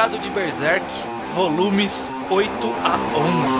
Quadrado 0.00 0.18
de 0.18 0.30
Berserk, 0.30 0.86
volumes 1.34 2.10
8 2.30 2.50
a 2.82 2.96
11. 3.18 3.52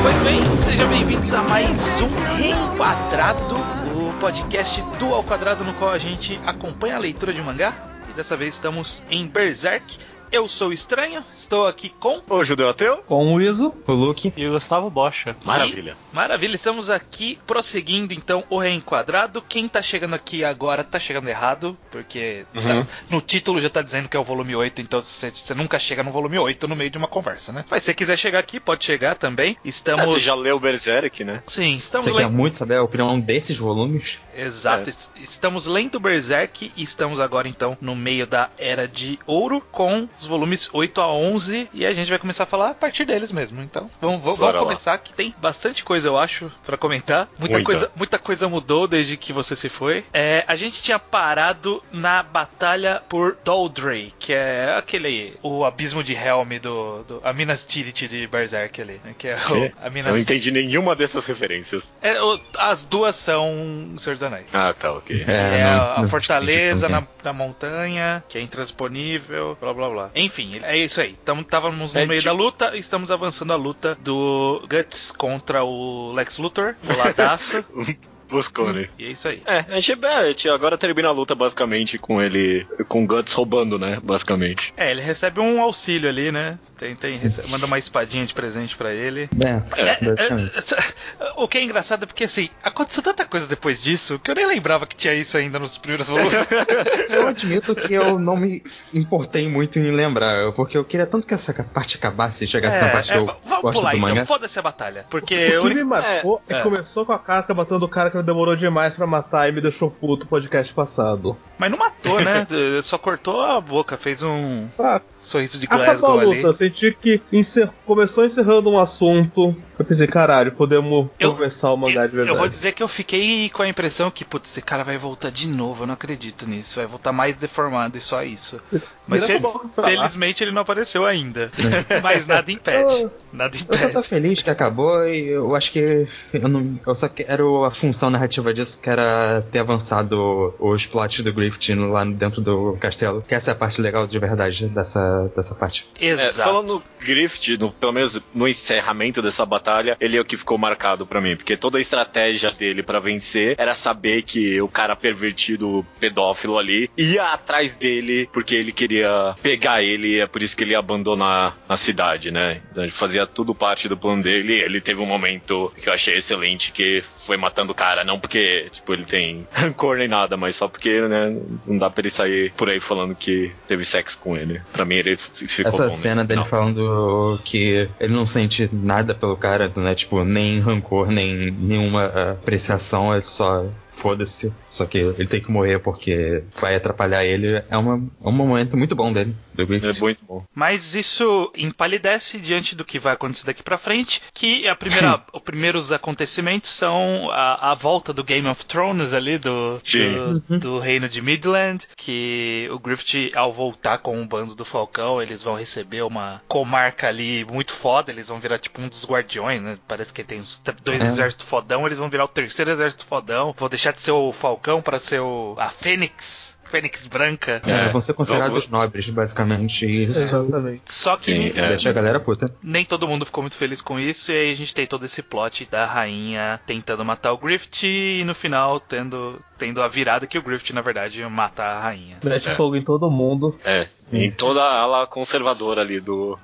Pois 0.00 0.14
bem, 0.22 0.44
sejam 0.60 0.88
bem-vindos 0.88 1.34
a 1.34 1.42
mais 1.42 2.00
um 2.00 2.36
Reenquadrado, 2.36 3.56
o 3.96 4.16
podcast 4.20 4.80
do 5.00 5.12
Ao 5.12 5.24
Quadrado 5.24 5.64
no 5.64 5.74
qual 5.74 5.90
a 5.90 5.98
gente 5.98 6.38
acompanha 6.46 6.94
a 6.94 7.00
leitura 7.00 7.32
de 7.32 7.42
mangá. 7.42 7.72
E 8.08 8.12
dessa 8.12 8.36
vez 8.36 8.54
estamos 8.54 9.02
em 9.10 9.26
Berserk, 9.26 9.98
eu 10.34 10.48
sou 10.48 10.70
o 10.70 10.72
Estranho, 10.72 11.24
estou 11.32 11.64
aqui 11.64 11.88
com. 11.88 12.20
O 12.28 12.44
Judeu 12.44 12.68
Ateu. 12.68 12.96
Com 13.06 13.32
o 13.32 13.40
Iso, 13.40 13.72
o 13.86 13.92
Luke 13.92 14.32
e 14.36 14.46
o 14.48 14.50
Gustavo 14.50 14.90
Bocha. 14.90 15.36
Maravilha. 15.44 15.96
E, 16.12 16.14
maravilha, 16.14 16.56
estamos 16.56 16.90
aqui 16.90 17.38
prosseguindo 17.46 18.12
então 18.12 18.42
o 18.50 18.58
Reenquadrado. 18.58 19.40
Quem 19.40 19.68
tá 19.68 19.80
chegando 19.80 20.14
aqui 20.14 20.44
agora 20.44 20.82
tá 20.82 20.98
chegando 20.98 21.28
errado, 21.28 21.78
porque 21.88 22.44
uhum. 22.52 22.84
tá, 22.84 22.90
no 23.08 23.20
título 23.20 23.60
já 23.60 23.70
tá 23.70 23.80
dizendo 23.80 24.08
que 24.08 24.16
é 24.16 24.20
o 24.20 24.24
volume 24.24 24.56
8, 24.56 24.80
então 24.80 25.00
você, 25.00 25.30
nunca 25.54 25.78
chega 25.78 26.02
no 26.02 26.10
volume 26.10 26.36
8 26.36 26.66
no 26.66 26.74
meio 26.74 26.90
de 26.90 26.98
uma 26.98 27.06
conversa, 27.06 27.52
né? 27.52 27.64
Mas 27.70 27.84
se 27.84 27.86
você 27.86 27.94
quiser 27.94 28.18
chegar 28.18 28.40
aqui, 28.40 28.58
pode 28.58 28.84
chegar 28.84 29.14
também. 29.14 29.56
Estamos. 29.64 30.02
Ah, 30.02 30.06
você 30.06 30.18
já 30.18 30.34
leu 30.34 30.58
Berserk, 30.58 31.22
né? 31.22 31.44
Sim, 31.46 31.76
estamos 31.76 32.06
Você 32.06 32.12
quer 32.12 32.28
muito 32.28 32.56
saber 32.56 32.78
a 32.78 32.82
opinião 32.82 33.20
desses 33.20 33.56
volumes? 33.56 34.18
Exato. 34.36 34.90
É. 34.90 34.94
Estamos 35.22 35.66
lendo 35.66 36.00
Berserk 36.00 36.72
e 36.76 36.82
estamos 36.82 37.20
agora 37.20 37.46
então 37.46 37.78
no 37.80 37.94
meio 37.94 38.26
da 38.26 38.50
Era 38.58 38.88
de 38.88 39.16
Ouro 39.28 39.62
com 39.70 40.08
os 40.23 40.23
volumes 40.26 40.68
8 40.72 41.00
a 41.00 41.12
11 41.12 41.68
e 41.72 41.86
a 41.86 41.92
gente 41.92 42.08
vai 42.08 42.18
começar 42.18 42.44
a 42.44 42.46
falar 42.46 42.70
a 42.70 42.74
partir 42.74 43.04
deles 43.04 43.32
mesmo. 43.32 43.62
Então, 43.62 43.90
vamos, 44.00 44.22
vamos, 44.22 44.38
vamos 44.38 44.62
começar 44.62 44.98
que 44.98 45.12
tem 45.12 45.34
bastante 45.40 45.84
coisa, 45.84 46.08
eu 46.08 46.18
acho, 46.18 46.50
para 46.64 46.76
comentar. 46.76 47.28
Muita, 47.38 47.54
muita, 47.54 47.64
coisa, 47.64 47.90
muita 47.96 48.18
coisa 48.18 48.48
mudou 48.48 48.86
desde 48.86 49.16
que 49.16 49.32
você 49.32 49.56
se 49.56 49.68
foi. 49.68 50.04
É, 50.12 50.44
a 50.46 50.54
gente 50.54 50.82
tinha 50.82 50.98
parado 50.98 51.82
na 51.92 52.22
batalha 52.22 53.02
por 53.08 53.36
Doldrey, 53.44 54.12
que 54.18 54.32
é 54.32 54.74
aquele 54.76 55.34
o 55.42 55.64
abismo 55.64 56.02
de 56.02 56.14
Helm 56.14 56.58
do, 56.60 57.02
do 57.04 57.20
a 57.24 57.32
Minas 57.32 57.66
Tirith 57.66 58.08
de 58.08 58.26
Berserk 58.26 58.80
ali, 58.80 59.00
né? 59.04 59.14
Que 59.16 59.28
é 59.28 59.36
o, 59.36 59.86
a 59.86 59.90
Minas 59.90 60.12
Não 60.12 60.18
entendi 60.18 60.50
nenhuma 60.50 60.94
dessas 60.94 61.26
referências. 61.26 61.92
É, 62.02 62.20
o, 62.20 62.40
as 62.58 62.84
duas 62.84 63.16
são 63.16 63.94
Senhor 63.98 64.14
dos 64.14 64.22
Anéis. 64.22 64.46
Ah, 64.52 64.74
tá, 64.78 64.92
ok. 64.92 65.24
É, 65.26 65.32
é 65.32 65.64
não, 65.64 65.70
a, 65.70 66.00
a 66.00 66.08
fortaleza 66.08 66.88
na, 66.88 67.02
na 67.22 67.32
montanha, 67.32 68.22
que 68.28 68.38
é 68.38 68.40
intransponível, 68.40 69.56
blá 69.60 69.72
blá 69.72 69.88
blá. 69.88 70.10
Enfim, 70.14 70.60
é 70.62 70.76
isso 70.78 71.00
aí. 71.00 71.16
Estávamos 71.40 71.92
no 71.92 72.00
é 72.00 72.06
meio 72.06 72.20
tipo... 72.20 72.32
da 72.32 72.38
luta, 72.38 72.76
estamos 72.76 73.10
avançando 73.10 73.52
a 73.52 73.56
luta 73.56 73.96
do 74.00 74.62
Guts 74.68 75.10
contra 75.10 75.64
o 75.64 76.12
Lex 76.12 76.38
Luthor, 76.38 76.76
o 76.88 76.96
ladaço. 76.96 77.64
Buscone. 78.34 78.90
E 78.98 79.06
é 79.06 79.10
isso 79.10 79.28
aí. 79.28 79.42
É, 79.46 79.64
a 79.68 79.80
gente, 79.80 80.04
a 80.04 80.28
gente 80.28 80.48
agora 80.48 80.76
termina 80.76 81.08
a 81.08 81.12
luta 81.12 81.34
basicamente 81.34 81.98
com 81.98 82.20
ele, 82.20 82.66
com 82.88 83.04
o 83.04 83.06
Guts 83.06 83.32
roubando, 83.32 83.78
né? 83.78 84.00
Basicamente. 84.02 84.72
É, 84.76 84.90
ele 84.90 85.00
recebe 85.00 85.40
um 85.40 85.60
auxílio 85.60 86.08
ali, 86.08 86.32
né? 86.32 86.58
Tem, 86.76 86.94
tem, 86.96 87.16
recebe, 87.16 87.48
manda 87.50 87.66
uma 87.66 87.78
espadinha 87.78 88.26
de 88.26 88.34
presente 88.34 88.76
para 88.76 88.92
ele. 88.92 89.28
É, 89.44 89.80
é, 89.80 89.98
é, 90.02 91.32
o 91.36 91.46
que 91.46 91.58
é 91.58 91.62
engraçado 91.62 92.02
é 92.02 92.06
porque 92.06 92.24
assim, 92.24 92.50
aconteceu 92.62 93.02
tanta 93.02 93.24
coisa 93.24 93.46
depois 93.46 93.82
disso 93.82 94.18
que 94.18 94.30
eu 94.30 94.34
nem 94.34 94.46
lembrava 94.46 94.86
que 94.86 94.96
tinha 94.96 95.14
isso 95.14 95.36
ainda 95.36 95.58
nos 95.58 95.78
primeiros 95.78 96.08
volumes. 96.08 96.32
eu 97.08 97.26
admito 97.28 97.74
que 97.74 97.94
eu 97.94 98.18
não 98.18 98.36
me 98.36 98.62
importei 98.92 99.48
muito 99.48 99.78
em 99.78 99.90
lembrar, 99.92 100.52
porque 100.52 100.76
eu 100.76 100.84
queria 100.84 101.06
tanto 101.06 101.26
que 101.26 101.34
essa 101.34 101.52
parte 101.52 101.96
acabasse 101.96 102.44
e 102.44 102.46
chegasse 102.46 102.78
na 102.78 102.90
parte 102.90 103.12
que 103.12 103.18
eu 103.18 103.26
vamos 103.44 103.62
gosto 103.62 103.78
pular, 103.78 103.90
do 103.92 103.96
então, 103.96 104.08
mangá. 104.08 104.24
foda-se 104.24 104.58
a 104.58 104.62
batalha. 104.62 105.06
Porque 105.08 105.34
o 105.58 105.62
que 105.62 105.68
eu... 105.68 105.74
me 105.74 105.84
marcou 105.84 106.42
é, 106.48 106.60
começou 106.60 107.06
com 107.06 107.12
a 107.12 107.18
casca 107.18 107.54
batendo 107.54 107.84
o 107.84 107.88
cara 107.88 108.10
que 108.10 108.16
demorou 108.24 108.56
demais 108.56 108.94
para 108.94 109.06
matar 109.06 109.48
e 109.48 109.52
me 109.52 109.60
deixou 109.60 109.90
puto 109.90 110.26
o 110.26 110.28
podcast 110.28 110.72
passado. 110.72 111.36
Mas 111.58 111.70
não 111.70 111.78
matou, 111.78 112.20
né? 112.20 112.46
Só 112.82 112.98
cortou 112.98 113.40
a 113.42 113.60
boca, 113.60 113.96
fez 113.96 114.22
um 114.22 114.66
ah, 114.78 115.00
sorriso 115.20 115.60
de 115.60 115.66
Glasgow 115.66 115.92
Acabou 115.92 116.20
a 116.20 116.34
luta, 116.34 116.48
ali. 116.48 116.56
senti 116.56 116.92
que 116.92 117.22
encer... 117.32 117.70
começou 117.86 118.24
encerrando 118.24 118.70
um 118.70 118.78
assunto. 118.78 119.54
Eu 119.78 119.84
pensei, 119.84 120.06
caralho, 120.06 120.52
podemos 120.52 121.08
eu, 121.18 121.34
começar 121.34 121.72
o 121.72 121.76
mangá 121.76 122.02
eu, 122.02 122.08
de 122.08 122.16
verdade. 122.16 122.36
Eu 122.36 122.38
vou 122.38 122.48
dizer 122.48 122.72
que 122.72 122.82
eu 122.82 122.88
fiquei 122.88 123.48
com 123.50 123.62
a 123.62 123.68
impressão 123.68 124.10
que, 124.10 124.24
putz, 124.24 124.50
esse 124.50 124.62
cara 124.62 124.84
vai 124.84 124.96
voltar 124.96 125.30
de 125.30 125.48
novo, 125.48 125.82
eu 125.82 125.86
não 125.86 125.94
acredito 125.94 126.48
nisso. 126.48 126.76
Vai 126.76 126.86
voltar 126.86 127.12
mais 127.12 127.36
deformado 127.36 127.96
e 127.96 128.00
só 128.00 128.22
isso. 128.22 128.60
Mas 129.06 129.24
fe 129.24 129.40
felizmente 129.82 130.42
ele 130.42 130.50
não 130.50 130.62
apareceu 130.62 131.04
ainda. 131.04 131.50
Mas 132.02 132.26
nada 132.26 132.50
impede. 132.50 133.02
Eu, 133.02 133.12
nada 133.32 133.56
impede. 133.56 133.82
Eu 133.82 133.92
só 133.92 134.00
tô 134.00 134.02
feliz 134.02 134.42
que 134.42 134.50
acabou 134.50 135.04
e 135.06 135.28
eu 135.28 135.54
acho 135.54 135.72
que 135.72 136.06
eu, 136.32 136.48
não, 136.48 136.78
eu 136.86 136.94
só 136.94 137.08
quero 137.08 137.64
a 137.64 137.70
função 137.70 138.10
narrativa 138.10 138.54
disso, 138.54 138.78
que 138.80 138.88
era 138.88 139.42
ter 139.50 139.58
avançado 139.58 140.54
os 140.58 140.86
plots 140.86 141.20
do 141.20 141.32
Griffith 141.32 141.74
lá 141.74 142.04
dentro 142.04 142.40
do 142.40 142.76
castelo. 142.80 143.22
Que 143.26 143.34
essa 143.34 143.50
é 143.50 143.52
a 143.52 143.56
parte 143.56 143.80
legal 143.80 144.06
de 144.06 144.18
verdade 144.18 144.66
dessa, 144.68 145.30
dessa 145.36 145.54
parte. 145.54 145.86
Exato. 146.00 146.40
É, 146.40 146.44
falando 146.44 146.82
Griffith, 147.00 147.58
no, 147.58 147.72
pelo 147.72 147.92
menos 147.92 148.20
no 148.34 148.48
encerramento 148.48 149.20
dessa 149.20 149.44
batalha, 149.44 149.63
ele 150.00 150.16
é 150.16 150.20
o 150.20 150.24
que 150.24 150.36
ficou 150.36 150.58
marcado 150.58 151.06
para 151.06 151.20
mim, 151.20 151.36
porque 151.36 151.56
toda 151.56 151.78
a 151.78 151.80
estratégia 151.80 152.50
dele 152.50 152.82
para 152.82 153.00
vencer 153.00 153.54
era 153.58 153.74
saber 153.74 154.22
que 154.22 154.60
o 154.60 154.68
cara 154.68 154.96
pervertido, 154.96 155.84
pedófilo 156.00 156.58
ali, 156.58 156.90
ia 156.96 157.32
atrás 157.32 157.72
dele 157.72 158.28
porque 158.32 158.54
ele 158.54 158.72
queria 158.72 159.34
pegar 159.42 159.82
ele 159.82 160.08
e 160.08 160.20
é 160.20 160.26
por 160.26 160.42
isso 160.42 160.56
que 160.56 160.64
ele 160.64 160.72
ia 160.72 160.78
abandonar 160.78 161.56
a 161.68 161.76
cidade, 161.76 162.30
né? 162.30 162.60
Então, 162.70 162.88
fazia 162.90 163.26
tudo 163.26 163.54
parte 163.54 163.88
do 163.88 163.96
plano 163.96 164.22
dele. 164.22 164.54
Ele 164.54 164.80
teve 164.80 165.00
um 165.00 165.06
momento 165.06 165.72
que 165.80 165.88
eu 165.88 165.92
achei 165.92 166.16
excelente 166.16 166.72
que 166.72 167.02
foi 167.26 167.36
matando 167.36 167.72
o 167.72 167.74
cara, 167.74 168.04
não 168.04 168.18
porque 168.20 168.68
tipo 168.72 168.92
ele 168.92 169.04
tem 169.04 169.46
rancor 169.52 169.96
nem 169.96 170.08
nada, 170.08 170.36
mas 170.36 170.56
só 170.56 170.68
porque, 170.68 171.00
né, 171.02 171.36
não 171.66 171.78
dá 171.78 171.88
pra 171.88 172.00
ele 172.02 172.10
sair 172.10 172.52
por 172.52 172.68
aí 172.68 172.80
falando 172.80 173.14
que 173.14 173.52
teve 173.66 173.84
sexo 173.84 174.18
com 174.18 174.36
ele. 174.36 174.60
Pra 174.72 174.84
mim 174.84 174.96
ele 174.96 175.16
ficou 175.16 175.68
Essa 175.68 175.88
bom 175.88 175.92
cena 175.92 176.24
dele 176.24 176.42
final. 176.42 176.50
falando 176.50 177.40
que 177.44 177.88
ele 178.00 178.12
não 178.12 178.26
sente 178.26 178.68
nada 178.72 179.14
pelo 179.14 179.36
cara, 179.36 179.53
né? 179.80 179.94
Tipo, 179.94 180.24
nem 180.24 180.60
rancor, 180.60 181.10
nem 181.10 181.50
nenhuma 181.50 182.06
apreciação, 182.32 183.14
ele 183.14 183.26
só 183.26 183.66
foda-se. 183.96 184.52
Só 184.68 184.84
que 184.86 184.98
ele 184.98 185.26
tem 185.26 185.40
que 185.40 185.50
morrer 185.50 185.78
porque 185.78 186.42
vai 186.60 186.74
atrapalhar 186.74 187.24
ele. 187.24 187.62
É, 187.68 187.76
uma, 187.76 187.96
é 188.22 188.28
um 188.28 188.32
momento 188.32 188.76
muito 188.76 188.94
bom 188.94 189.12
dele. 189.12 189.34
Do 189.54 189.62
é 189.62 189.66
muito 190.00 190.24
bom. 190.24 190.44
Mas 190.52 190.94
isso 190.96 191.50
empalidece 191.56 192.38
diante 192.40 192.74
do 192.74 192.84
que 192.84 192.98
vai 192.98 193.12
acontecer 193.14 193.46
daqui 193.46 193.62
pra 193.62 193.78
frente. 193.78 194.20
Que 194.34 194.66
a 194.66 194.74
primeira, 194.74 195.22
os 195.32 195.40
primeiros 195.42 195.92
acontecimentos 195.92 196.70
são 196.70 197.30
a, 197.30 197.70
a, 197.70 197.74
volta 197.74 198.12
do 198.12 198.24
Game 198.24 198.48
of 198.48 198.64
Thrones 198.66 199.14
ali, 199.14 199.38
do, 199.38 199.78
do, 199.78 200.44
Uhum. 200.50 200.58
do, 200.58 200.78
reino 200.78 201.08
de 201.08 201.22
Midland. 201.22 201.86
Que 201.96 202.68
o 202.72 202.78
Griffith, 202.78 203.30
ao 203.36 203.52
voltar 203.52 203.98
com 203.98 204.20
o 204.20 204.26
bando 204.26 204.54
do 204.56 204.64
Falcão, 204.64 205.22
eles 205.22 205.42
vão 205.42 205.54
receber 205.54 206.02
uma 206.02 206.42
comarca 206.48 207.06
ali 207.08 207.44
muito 207.44 207.72
foda. 207.72 208.10
Eles 208.10 208.28
vão 208.28 208.40
virar 208.40 208.58
tipo 208.58 208.82
um 208.82 208.88
dos 208.88 209.04
guardiões, 209.04 209.62
né? 209.62 209.76
Parece 209.86 210.12
que 210.12 210.24
tem 210.24 210.42
dois 210.82 211.00
É. 211.02 211.06
exércitos 211.06 211.46
fodão. 211.46 211.86
Eles 211.86 211.98
vão 211.98 212.08
virar 212.10 212.24
o 212.24 212.28
terceiro 212.28 212.72
exército 212.72 213.06
fodão. 213.06 213.54
Vou 213.56 213.68
deixar 213.68 213.83
de 213.92 214.00
ser 214.00 214.12
o 214.12 214.32
Falcão 214.32 214.80
para 214.82 214.98
ser 214.98 215.20
o, 215.20 215.54
a 215.58 215.68
Fênix. 215.68 216.54
Fênix 216.64 217.06
branca. 217.06 217.62
É, 217.64 217.88
vão 217.90 218.00
ser 218.00 218.14
considerados 218.14 218.66
nobres, 218.66 219.08
basicamente. 219.08 219.86
Isso 219.86 220.18
Exatamente. 220.18 220.82
Só 220.86 221.16
que 221.16 221.32
Sim, 221.32 221.52
é. 221.54 221.68
deixa 221.68 221.90
a 221.90 221.92
galera 221.92 222.18
puta. 222.18 222.52
nem 222.64 222.84
todo 222.84 223.06
mundo 223.06 223.24
ficou 223.24 223.44
muito 223.44 223.56
feliz 223.56 223.80
com 223.80 224.00
isso, 224.00 224.32
e 224.32 224.36
aí 224.36 224.50
a 224.50 224.56
gente 224.56 224.74
tem 224.74 224.84
todo 224.84 225.04
esse 225.06 225.22
plot 225.22 225.68
da 225.70 225.86
rainha 225.86 226.58
tentando 226.66 227.04
matar 227.04 227.32
o 227.32 227.38
Griffith 227.38 227.84
e 227.84 228.24
no 228.24 228.34
final 228.34 228.80
tendo, 228.80 229.40
tendo 229.56 229.80
a 229.82 229.86
virada 229.86 230.26
que 230.26 230.36
o 230.36 230.42
Griffith, 230.42 230.72
na 230.74 230.80
verdade, 230.80 231.24
mata 231.26 231.62
a 231.62 231.80
rainha. 231.80 232.16
Mete 232.24 232.48
É. 232.48 232.52
fogo 232.52 232.74
em 232.74 232.82
todo 232.82 233.08
mundo. 233.08 233.56
É, 233.64 233.86
em 234.12 234.32
toda 234.32 234.60
a 234.60 234.80
ala 234.80 235.06
conservadora 235.06 235.80
ali 235.80 236.00
do, 236.00 236.36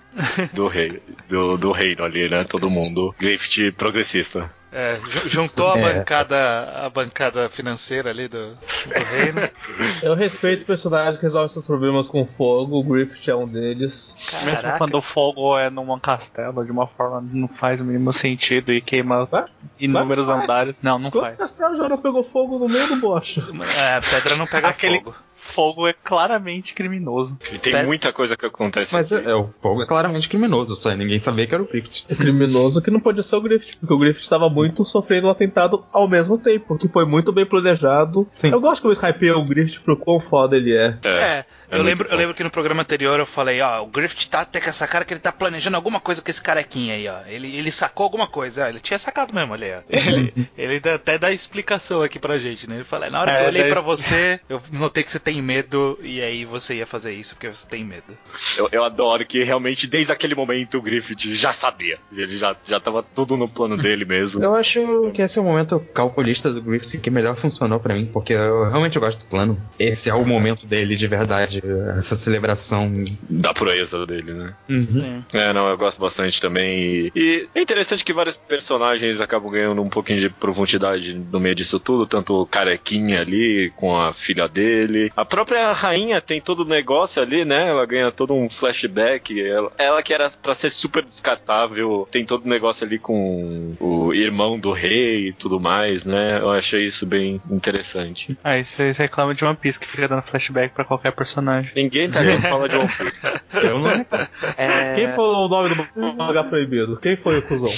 do 0.52 0.68
rei, 0.68 1.02
do, 1.28 1.56
do 1.56 1.72
reino 1.72 2.04
ali, 2.04 2.28
né? 2.28 2.44
Todo 2.44 2.70
mundo. 2.70 3.12
Griffith 3.18 3.72
progressista. 3.72 4.48
É, 4.72 5.00
ju- 5.08 5.28
juntou 5.28 5.72
a 5.72 5.78
É. 5.78 5.82
bancada 5.94 6.84
a 6.86 6.88
bancada 6.88 7.48
financeira 7.48 8.10
ali 8.10 8.28
do, 8.28 8.50
do 8.50 9.04
reino. 9.18 9.40
Eu 10.00 10.14
respeito 10.14 10.64
personagens 10.64 11.16
que 11.16 11.22
resolvem 11.24 11.48
seus 11.48 11.66
problemas 11.66 12.08
com 12.08 12.24
fogo. 12.24 12.78
O 12.78 12.84
Griffith 12.84 13.28
é 13.28 13.34
um 13.34 13.48
deles. 13.48 14.14
Mesmo 14.44 14.52
Caraca. 14.52 14.78
quando 14.78 14.94
o 14.96 15.02
fogo 15.02 15.58
é 15.58 15.68
num 15.70 15.98
castelo 15.98 16.64
de 16.64 16.70
uma 16.70 16.86
forma 16.86 17.20
que 17.20 17.36
não 17.36 17.48
faz 17.48 17.80
o 17.80 17.84
mínimo 17.84 18.12
sentido 18.12 18.72
e 18.72 18.80
queima 18.80 19.28
Ué? 19.32 19.44
inúmeros 19.78 20.28
andares. 20.28 20.76
Não, 20.82 20.98
não 21.00 21.10
Quanto 21.10 21.24
faz. 21.26 21.36
castelo 21.38 21.76
já 21.76 21.88
não 21.88 21.98
pegou 21.98 22.22
fogo 22.22 22.58
no 22.58 22.68
meio 22.68 22.86
do 22.86 22.96
bocha? 22.96 23.42
É, 23.80 23.94
a 23.96 24.00
pedra 24.00 24.36
não 24.36 24.46
pega 24.46 24.68
Aquele- 24.68 24.98
fogo. 25.00 25.16
Fogo 25.50 25.86
é 25.86 25.92
claramente 25.92 26.74
criminoso. 26.74 27.36
E 27.52 27.58
tem 27.58 27.72
Pera- 27.72 27.86
muita 27.86 28.12
coisa 28.12 28.36
que 28.36 28.46
acontece. 28.46 28.92
Mas 28.92 29.12
aqui. 29.12 29.28
é, 29.28 29.34
o 29.34 29.48
fogo 29.60 29.82
é 29.82 29.86
claramente 29.86 30.28
criminoso, 30.28 30.76
só 30.76 30.90
ninguém 30.94 31.18
sabia 31.18 31.46
que 31.46 31.54
era 31.54 31.62
o 31.62 31.66
Griffith. 31.66 32.04
O 32.10 32.16
criminoso 32.16 32.80
que 32.82 32.90
não 32.90 33.00
podia 33.00 33.22
ser 33.22 33.36
o 33.36 33.40
Griffith, 33.40 33.76
porque 33.78 33.92
o 33.94 33.98
Griffith 33.98 34.22
estava 34.22 34.48
muito 34.48 34.84
sofrendo 34.84 35.26
um 35.26 35.30
atentado 35.30 35.84
ao 35.92 36.08
mesmo 36.08 36.38
tempo, 36.38 36.76
que 36.78 36.88
foi 36.88 37.04
muito 37.04 37.32
bem 37.32 37.44
planejado. 37.44 38.28
Sim. 38.32 38.50
Eu 38.50 38.60
gosto 38.60 38.82
como 38.82 38.92
eles 38.94 39.02
hypeiam 39.02 39.40
o 39.40 39.44
Griffith 39.44 39.80
pro 39.80 39.96
quão 39.96 40.20
foda 40.20 40.56
ele 40.56 40.74
é. 40.76 40.96
É. 41.04 41.08
É, 41.08 41.44
É 41.70 41.76
eu, 41.76 41.82
lembro, 41.82 42.08
eu 42.08 42.16
lembro 42.16 42.34
que 42.34 42.42
no 42.42 42.50
programa 42.50 42.82
anterior 42.82 43.18
eu 43.18 43.26
falei, 43.26 43.60
ó, 43.60 43.82
o 43.82 43.86
Griffith 43.86 44.28
tá 44.28 44.40
até 44.40 44.60
com 44.60 44.68
essa 44.68 44.86
cara 44.86 45.04
que 45.04 45.14
ele 45.14 45.20
tá 45.20 45.30
planejando 45.30 45.76
alguma 45.76 46.00
coisa 46.00 46.20
com 46.20 46.30
esse 46.30 46.42
carequinha 46.42 46.94
aí, 46.94 47.08
ó. 47.08 47.20
Ele, 47.26 47.56
ele 47.56 47.70
sacou 47.70 48.04
alguma 48.04 48.26
coisa, 48.26 48.64
ó, 48.64 48.68
ele 48.68 48.80
tinha 48.80 48.98
sacado 48.98 49.32
mesmo 49.32 49.54
ali, 49.54 49.70
ó. 49.72 49.80
Ele, 50.10 50.34
ele 50.56 50.88
até 50.88 51.18
dá 51.18 51.30
explicação 51.30 52.02
aqui 52.02 52.18
pra 52.18 52.38
gente, 52.38 52.68
né? 52.68 52.76
Ele 52.76 52.84
fala, 52.84 53.08
na 53.10 53.20
hora 53.20 53.36
que 53.36 53.42
eu 53.42 53.46
olhei 53.46 53.64
pra 53.64 53.80
você, 53.80 54.40
eu 54.48 54.60
notei 54.72 55.04
que 55.04 55.10
você 55.10 55.18
tem 55.18 55.40
medo 55.40 55.98
e 56.02 56.20
aí 56.20 56.44
você 56.44 56.76
ia 56.76 56.86
fazer 56.86 57.12
isso 57.12 57.34
porque 57.34 57.48
você 57.48 57.66
tem 57.66 57.84
medo. 57.84 58.16
Eu, 58.56 58.68
eu 58.72 58.84
adoro 58.84 59.24
que 59.24 59.42
realmente 59.42 59.86
desde 59.86 60.10
aquele 60.10 60.34
momento 60.34 60.78
o 60.78 60.82
Griffith 60.82 61.34
já 61.34 61.52
sabia. 61.52 61.98
Ele 62.12 62.36
já, 62.36 62.56
já 62.64 62.80
tava 62.80 63.02
tudo 63.02 63.36
no 63.36 63.48
plano 63.48 63.76
dele 63.76 64.04
mesmo. 64.04 64.42
Eu 64.42 64.54
acho 64.54 65.10
que 65.12 65.22
esse 65.22 65.38
é 65.38 65.42
o 65.42 65.44
momento 65.44 65.80
calculista 65.94 66.52
do 66.52 66.62
Griffith 66.62 67.00
que 67.00 67.10
melhor 67.10 67.36
funcionou 67.36 67.78
para 67.78 67.94
mim, 67.94 68.06
porque 68.06 68.32
eu 68.32 68.68
realmente 68.68 68.98
gosto 68.98 69.20
do 69.20 69.26
plano. 69.26 69.60
Esse 69.78 70.10
é 70.10 70.14
o 70.14 70.24
momento 70.24 70.66
dele 70.66 70.96
de 70.96 71.06
verdade, 71.06 71.59
essa 71.98 72.16
celebração. 72.16 73.04
Da 73.28 73.52
proeza 73.52 74.06
dele, 74.06 74.32
né? 74.32 74.54
Uhum. 74.68 75.22
É, 75.32 75.52
não, 75.52 75.68
eu 75.68 75.76
gosto 75.76 76.00
bastante 76.00 76.40
também. 76.40 76.78
E, 76.78 77.12
e, 77.14 77.48
é 77.54 77.60
interessante 77.60 78.04
que 78.04 78.12
vários 78.12 78.36
personagens 78.36 79.20
acabam 79.20 79.50
ganhando 79.50 79.82
um 79.82 79.88
pouquinho 79.88 80.20
de 80.20 80.28
profundidade 80.28 81.14
no 81.14 81.40
meio 81.40 81.54
disso 81.54 81.78
tudo, 81.78 82.06
tanto 82.06 82.34
o 82.34 82.46
Carequinha 82.46 83.20
ali 83.20 83.72
com 83.76 83.96
a 83.96 84.12
filha 84.12 84.48
dele. 84.48 85.12
A 85.16 85.24
própria 85.24 85.72
rainha 85.72 86.20
tem 86.20 86.40
todo 86.40 86.60
o 86.60 86.68
negócio 86.68 87.22
ali, 87.22 87.44
né? 87.44 87.68
Ela 87.68 87.86
ganha 87.86 88.10
todo 88.10 88.34
um 88.34 88.48
flashback. 88.48 89.40
Ela, 89.40 89.72
ela 89.78 90.02
que 90.02 90.12
era 90.12 90.30
para 90.30 90.54
ser 90.54 90.70
super 90.70 91.04
descartável, 91.04 92.08
tem 92.10 92.24
todo 92.24 92.44
o 92.44 92.48
negócio 92.48 92.86
ali 92.86 92.98
com 92.98 93.74
o 93.80 94.12
irmão 94.14 94.58
do 94.58 94.72
rei 94.72 95.28
e 95.28 95.32
tudo 95.32 95.60
mais, 95.60 96.04
né? 96.04 96.38
Eu 96.38 96.50
achei 96.50 96.86
isso 96.86 97.06
bem 97.06 97.40
interessante. 97.50 98.36
Ah, 98.42 98.58
isso 98.58 98.76
vocês 98.76 98.96
reclamam 98.96 99.34
de 99.34 99.44
One 99.44 99.56
Piece 99.56 99.78
que 99.78 99.86
fica 99.86 100.08
dando 100.08 100.22
flashback 100.22 100.74
pra 100.74 100.84
qualquer 100.84 101.12
personagem. 101.12 101.49
Ninguém 101.74 102.10
tá 102.10 102.20
vendo 102.20 102.42
fala 102.42 102.68
de 102.68 102.76
One 102.76 102.88
Piece. 102.88 103.26
Eu 103.52 103.78
não 103.78 103.88
reclamo. 103.88 104.28
É... 104.56 104.94
Quem 104.94 105.08
falou 105.12 105.46
o 105.46 105.48
nome 105.48 105.74
do 105.74 106.14
mangá 106.16 106.44
proibido? 106.44 106.98
Quem 106.98 107.16
foi 107.16 107.38
o 107.38 107.42
cuzão? 107.42 107.68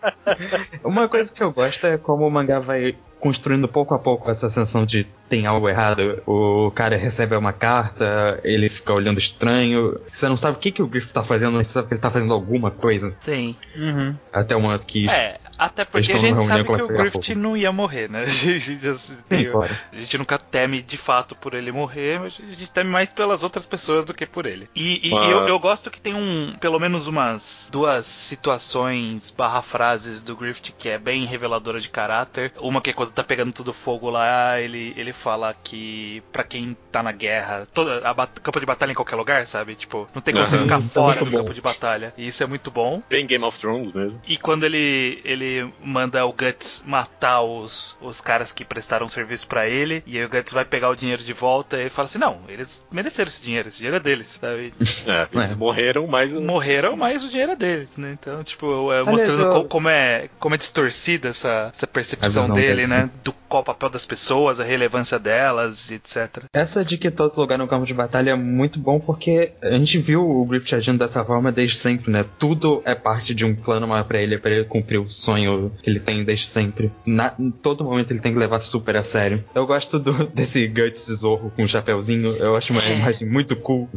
Uma 0.84 1.08
coisa 1.08 1.32
que 1.32 1.42
eu 1.42 1.52
gosto 1.52 1.86
é 1.86 1.98
como 1.98 2.26
o 2.26 2.30
mangá 2.30 2.58
vai 2.58 2.96
construindo 3.20 3.68
pouco 3.68 3.94
a 3.94 3.98
pouco 3.98 4.30
essa 4.30 4.48
sensação 4.48 4.84
de 4.84 5.06
tem 5.28 5.46
algo 5.46 5.68
errado. 5.68 6.20
O 6.26 6.72
cara 6.72 6.96
recebe 6.96 7.36
uma 7.36 7.52
carta, 7.52 8.40
ele 8.42 8.68
fica 8.68 8.92
olhando 8.92 9.18
estranho. 9.18 10.00
Você 10.10 10.28
não 10.28 10.36
sabe 10.36 10.56
o 10.56 10.60
que, 10.60 10.72
que 10.72 10.82
o 10.82 10.88
Griff 10.88 11.12
tá 11.12 11.22
fazendo, 11.22 11.52
mas 11.52 11.68
você 11.68 11.74
sabe 11.74 11.88
que 11.88 11.94
ele 11.94 12.00
tá 12.00 12.10
fazendo 12.10 12.34
alguma 12.34 12.70
coisa. 12.72 13.14
Sim. 13.20 13.54
Uhum. 13.76 14.16
Até 14.32 14.56
o 14.56 14.60
momento 14.60 14.84
que. 14.84 15.08
É, 15.08 15.38
até 15.56 15.84
porque 15.84 16.12
a 16.12 16.18
gente 16.18 16.42
sabe 16.42 16.64
que 16.64 16.82
o 16.82 16.88
Griffith 16.88 17.34
não 17.36 17.56
ia 17.56 17.70
morrer, 17.70 18.10
né? 18.10 18.22
A 18.30 18.32
gente, 18.32 19.50
claro. 19.50 19.72
a 19.92 19.96
gente 19.96 20.18
nunca 20.18 20.38
teme 20.38 20.82
de 20.82 20.96
fato 20.96 21.34
por 21.34 21.54
ele 21.54 21.70
morrer, 21.70 22.18
mas 22.18 22.40
a 22.42 22.54
gente 22.54 22.70
teme 22.70 22.90
mais 22.90 23.12
pelas 23.12 23.42
outras 23.42 23.66
pessoas 23.66 24.04
do 24.04 24.14
que 24.14 24.26
por 24.26 24.46
ele. 24.46 24.68
E, 24.74 25.08
e 25.08 25.12
eu, 25.12 25.46
eu, 25.46 25.58
gosto 25.58 25.90
que 25.90 26.00
tem 26.00 26.14
um, 26.14 26.56
pelo 26.58 26.78
menos 26.78 27.06
umas 27.06 27.68
duas 27.70 28.06
situações 28.06 29.30
barra 29.30 29.62
frases 29.62 30.22
do 30.22 30.34
Griffith 30.34 30.72
que 30.76 30.88
é 30.88 30.98
bem 30.98 31.24
reveladora 31.24 31.78
de 31.80 31.88
caráter. 31.88 32.52
Uma 32.58 32.80
que 32.80 32.90
é 32.90 32.92
quando 32.92 33.09
tá 33.10 33.24
pegando 33.24 33.52
tudo 33.52 33.72
fogo 33.72 34.10
lá, 34.10 34.60
ele, 34.60 34.94
ele 34.96 35.12
fala 35.12 35.54
que 35.62 36.22
para 36.32 36.44
quem 36.44 36.76
tá 36.90 37.02
na 37.02 37.12
guerra, 37.12 37.66
toda 37.72 37.98
a 38.08 38.26
campo 38.26 38.60
de 38.60 38.66
batalha 38.66 38.92
em 38.92 38.94
qualquer 38.94 39.16
lugar, 39.16 39.46
sabe? 39.46 39.74
Tipo, 39.74 40.08
não 40.14 40.22
tem 40.22 40.34
como 40.34 40.44
uhum, 40.44 40.50
você 40.50 40.58
ficar 40.58 40.78
é 40.78 40.82
fora 40.82 41.20
é 41.20 41.24
do 41.24 41.30
bom. 41.30 41.38
campo 41.38 41.54
de 41.54 41.60
batalha. 41.60 42.14
E 42.16 42.26
isso 42.26 42.42
é 42.42 42.46
muito 42.46 42.70
bom. 42.70 43.02
Bem 43.08 43.26
Game 43.26 43.44
of 43.44 43.58
Thrones 43.58 43.92
mesmo. 43.92 44.20
E 44.26 44.36
quando 44.36 44.64
ele, 44.64 45.20
ele 45.24 45.72
manda 45.82 46.24
o 46.24 46.32
Guts 46.32 46.84
matar 46.86 47.42
os, 47.42 47.96
os 48.00 48.20
caras 48.20 48.52
que 48.52 48.64
prestaram 48.64 49.08
serviço 49.08 49.46
para 49.46 49.68
ele, 49.68 50.02
e 50.06 50.18
aí 50.18 50.24
o 50.24 50.28
Guts 50.28 50.52
vai 50.52 50.64
pegar 50.64 50.88
o 50.88 50.96
dinheiro 50.96 51.22
de 51.22 51.32
volta 51.32 51.76
e 51.76 51.82
ele 51.82 51.90
fala 51.90 52.06
assim: 52.06 52.18
não, 52.18 52.40
eles 52.48 52.84
mereceram 52.90 53.28
esse 53.28 53.42
dinheiro, 53.42 53.68
esse 53.68 53.78
dinheiro 53.78 53.96
é 53.96 54.00
deles, 54.00 54.38
sabe? 54.40 54.72
É, 55.06 55.26
eles 55.32 55.52
é. 55.52 55.54
morreram, 55.54 56.06
mas. 56.06 56.34
Morreram, 56.34 56.96
mas 56.96 57.24
o 57.24 57.28
dinheiro 57.28 57.52
é 57.52 57.56
deles, 57.56 57.88
né? 57.96 58.16
Então, 58.20 58.42
tipo, 58.42 58.92
é, 58.92 59.02
mostrando 59.02 59.42
eu... 59.42 59.64
como, 59.64 59.88
é, 59.88 60.28
como 60.38 60.54
é 60.54 60.58
distorcida 60.58 61.28
essa, 61.28 61.72
essa 61.74 61.86
percepção 61.86 62.50
dele, 62.50 62.86
né? 62.86 62.99
Do 63.22 63.32
qual 63.48 63.62
o 63.62 63.64
papel 63.64 63.90
das 63.90 64.06
pessoas, 64.06 64.60
a 64.60 64.64
relevância 64.64 65.18
delas, 65.18 65.90
etc. 65.90 66.44
Essa 66.52 66.84
de 66.84 66.96
que 66.96 67.10
todo 67.10 67.36
lugar 67.36 67.58
no 67.58 67.66
campo 67.66 67.84
de 67.84 67.94
batalha 67.94 68.30
é 68.30 68.34
muito 68.36 68.78
bom 68.78 69.00
porque 69.00 69.52
a 69.62 69.72
gente 69.72 69.98
viu 69.98 70.22
o 70.22 70.44
Griffith 70.44 70.76
agindo 70.76 70.98
dessa 70.98 71.24
forma 71.24 71.50
desde 71.50 71.76
sempre, 71.76 72.10
né? 72.10 72.24
Tudo 72.38 72.82
é 72.84 72.94
parte 72.94 73.34
de 73.34 73.44
um 73.44 73.54
plano 73.54 73.88
maior 73.88 74.04
pra 74.04 74.20
ele, 74.20 74.38
para 74.38 74.52
ele 74.52 74.64
cumprir 74.64 74.98
o 74.98 75.06
sonho 75.06 75.40
sonho 75.40 75.72
que 75.82 75.90
ele 75.90 76.00
tem 76.00 76.24
desde 76.24 76.46
sempre. 76.46 76.92
Na, 77.04 77.34
em 77.38 77.50
todo 77.50 77.84
momento 77.84 78.12
ele 78.12 78.20
tem 78.20 78.32
que 78.32 78.38
levar 78.38 78.60
super 78.60 78.96
a 78.96 79.02
sério. 79.02 79.44
Eu 79.54 79.66
gosto 79.66 79.98
do, 79.98 80.26
desse 80.28 80.66
Guts 80.66 81.06
de 81.06 81.14
Zorro 81.14 81.50
com 81.50 81.62
o 81.62 81.68
chapéuzinho. 81.68 82.30
Eu 82.36 82.56
acho 82.56 82.72
uma 82.72 82.82
é. 82.82 82.96
imagem 82.96 83.28
muito 83.28 83.56
cool. 83.56 83.88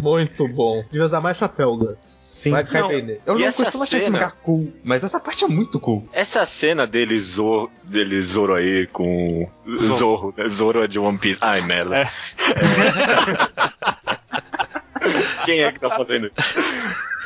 Muito 0.00 0.46
bom. 0.48 0.82
Devia 0.90 1.04
usar 1.04 1.20
mais 1.20 1.36
chapéu, 1.36 1.76
Guts. 1.76 2.31
Sim. 2.42 2.50
Vai 2.50 2.64
não, 2.64 2.90
eu 2.90 3.38
não 3.38 3.52
costumo 3.52 3.84
achar 3.84 3.98
esse 3.98 4.10
mangá 4.10 4.32
cool, 4.32 4.72
mas 4.82 5.04
essa 5.04 5.20
parte 5.20 5.44
é 5.44 5.46
muito 5.46 5.78
cool. 5.78 6.08
Essa 6.12 6.44
cena 6.44 6.88
dele, 6.88 7.20
Zoro, 7.20 7.70
dele 7.84 8.20
Zoro 8.20 8.56
aí 8.56 8.88
com. 8.88 9.48
Zorro, 9.96 10.34
né? 10.36 10.48
Zoro 10.48 10.82
é 10.82 10.88
de 10.88 10.98
One 10.98 11.18
Piece. 11.18 11.38
Ai, 11.40 11.60
merda. 11.60 11.98
É. 11.98 12.10
Quem 15.46 15.62
é 15.62 15.70
que 15.70 15.78
tá 15.78 15.90
fazendo 15.90 16.32
isso? 16.36 16.58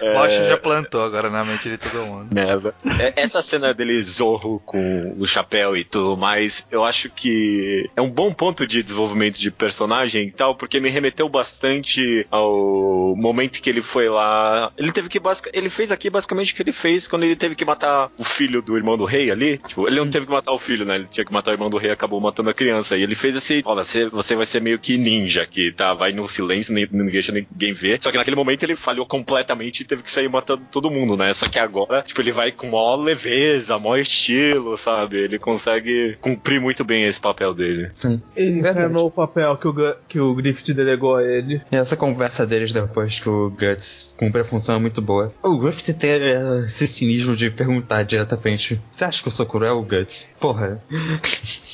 É... 0.00 0.48
já 0.48 0.56
plantou 0.56 1.02
agora 1.02 1.30
na 1.30 1.44
mente 1.44 1.68
de 1.68 1.78
todo 1.78 2.06
mundo. 2.06 2.34
Merda. 2.34 2.74
É, 2.98 3.12
essa 3.16 3.42
cena 3.42 3.72
dele 3.72 4.02
zorro 4.02 4.60
com 4.64 5.14
o 5.18 5.26
chapéu 5.26 5.76
e 5.76 5.84
tudo 5.84 6.16
mais, 6.16 6.66
eu 6.70 6.84
acho 6.84 7.10
que 7.10 7.88
é 7.96 8.02
um 8.02 8.10
bom 8.10 8.32
ponto 8.32 8.66
de 8.66 8.82
desenvolvimento 8.82 9.38
de 9.38 9.50
personagem 9.50 10.28
e 10.28 10.32
tal, 10.32 10.54
porque 10.54 10.80
me 10.80 10.90
remeteu 10.90 11.28
bastante 11.28 12.26
ao 12.30 13.14
momento 13.16 13.60
que 13.60 13.70
ele 13.70 13.82
foi 13.82 14.08
lá. 14.08 14.72
Ele 14.76 14.92
teve 14.92 15.08
que 15.08 15.18
basicamente. 15.18 15.58
Ele 15.58 15.70
fez 15.70 15.92
aqui 15.92 16.10
basicamente 16.10 16.52
o 16.52 16.56
que 16.56 16.62
ele 16.62 16.72
fez 16.72 17.08
quando 17.08 17.24
ele 17.24 17.36
teve 17.36 17.54
que 17.54 17.64
matar 17.64 18.10
o 18.16 18.24
filho 18.24 18.60
do 18.60 18.76
irmão 18.76 18.96
do 18.96 19.04
rei 19.04 19.30
ali. 19.30 19.58
Tipo, 19.58 19.86
ele 19.86 19.98
não 19.98 20.10
teve 20.10 20.26
que 20.26 20.32
matar 20.32 20.52
o 20.52 20.58
filho, 20.58 20.84
né? 20.84 20.96
Ele 20.96 21.06
tinha 21.10 21.24
que 21.24 21.32
matar 21.32 21.50
o 21.50 21.54
irmão 21.54 21.70
do 21.70 21.78
rei 21.78 21.90
e 21.90 21.92
acabou 21.92 22.20
matando 22.20 22.50
a 22.50 22.54
criança. 22.54 22.96
E 22.96 23.02
ele 23.02 23.14
fez 23.14 23.36
esse. 23.36 23.62
Olha, 23.64 23.82
você, 23.82 24.08
você 24.08 24.34
vai 24.34 24.46
ser 24.46 24.60
meio 24.60 24.78
que 24.78 24.98
ninja 24.98 25.42
aqui, 25.42 25.72
tá? 25.72 25.94
Vai 25.94 26.12
no 26.12 26.26
silêncio, 26.28 26.74
ninguém 26.74 27.06
deixa 27.10 27.32
ninguém 27.32 27.72
ver. 27.72 27.98
Só 28.02 28.10
que 28.10 28.16
naquele 28.16 28.36
momento 28.36 28.62
ele 28.62 28.76
falhou 28.76 29.06
completamente 29.06 29.84
teve 29.86 30.02
que 30.02 30.10
sair 30.10 30.28
matando 30.28 30.62
todo 30.70 30.90
mundo, 30.90 31.16
né? 31.16 31.32
Só 31.34 31.46
que 31.48 31.58
agora, 31.58 32.02
tipo, 32.02 32.20
ele 32.20 32.32
vai 32.32 32.52
com 32.52 32.70
maior 32.70 32.96
leveza, 32.96 33.78
maior 33.78 33.98
estilo, 33.98 34.76
sabe? 34.76 35.16
Ele 35.18 35.38
consegue 35.38 36.16
cumprir 36.20 36.60
muito 36.60 36.84
bem 36.84 37.04
esse 37.04 37.20
papel 37.20 37.54
dele. 37.54 37.90
Sim. 37.94 38.20
Ele 38.36 38.60
encarnou 38.60 39.06
o 39.06 39.10
papel 39.10 39.56
que 39.56 39.68
o, 39.68 39.96
que 40.08 40.20
o 40.20 40.34
Griffith 40.34 40.74
delegou 40.74 41.16
a 41.16 41.22
ele. 41.22 41.60
E 41.70 41.76
essa 41.76 41.96
conversa 41.96 42.46
deles 42.46 42.72
depois 42.72 43.20
que 43.20 43.28
o 43.28 43.50
Guts 43.50 44.14
cumpre 44.18 44.40
a 44.40 44.44
função 44.44 44.76
é 44.76 44.78
muito 44.78 45.00
boa. 45.00 45.32
O 45.42 45.58
Griffith 45.58 45.94
tem 45.94 46.10
uh, 46.10 46.64
esse 46.66 46.86
cinismo 46.86 47.36
de 47.36 47.50
perguntar 47.50 48.02
diretamente: 48.02 48.80
Você 48.90 49.04
acha 49.04 49.22
que 49.22 49.28
eu 49.28 49.32
sou 49.32 49.46
cruel, 49.46 49.82
Guts? 49.82 50.28
Porra. 50.40 50.82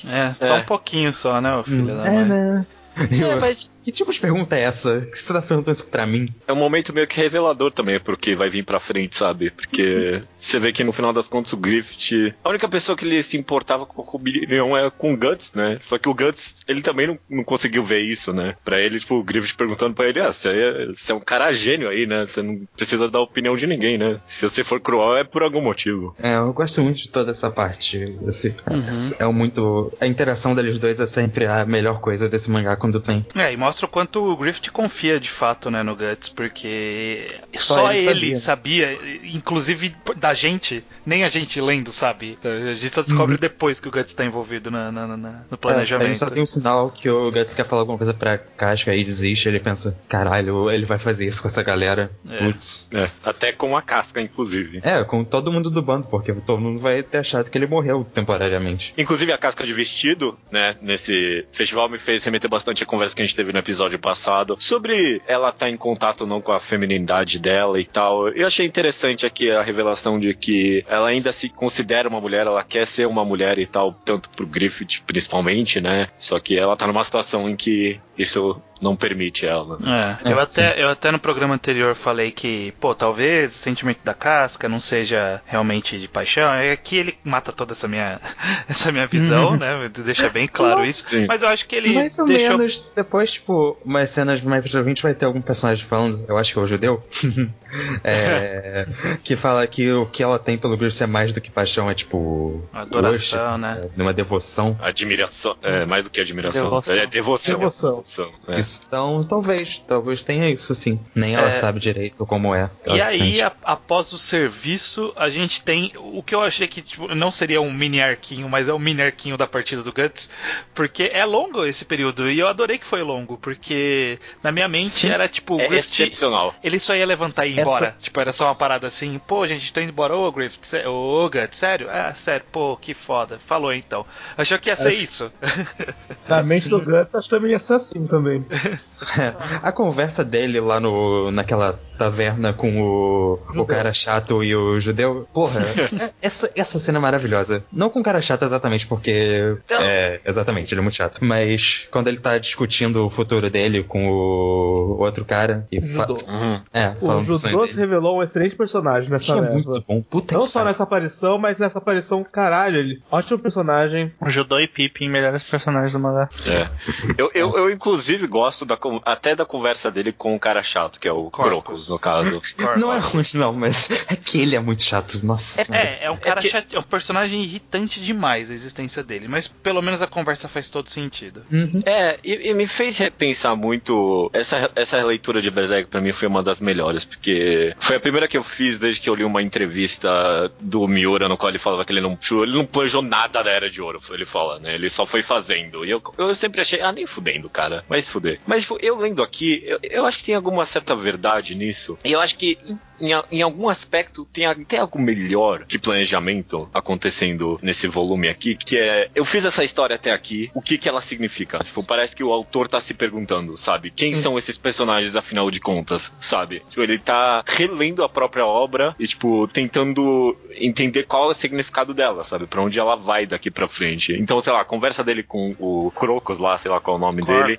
É, 0.04 0.32
só 0.44 0.56
é. 0.56 0.60
um 0.60 0.64
pouquinho 0.64 1.12
só, 1.12 1.40
né, 1.40 1.62
filho 1.64 1.82
hum, 1.82 1.86
da 1.86 2.06
é, 2.06 2.10
mãe? 2.10 2.20
É, 2.20 2.24
né? 2.24 2.66
É, 2.96 3.34
mas 3.36 3.70
que 3.82 3.92
tipo 3.92 4.12
de 4.12 4.20
pergunta 4.20 4.56
é 4.56 4.62
essa? 4.62 5.00
Que 5.00 5.18
você 5.18 5.32
tá 5.32 5.42
perguntando 5.42 5.74
isso 5.74 5.86
pra 5.86 6.06
mim? 6.06 6.32
É 6.46 6.52
um 6.52 6.56
momento 6.56 6.92
meio 6.92 7.06
que 7.06 7.20
revelador 7.20 7.70
também, 7.72 7.98
porque 7.98 8.34
vai 8.34 8.50
vir 8.50 8.64
pra 8.64 8.80
frente, 8.80 9.16
sabe? 9.16 9.50
Porque 9.50 9.88
Sim. 9.88 10.22
você 10.36 10.58
vê 10.58 10.72
que 10.72 10.84
no 10.84 10.92
final 10.92 11.12
das 11.12 11.28
contas 11.28 11.52
o 11.52 11.56
Griffith. 11.56 12.34
A 12.44 12.50
única 12.50 12.68
pessoa 12.68 12.96
que 12.96 13.04
ele 13.04 13.22
se 13.22 13.36
importava 13.36 13.86
com 13.86 14.02
a 14.02 14.04
opinião 14.04 14.76
é 14.76 14.90
com 14.90 15.12
o 15.12 15.16
Guts, 15.16 15.52
né? 15.54 15.78
Só 15.80 15.98
que 15.98 16.08
o 16.08 16.14
Guts, 16.14 16.62
ele 16.66 16.82
também 16.82 17.06
não, 17.06 17.18
não 17.28 17.44
conseguiu 17.44 17.84
ver 17.84 18.00
isso, 18.00 18.32
né? 18.32 18.54
Pra 18.64 18.80
ele, 18.80 19.00
tipo, 19.00 19.16
o 19.16 19.22
Griffith 19.22 19.56
perguntando 19.56 19.94
pra 19.94 20.08
ele: 20.08 20.20
ah, 20.20 20.32
você 20.32 20.48
é, 20.50 20.86
você 20.86 21.12
é 21.12 21.14
um 21.14 21.20
cara 21.20 21.52
gênio 21.52 21.88
aí, 21.88 22.06
né? 22.06 22.24
Você 22.26 22.42
não 22.42 22.62
precisa 22.76 23.08
dar 23.08 23.20
opinião 23.20 23.56
de 23.56 23.66
ninguém, 23.66 23.98
né? 23.98 24.20
Se 24.26 24.48
você 24.48 24.62
for 24.64 24.80
cruel 24.80 25.16
é 25.16 25.24
por 25.24 25.42
algum 25.42 25.60
motivo. 25.60 26.14
É, 26.22 26.36
eu 26.36 26.52
gosto 26.52 26.82
muito 26.82 26.98
de 26.98 27.08
toda 27.08 27.30
essa 27.30 27.50
parte. 27.50 28.16
Esse, 28.26 28.54
uhum. 28.70 29.12
É 29.18 29.26
muito. 29.26 29.92
A 30.00 30.06
interação 30.06 30.54
deles 30.54 30.78
dois 30.78 31.00
é 31.00 31.06
sempre 31.06 31.46
a 31.46 31.64
melhor 31.64 32.00
coisa 32.00 32.28
desse 32.28 32.50
mangá 32.50 32.76
quando 32.76 33.00
tem. 33.00 33.26
É, 33.34 33.52
e 33.52 33.56
mostra 33.56 33.71
o 33.80 33.88
quanto 33.88 34.24
o 34.24 34.36
Griffith 34.36 34.70
confia 34.70 35.18
de 35.18 35.30
fato 35.30 35.70
né, 35.70 35.82
no 35.82 35.96
Guts, 35.96 36.28
porque 36.28 37.40
só, 37.54 37.74
só 37.74 37.92
ele, 37.92 38.08
ele 38.08 38.38
sabia. 38.38 38.96
sabia. 38.96 39.20
inclusive 39.24 39.94
da 40.16 40.34
gente, 40.34 40.84
nem 41.06 41.24
a 41.24 41.28
gente 41.28 41.60
lendo 41.60 41.90
sabe. 41.90 42.38
A 42.44 42.74
gente 42.74 42.94
só 42.94 43.02
descobre 43.02 43.34
uhum. 43.34 43.40
depois 43.40 43.80
que 43.80 43.88
o 43.88 43.90
Guts 43.90 44.10
está 44.10 44.24
envolvido 44.24 44.70
na, 44.70 44.92
na, 44.92 45.16
na, 45.16 45.42
no 45.50 45.56
planejamento. 45.56 46.02
É, 46.02 46.10
a 46.10 46.14
gente 46.14 46.18
só 46.18 46.30
tem 46.30 46.42
um 46.42 46.46
sinal 46.46 46.90
que 46.90 47.08
o 47.08 47.30
Guts 47.30 47.54
quer 47.54 47.64
falar 47.64 47.82
alguma 47.82 47.98
coisa 47.98 48.14
pra 48.14 48.38
Casca 48.38 48.94
e 48.94 49.02
desiste. 49.02 49.48
Ele 49.48 49.60
pensa: 49.60 49.96
caralho, 50.08 50.70
ele 50.70 50.84
vai 50.84 50.98
fazer 50.98 51.26
isso 51.26 51.42
com 51.42 51.48
essa 51.48 51.62
galera. 51.62 52.10
É. 52.28 52.38
Putz. 52.38 52.88
É, 52.92 53.10
até 53.22 53.52
com 53.52 53.76
a 53.76 53.82
casca, 53.82 54.20
inclusive. 54.20 54.80
É, 54.82 55.02
com 55.04 55.24
todo 55.24 55.52
mundo 55.52 55.70
do 55.70 55.82
bando, 55.82 56.06
porque 56.08 56.32
todo 56.32 56.60
mundo 56.60 56.80
vai 56.80 57.02
ter 57.02 57.18
achado 57.18 57.50
que 57.50 57.58
ele 57.58 57.66
morreu 57.66 58.04
temporariamente. 58.14 58.92
Inclusive 58.96 59.32
a 59.32 59.38
casca 59.38 59.64
de 59.64 59.72
vestido, 59.72 60.38
né, 60.50 60.76
nesse 60.80 61.46
festival 61.52 61.88
me 61.88 61.98
fez 61.98 62.24
remeter 62.24 62.50
bastante 62.50 62.82
a 62.82 62.86
conversa 62.86 63.14
que 63.14 63.22
a 63.22 63.24
gente 63.24 63.36
teve 63.36 63.52
no 63.52 63.58
episódio 63.62 63.98
passado 63.98 64.56
sobre 64.58 65.22
ela 65.26 65.48
estar 65.48 65.66
tá 65.66 65.70
em 65.70 65.76
contato 65.76 66.22
ou 66.22 66.26
não 66.26 66.40
com 66.40 66.52
a 66.52 66.60
feminilidade 66.60 67.38
dela 67.38 67.80
e 67.80 67.84
tal. 67.84 68.28
Eu 68.28 68.46
achei 68.46 68.66
interessante 68.66 69.24
aqui 69.24 69.50
a 69.50 69.62
revelação 69.62 70.18
de 70.18 70.34
que 70.34 70.84
ela 70.88 71.08
ainda 71.08 71.32
se 71.32 71.48
considera 71.48 72.08
uma 72.08 72.20
mulher, 72.20 72.46
ela 72.46 72.62
quer 72.62 72.86
ser 72.86 73.06
uma 73.06 73.24
mulher 73.24 73.58
e 73.58 73.66
tal, 73.66 73.92
tanto 74.04 74.28
pro 74.30 74.46
Griffith 74.46 75.02
principalmente, 75.06 75.80
né? 75.80 76.08
Só 76.18 76.38
que 76.38 76.58
ela 76.58 76.76
tá 76.76 76.86
numa 76.86 77.04
situação 77.04 77.48
em 77.48 77.56
que 77.56 78.00
isso 78.18 78.60
não 78.82 78.96
permite 78.96 79.46
ela. 79.46 79.78
É, 80.24 80.32
eu, 80.32 80.38
até, 80.38 80.82
eu 80.82 80.88
até 80.88 81.10
no 81.10 81.18
programa 81.18 81.54
anterior 81.54 81.94
falei 81.94 82.32
que, 82.32 82.72
pô, 82.80 82.94
talvez 82.94 83.52
o 83.52 83.58
sentimento 83.58 84.00
da 84.04 84.12
casca 84.12 84.68
não 84.68 84.80
seja 84.80 85.40
realmente 85.46 85.98
de 85.98 86.08
paixão. 86.08 86.52
É 86.52 86.76
que 86.76 86.96
ele 86.96 87.18
mata 87.24 87.52
toda 87.52 87.72
essa 87.72 87.86
minha, 87.86 88.20
essa 88.68 88.90
minha 88.90 89.06
visão, 89.06 89.52
uhum. 89.52 89.56
né? 89.56 89.90
Deixa 90.04 90.28
bem 90.28 90.48
claro 90.48 90.84
isso. 90.84 91.06
Sim. 91.06 91.26
Mas 91.26 91.42
eu 91.42 91.48
acho 91.48 91.66
que 91.66 91.76
ele. 91.76 91.94
Mais 91.94 92.18
ou 92.18 92.26
deixou... 92.26 92.58
menos 92.58 92.90
depois, 92.94 93.32
tipo, 93.32 93.78
umas 93.84 94.10
cenas 94.10 94.40
mais 94.42 94.68
pra 94.68 94.82
frente 94.82 95.02
vai 95.02 95.14
ter 95.14 95.26
algum 95.26 95.40
personagem 95.40 95.86
falando, 95.86 96.24
eu 96.28 96.36
acho 96.36 96.52
que 96.52 96.58
é 96.58 96.62
o 96.62 96.66
judeu. 96.66 97.02
é, 98.02 98.86
que 99.22 99.36
fala 99.36 99.66
que 99.66 99.90
o 99.90 100.06
que 100.06 100.22
ela 100.22 100.38
tem 100.38 100.58
pelo 100.58 100.76
Griffiths 100.76 101.00
é 101.00 101.06
mais 101.06 101.32
do 101.32 101.40
que 101.40 101.50
paixão, 101.50 101.90
é 101.90 101.94
tipo. 101.94 102.62
Adoração, 102.72 103.12
worship, 103.12 103.60
né? 103.60 103.90
É, 103.96 104.02
uma 104.02 104.12
devoção. 104.12 104.76
Admiração. 104.80 105.56
É, 105.62 105.84
mais 105.84 106.04
do 106.04 106.10
que 106.10 106.20
admiração. 106.20 106.64
Devoção. 106.64 106.94
É 106.94 107.06
devoção. 107.06 107.58
devoção. 107.58 108.32
É. 108.48 108.60
Isso. 108.60 108.71
Então, 108.86 109.22
talvez, 109.24 109.78
talvez 109.80 110.22
tenha 110.22 110.50
isso 110.50 110.74
sim. 110.74 110.98
Nem 111.14 111.34
ela 111.34 111.48
é. 111.48 111.50
sabe 111.50 111.80
direito 111.80 112.24
como 112.26 112.54
é. 112.54 112.70
E 112.86 113.00
aí, 113.00 113.42
a, 113.42 113.52
após 113.62 114.12
o 114.12 114.18
serviço, 114.18 115.12
a 115.16 115.28
gente 115.28 115.62
tem 115.62 115.92
o 115.96 116.22
que 116.22 116.34
eu 116.34 116.40
achei 116.40 116.68
que 116.68 116.82
tipo, 116.82 117.14
não 117.14 117.30
seria 117.30 117.60
um 117.60 117.72
mini 117.72 118.00
arquinho, 118.00 118.48
mas 118.48 118.68
é 118.68 118.74
um 118.74 118.78
mini 118.78 119.02
arquinho 119.02 119.36
da 119.36 119.46
partida 119.46 119.82
do 119.82 119.92
Guts, 119.92 120.30
porque 120.74 121.10
é 121.12 121.24
longo 121.24 121.64
esse 121.64 121.84
período 121.84 122.30
e 122.30 122.38
eu 122.38 122.48
adorei 122.48 122.78
que 122.78 122.86
foi 122.86 123.02
longo, 123.02 123.36
porque 123.36 124.18
na 124.42 124.52
minha 124.52 124.68
mente 124.68 124.92
sim. 124.94 125.10
era 125.10 125.28
tipo, 125.28 125.60
é 125.60 125.66
excepcional. 125.76 126.54
Ele 126.62 126.78
só 126.78 126.94
ia 126.94 127.06
levantar 127.06 127.46
e 127.46 127.52
ir 127.52 127.60
embora. 127.60 127.96
Tipo, 127.98 128.20
era 128.20 128.32
só 128.32 128.46
uma 128.46 128.54
parada 128.54 128.86
assim, 128.86 129.20
pô, 129.26 129.46
gente, 129.46 129.72
tô 129.72 129.80
indo 129.80 129.90
embora. 129.90 130.16
Ô, 130.16 130.30
Griffith, 130.30 130.86
ô, 130.86 131.28
Guts, 131.28 131.58
sério? 131.58 131.88
Ah, 131.90 132.12
sério, 132.14 132.44
pô, 132.50 132.76
que 132.76 132.94
foda. 132.94 133.38
Falou 133.38 133.72
então. 133.72 134.04
Achou 134.36 134.58
que 134.58 134.68
ia 134.68 134.76
ser 134.76 134.88
acho... 134.88 135.02
isso. 135.02 135.32
Na 136.28 136.42
mente 136.42 136.68
do 136.68 136.80
Guts, 136.80 137.14
acho 137.14 137.28
que 137.28 137.34
também 137.34 137.52
ia 137.52 137.58
ser 137.58 137.74
assim 137.74 138.06
também. 138.06 138.44
A 139.62 139.72
conversa 139.72 140.24
dele 140.24 140.60
lá 140.60 140.80
no, 140.80 141.30
naquela 141.30 141.78
taverna 141.98 142.52
com 142.52 142.82
o, 142.82 143.38
o 143.54 143.64
cara 143.64 143.92
chato 143.92 144.42
e 144.42 144.54
o 144.54 144.80
judeu. 144.80 145.26
Porra, 145.32 145.60
é, 146.00 146.10
essa, 146.20 146.50
essa 146.56 146.78
cena 146.78 146.98
é 146.98 147.00
maravilhosa. 147.00 147.64
Não 147.72 147.90
com 147.90 148.00
o 148.00 148.02
cara 148.02 148.20
chato 148.20 148.44
exatamente, 148.44 148.86
porque. 148.86 149.56
É, 149.70 150.20
exatamente, 150.24 150.72
ele 150.72 150.80
é 150.80 150.82
muito 150.82 150.96
chato. 150.96 151.18
Mas 151.20 151.86
quando 151.90 152.08
ele 152.08 152.18
tá 152.18 152.38
discutindo 152.38 153.06
o 153.06 153.10
futuro 153.10 153.48
dele 153.50 153.82
com 153.82 154.08
o 154.08 154.98
outro 154.98 155.24
cara. 155.24 155.66
E 155.70 155.80
Judô. 155.80 156.14
Uhum. 156.26 156.62
É, 156.72 156.94
o 157.00 157.20
Judô 157.20 157.66
se 157.66 157.76
revelou 157.76 158.18
um 158.18 158.22
excelente 158.22 158.56
personagem 158.56 159.10
nessa 159.10 159.34
leva. 159.34 159.46
É 159.46 159.52
muito 159.52 159.84
bom. 159.86 160.02
Puta 160.02 160.34
Não 160.34 160.46
só 160.46 160.60
cara. 160.60 160.70
nessa 160.70 160.82
aparição, 160.82 161.38
mas 161.38 161.58
nessa 161.58 161.78
aparição, 161.78 162.24
caralho, 162.24 162.78
ele. 162.78 163.02
Ótimo 163.10 163.38
personagem. 163.38 164.12
O 164.20 164.30
Judô 164.30 164.58
e 164.58 164.68
Pippin, 164.68 165.08
melhores 165.08 165.48
personagens 165.48 165.92
do 165.92 165.98
mangá. 165.98 166.28
É. 166.46 166.68
Eu, 167.16 167.30
eu, 167.34 167.56
eu, 167.56 167.70
inclusive, 167.70 168.26
gosto 168.26 168.51
da, 168.64 168.78
até 169.04 169.34
da 169.34 169.44
conversa 169.44 169.90
dele 169.90 170.12
com 170.12 170.34
o 170.34 170.40
cara 170.40 170.62
chato, 170.62 170.98
que 170.98 171.08
é 171.08 171.12
o 171.12 171.30
Crocus, 171.30 171.88
no 171.88 171.98
caso. 171.98 172.40
não 172.76 172.92
é 172.92 172.98
ruim, 172.98 173.24
não, 173.34 173.52
mas 173.52 173.90
é 174.08 174.16
que 174.16 174.40
ele 174.40 174.56
é 174.56 174.60
muito 174.60 174.82
chato. 174.82 175.20
Nossa. 175.24 175.62
É, 175.72 175.76
é, 175.76 175.98
é 176.04 176.10
um 176.10 176.16
cara 176.16 176.40
é, 176.40 176.42
que... 176.42 176.48
chato, 176.48 176.74
é 176.74 176.78
um 176.78 176.82
personagem 176.82 177.42
irritante 177.42 178.00
demais 178.00 178.50
a 178.50 178.54
existência 178.54 179.02
dele, 179.02 179.28
mas 179.28 179.48
pelo 179.48 179.82
menos 179.82 180.02
a 180.02 180.06
conversa 180.06 180.48
faz 180.48 180.68
todo 180.68 180.88
sentido. 180.88 181.42
Uhum. 181.50 181.82
É, 181.84 182.18
e, 182.22 182.50
e, 182.50 182.54
me 182.54 182.66
fez 182.66 182.98
repensar 182.98 183.56
muito. 183.56 184.30
Essa, 184.32 184.70
essa 184.74 185.02
leitura 185.04 185.42
de 185.42 185.50
Berserk 185.50 185.90
pra 185.90 186.00
mim 186.00 186.12
foi 186.12 186.28
uma 186.28 186.42
das 186.42 186.60
melhores, 186.60 187.04
porque 187.04 187.74
foi 187.78 187.96
a 187.96 188.00
primeira 188.00 188.28
que 188.28 188.36
eu 188.36 188.44
fiz 188.44 188.78
desde 188.78 189.00
que 189.00 189.08
eu 189.08 189.14
li 189.14 189.24
uma 189.24 189.42
entrevista 189.42 190.50
do 190.60 190.86
Miura, 190.86 191.28
no 191.28 191.36
qual 191.36 191.50
ele 191.50 191.58
falava 191.58 191.84
que 191.84 191.92
ele 191.92 192.00
não, 192.00 192.18
ele 192.42 192.56
não 192.56 192.66
planejou 192.66 193.02
nada 193.02 193.42
da 193.42 193.50
Era 193.50 193.70
de 193.70 193.80
Ouro, 193.80 194.00
ele 194.10 194.24
fala, 194.24 194.58
né? 194.58 194.74
Ele 194.74 194.90
só 194.90 195.06
foi 195.06 195.22
fazendo. 195.22 195.84
E 195.84 195.90
eu, 195.90 196.02
eu 196.18 196.34
sempre 196.34 196.60
achei, 196.60 196.80
ah, 196.80 196.92
nem 196.92 197.06
fudendo, 197.06 197.48
cara. 197.48 197.84
Mas 197.88 198.08
fuder. 198.32 198.40
Mas, 198.46 198.62
tipo, 198.62 198.78
eu 198.80 198.96
lendo 198.98 199.22
aqui, 199.22 199.62
eu, 199.64 199.78
eu 199.82 200.06
acho 200.06 200.18
que 200.18 200.24
tem 200.24 200.34
alguma 200.34 200.64
certa 200.66 200.94
verdade 200.94 201.54
nisso. 201.54 201.98
E 202.04 202.12
eu 202.12 202.20
acho 202.20 202.36
que 202.36 202.58
em, 203.00 203.10
em, 203.30 203.42
algum 203.42 203.68
aspecto 203.68 204.24
tem 204.32 204.46
até 204.46 204.78
algo 204.78 204.98
melhor 205.00 205.64
que 205.64 205.78
planejamento 205.78 206.68
acontecendo 206.72 207.58
nesse 207.60 207.88
volume 207.88 208.28
aqui, 208.28 208.54
que 208.54 208.78
é 208.78 209.10
eu 209.14 209.24
fiz 209.24 209.44
essa 209.44 209.64
história 209.64 209.96
até 209.96 210.12
aqui, 210.12 210.50
o 210.54 210.62
que 210.62 210.78
que 210.78 210.88
ela 210.88 211.00
significa? 211.00 211.58
Tipo, 211.58 211.82
parece 211.82 212.14
que 212.14 212.22
o 212.22 212.32
autor 212.32 212.68
tá 212.68 212.80
se 212.80 212.94
perguntando, 212.94 213.56
sabe? 213.56 213.90
Quem 213.90 214.14
são 214.14 214.38
esses 214.38 214.56
personagens 214.56 215.16
afinal 215.16 215.50
de 215.50 215.58
contas, 215.58 216.12
sabe? 216.20 216.62
Tipo, 216.68 216.82
ele 216.82 216.98
tá 216.98 217.42
relendo 217.46 218.04
a 218.04 218.08
própria 218.08 218.46
obra 218.46 218.94
e 218.98 219.06
tipo 219.06 219.48
tentando 219.48 220.36
entender 220.54 221.04
qual 221.04 221.24
é 221.24 221.30
o 221.30 221.34
significado 221.34 221.92
dela, 221.92 222.22
sabe? 222.22 222.46
Para 222.46 222.62
onde 222.62 222.78
ela 222.78 222.94
vai 222.94 223.26
daqui 223.26 223.50
para 223.50 223.66
frente. 223.66 224.12
Então, 224.12 224.40
sei 224.40 224.52
lá, 224.52 224.60
a 224.60 224.64
conversa 224.64 225.02
dele 225.02 225.22
com 225.22 225.56
o 225.58 225.90
Crocus 225.90 226.38
lá, 226.38 226.56
sei 226.56 226.70
lá 226.70 226.80
qual 226.80 226.96
é 226.96 226.98
o 226.98 227.00
nome 227.00 227.22
dele. 227.22 227.56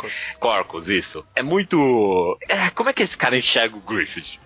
Corcus, 0.64 0.90
isso. 0.90 1.26
É 1.36 1.44
muito. 1.44 2.38
É, 2.48 2.70
como 2.72 2.90
é 2.90 2.94
que 2.94 3.04
esse 3.04 3.18
cara 3.18 3.38
enxerga 3.38 3.76
o 3.76 3.80
Griffith? 3.80 4.40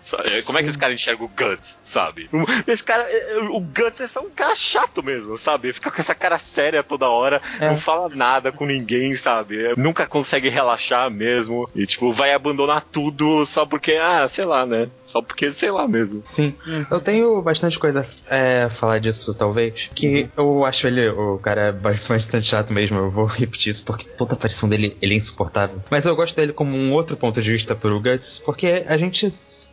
Como 0.46 0.58
é 0.58 0.64
que 0.64 0.70
esse 0.70 0.78
cara 0.78 0.94
enxerga 0.94 1.24
o 1.24 1.28
Guts, 1.28 1.78
sabe? 1.82 2.30
Esse 2.66 2.84
cara, 2.84 3.04
é, 3.04 3.38
é, 3.38 3.40
o 3.40 3.60
Guts 3.60 4.02
é 4.02 4.08
só 4.08 4.22
um 4.22 4.30
cara 4.30 4.56
chato 4.56 5.04
mesmo, 5.04 5.38
sabe? 5.38 5.74
Fica 5.74 5.92
com 5.92 6.02
essa 6.02 6.16
cara 6.16 6.38
séria 6.38 6.84
toda 6.84 7.10
hora, 7.10 7.42
é. 7.60 7.70
não 7.70 7.78
fala 7.78 8.10
nada 8.10 8.52
com 8.52 8.66
ninguém, 8.66 9.16
sabe? 9.16 9.74
Nunca 9.76 10.08
consegue 10.08 10.50
relaxar 10.50 11.10
mesmo. 11.12 11.70
E, 11.76 11.86
tipo, 11.86 12.14
vai 12.14 12.34
abandonar 12.34 12.86
tudo 12.92 13.46
só 13.46 13.66
porque, 13.66 13.94
ah, 13.94 14.28
sei 14.28 14.46
lá, 14.46 14.66
né? 14.66 14.90
Só 15.06 15.22
porque, 15.22 15.52
sei 15.52 15.72
lá 15.72 15.88
mesmo. 15.88 16.22
Sim. 16.26 16.56
Eu 16.90 17.00
tenho 17.00 17.42
bastante 17.42 17.78
coisa 17.78 18.08
é, 18.30 18.70
falar 18.70 19.00
disso, 19.00 19.34
talvez. 19.34 19.90
Que 19.94 20.24
uhum. 20.24 20.30
eu 20.38 20.66
acho 20.66 20.88
ele, 20.88 21.10
o 21.10 21.38
cara 21.38 21.62
é 21.68 21.72
bastante 22.08 22.48
chato 22.48 22.74
mesmo. 22.74 22.98
Eu 22.98 23.10
vou 23.10 23.26
repetir 23.26 23.72
isso 23.72 23.84
porque 23.84 24.08
toda 24.08 24.34
a 24.34 24.36
aparição 24.36 24.70
dele 24.70 24.98
ele 25.02 25.14
é 25.14 25.18
insuportável. 25.18 25.82
Mas 25.90 26.06
eu 26.08 26.16
gosto 26.16 26.36
dele 26.36 26.54
como 26.54 26.76
um 26.76 26.94
outro 26.94 27.18
ponto 27.18 27.42
de 27.42 27.52
vista 27.52 27.76
pro 27.76 28.02
Guts, 28.02 28.42
porque 28.46 28.86
a 28.88 28.98
gente 28.98 29.28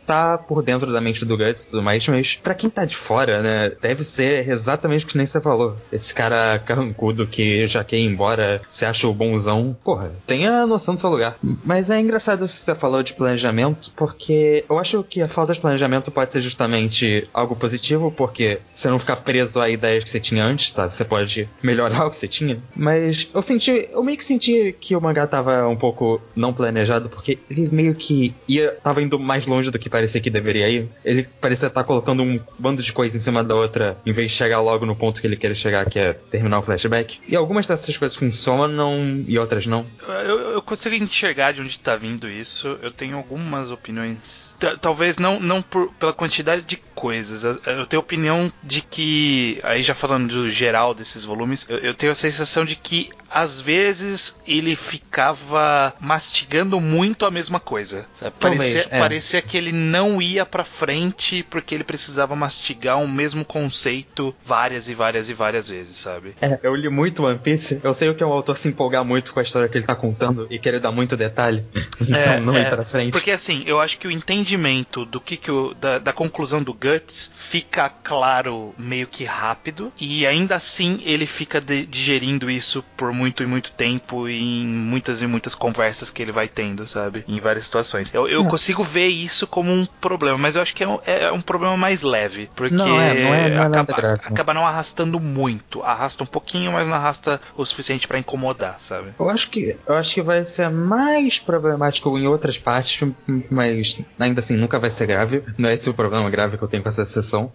tá 0.05 0.37
por 0.37 0.61
dentro 0.61 0.91
da 0.91 1.01
mente 1.01 1.25
do 1.25 1.37
Guts 1.37 1.63
e 1.63 1.69
tudo 1.69 1.81
mais, 1.81 2.07
mas 2.07 2.35
pra 2.35 2.53
quem 2.53 2.69
tá 2.69 2.85
de 2.85 2.95
fora, 2.95 3.41
né, 3.41 3.71
deve 3.81 4.03
ser 4.03 4.47
exatamente 4.47 5.05
o 5.05 5.07
que 5.07 5.17
nem 5.17 5.25
você 5.25 5.41
falou. 5.41 5.75
Esse 5.91 6.13
cara 6.13 6.59
carrancudo 6.59 7.27
que 7.27 7.67
já 7.67 7.83
quer 7.83 7.97
ir 7.97 8.05
embora, 8.05 8.61
se 8.69 8.85
acha 8.85 9.07
o 9.07 9.13
bonzão, 9.13 9.75
porra, 9.83 10.11
tenha 10.27 10.65
noção 10.67 10.93
do 10.93 10.99
seu 10.99 11.09
lugar. 11.09 11.37
Mas 11.63 11.89
é 11.89 11.99
engraçado 11.99 12.47
se 12.47 12.57
você 12.57 12.75
falou 12.75 13.01
de 13.03 13.13
planejamento, 13.13 13.91
porque 13.95 14.63
eu 14.69 14.77
acho 14.77 15.03
que 15.03 15.21
a 15.21 15.27
falta 15.27 15.53
de 15.53 15.59
planejamento 15.59 16.11
pode 16.11 16.33
ser 16.33 16.41
justamente 16.41 17.27
algo 17.33 17.55
positivo, 17.55 18.11
porque 18.11 18.59
você 18.73 18.89
não 18.89 18.99
ficar 18.99 19.17
preso 19.17 19.59
a 19.59 19.69
ideias 19.69 20.03
que 20.03 20.09
você 20.09 20.19
tinha 20.19 20.43
antes, 20.43 20.71
sabe? 20.71 20.93
Você 20.93 21.05
pode 21.05 21.49
melhorar 21.61 22.05
o 22.07 22.09
que 22.09 22.17
você 22.17 22.27
tinha. 22.27 22.61
Mas 22.75 23.29
eu 23.33 23.41
senti, 23.41 23.89
eu 23.91 24.03
meio 24.03 24.17
que 24.17 24.23
senti 24.23 24.75
que 24.79 24.95
o 24.95 25.01
mangá 25.01 25.27
tava 25.27 25.67
um 25.67 25.75
pouco 25.75 26.21
não 26.35 26.53
planejado, 26.53 27.09
porque 27.09 27.39
ele 27.49 27.69
meio 27.71 27.95
que 27.95 28.33
ia, 28.47 28.71
tava 28.83 29.01
indo 29.01 29.19
mais 29.19 29.45
longe 29.45 29.71
do 29.71 29.79
que 29.79 29.89
parecia 29.89 30.21
que 30.21 30.29
deveria 30.29 30.69
ir. 30.69 30.89
Ele 31.03 31.27
parecia 31.39 31.67
estar 31.67 31.83
colocando 31.83 32.23
um 32.23 32.39
bando 32.57 32.81
de 32.81 32.93
coisas 32.93 33.19
em 33.19 33.23
cima 33.23 33.43
da 33.43 33.55
outra, 33.55 33.97
em 34.05 34.13
vez 34.13 34.31
de 34.31 34.37
chegar 34.37 34.61
logo 34.61 34.85
no 34.85 34.95
ponto 34.95 35.21
que 35.21 35.27
ele 35.27 35.37
quer 35.37 35.55
chegar, 35.55 35.85
que 35.85 35.99
é 35.99 36.13
terminar 36.13 36.59
o 36.59 36.63
flashback. 36.63 37.19
E 37.27 37.35
algumas 37.35 37.67
dessas 37.67 37.97
coisas 37.97 38.17
funcionam 38.17 39.23
e 39.27 39.37
outras 39.37 39.65
não. 39.65 39.85
Eu, 40.07 40.39
eu 40.53 40.61
consigo 40.61 40.95
enxergar 40.95 41.53
de 41.53 41.61
onde 41.61 41.69
está 41.69 41.95
vindo 41.95 42.29
isso. 42.29 42.77
Eu 42.81 42.91
tenho 42.91 43.17
algumas 43.17 43.71
opiniões 43.71 44.45
talvez 44.81 45.17
não, 45.17 45.39
não 45.39 45.61
por, 45.61 45.91
pela 45.93 46.13
quantidade 46.13 46.61
de 46.61 46.77
coisas. 46.77 47.43
Eu 47.43 47.85
tenho 47.85 47.99
opinião 47.99 48.51
de 48.63 48.81
que, 48.81 49.59
aí 49.63 49.83
já 49.83 49.93
falando 49.93 50.27
do 50.27 50.49
geral 50.49 50.93
desses 50.93 51.23
volumes, 51.23 51.65
eu, 51.69 51.77
eu 51.79 51.93
tenho 51.93 52.11
a 52.11 52.15
sensação 52.15 52.65
de 52.65 52.75
que 52.75 53.09
às 53.35 53.59
vezes 53.59 54.33
ele 54.47 54.77
ficava 54.77 55.93
mastigando 55.99 56.79
muito 56.79 57.25
a 57.25 57.29
mesma 57.29 57.59
coisa. 57.59 58.05
Parecia, 58.39 58.87
é. 58.89 58.97
parecia 58.97 59.41
que 59.41 59.57
ele 59.57 59.73
não 59.73 60.21
ia 60.21 60.45
pra 60.45 60.63
frente 60.63 61.43
porque 61.49 61.75
ele 61.75 61.83
precisava 61.83 62.33
mastigar 62.33 62.97
o 62.97 63.07
mesmo 63.07 63.43
conceito 63.43 64.33
várias 64.41 64.87
e 64.87 64.95
várias 64.95 65.29
e 65.29 65.33
várias 65.33 65.67
vezes, 65.67 65.97
sabe? 65.97 66.33
É, 66.41 66.57
eu 66.63 66.73
li 66.73 66.87
muito 66.87 67.25
One 67.25 67.37
Piece, 67.37 67.81
eu 67.83 67.93
sei 67.93 68.07
o 68.07 68.15
que 68.15 68.23
é 68.23 68.25
o 68.25 68.31
autor 68.31 68.55
se 68.55 68.69
empolgar 68.69 69.03
muito 69.03 69.33
com 69.33 69.41
a 69.41 69.43
história 69.43 69.67
que 69.67 69.77
ele 69.77 69.85
tá 69.85 69.95
contando 69.95 70.47
e 70.49 70.57
querer 70.57 70.79
dar 70.79 70.93
muito 70.93 71.17
detalhe, 71.17 71.65
então 71.99 72.17
é, 72.17 72.39
não 72.39 72.55
é, 72.55 72.61
ir 72.61 72.69
pra 72.69 72.85
frente. 72.85 73.11
Porque 73.11 73.31
assim, 73.31 73.63
eu 73.65 73.81
acho 73.81 73.99
que 73.99 74.07
o 74.07 74.11
entendimento 74.11 75.03
do 75.03 75.19
que, 75.19 75.35
que 75.35 75.51
o, 75.51 75.73
da, 75.73 75.97
da 75.99 76.13
conclusão 76.13 76.63
do 76.63 76.73
Guts 76.73 77.33
fica 77.35 77.89
claro 77.89 78.73
meio 78.77 79.07
que 79.07 79.25
rápido 79.25 79.91
e 79.99 80.25
ainda 80.25 80.55
assim 80.55 81.01
ele 81.03 81.25
fica 81.25 81.59
de, 81.59 81.85
digerindo 81.85 82.49
isso 82.49 82.81
por 82.95 83.11
muito 83.11 83.24
e 83.27 83.45
muito 83.45 83.73
tempo 83.73 84.27
e 84.27 84.61
em 84.61 84.65
muitas 84.65 85.21
e 85.21 85.27
muitas 85.27 85.55
conversas 85.55 86.09
que 86.09 86.21
ele 86.21 86.31
vai 86.31 86.47
tendo, 86.47 86.87
sabe? 86.87 87.23
Em 87.27 87.39
várias 87.39 87.65
situações. 87.65 88.13
Eu, 88.13 88.27
eu 88.27 88.45
consigo 88.45 88.83
ver 88.83 89.07
isso 89.07 89.47
como 89.47 89.71
um 89.71 89.85
problema, 89.85 90.37
mas 90.37 90.55
eu 90.55 90.61
acho 90.61 90.75
que 90.75 90.83
é 90.83 90.87
um, 90.87 90.99
é 91.05 91.31
um 91.31 91.41
problema 91.41 91.77
mais 91.77 92.01
leve, 92.01 92.49
porque 92.55 92.75
não 92.75 92.99
é, 92.99 93.13
não 93.13 93.33
é, 93.33 93.49
não 93.49 93.63
é 93.63 93.67
acaba, 93.67 94.13
acaba 94.13 94.53
não 94.53 94.65
arrastando 94.65 95.19
muito. 95.19 95.81
Arrasta 95.83 96.23
um 96.23 96.27
pouquinho, 96.27 96.71
mas 96.71 96.87
não 96.87 96.95
arrasta 96.95 97.41
o 97.55 97.65
suficiente 97.65 98.07
para 98.07 98.19
incomodar, 98.19 98.77
sabe? 98.79 99.09
Eu 99.19 99.29
acho 99.29 99.49
que 99.49 99.75
eu 99.87 99.95
acho 99.95 100.13
que 100.13 100.21
vai 100.21 100.45
ser 100.45 100.69
mais 100.69 101.39
problemático 101.39 102.17
em 102.17 102.27
outras 102.27 102.57
partes, 102.57 103.07
mas 103.49 103.99
ainda 104.19 104.39
assim 104.39 104.55
nunca 104.55 104.79
vai 104.79 104.91
ser 104.91 105.07
grave. 105.07 105.43
Não 105.57 105.69
é 105.69 105.73
esse 105.73 105.89
o 105.89 105.93
problema 105.93 106.29
grave 106.29 106.57
que 106.57 106.63
eu 106.63 106.67
tenho 106.67 106.83
com 106.83 106.89
essa 106.89 107.05
sessão. 107.05 107.51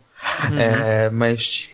Uhum. 0.50 0.58
É, 0.58 1.10
mas 1.10 1.70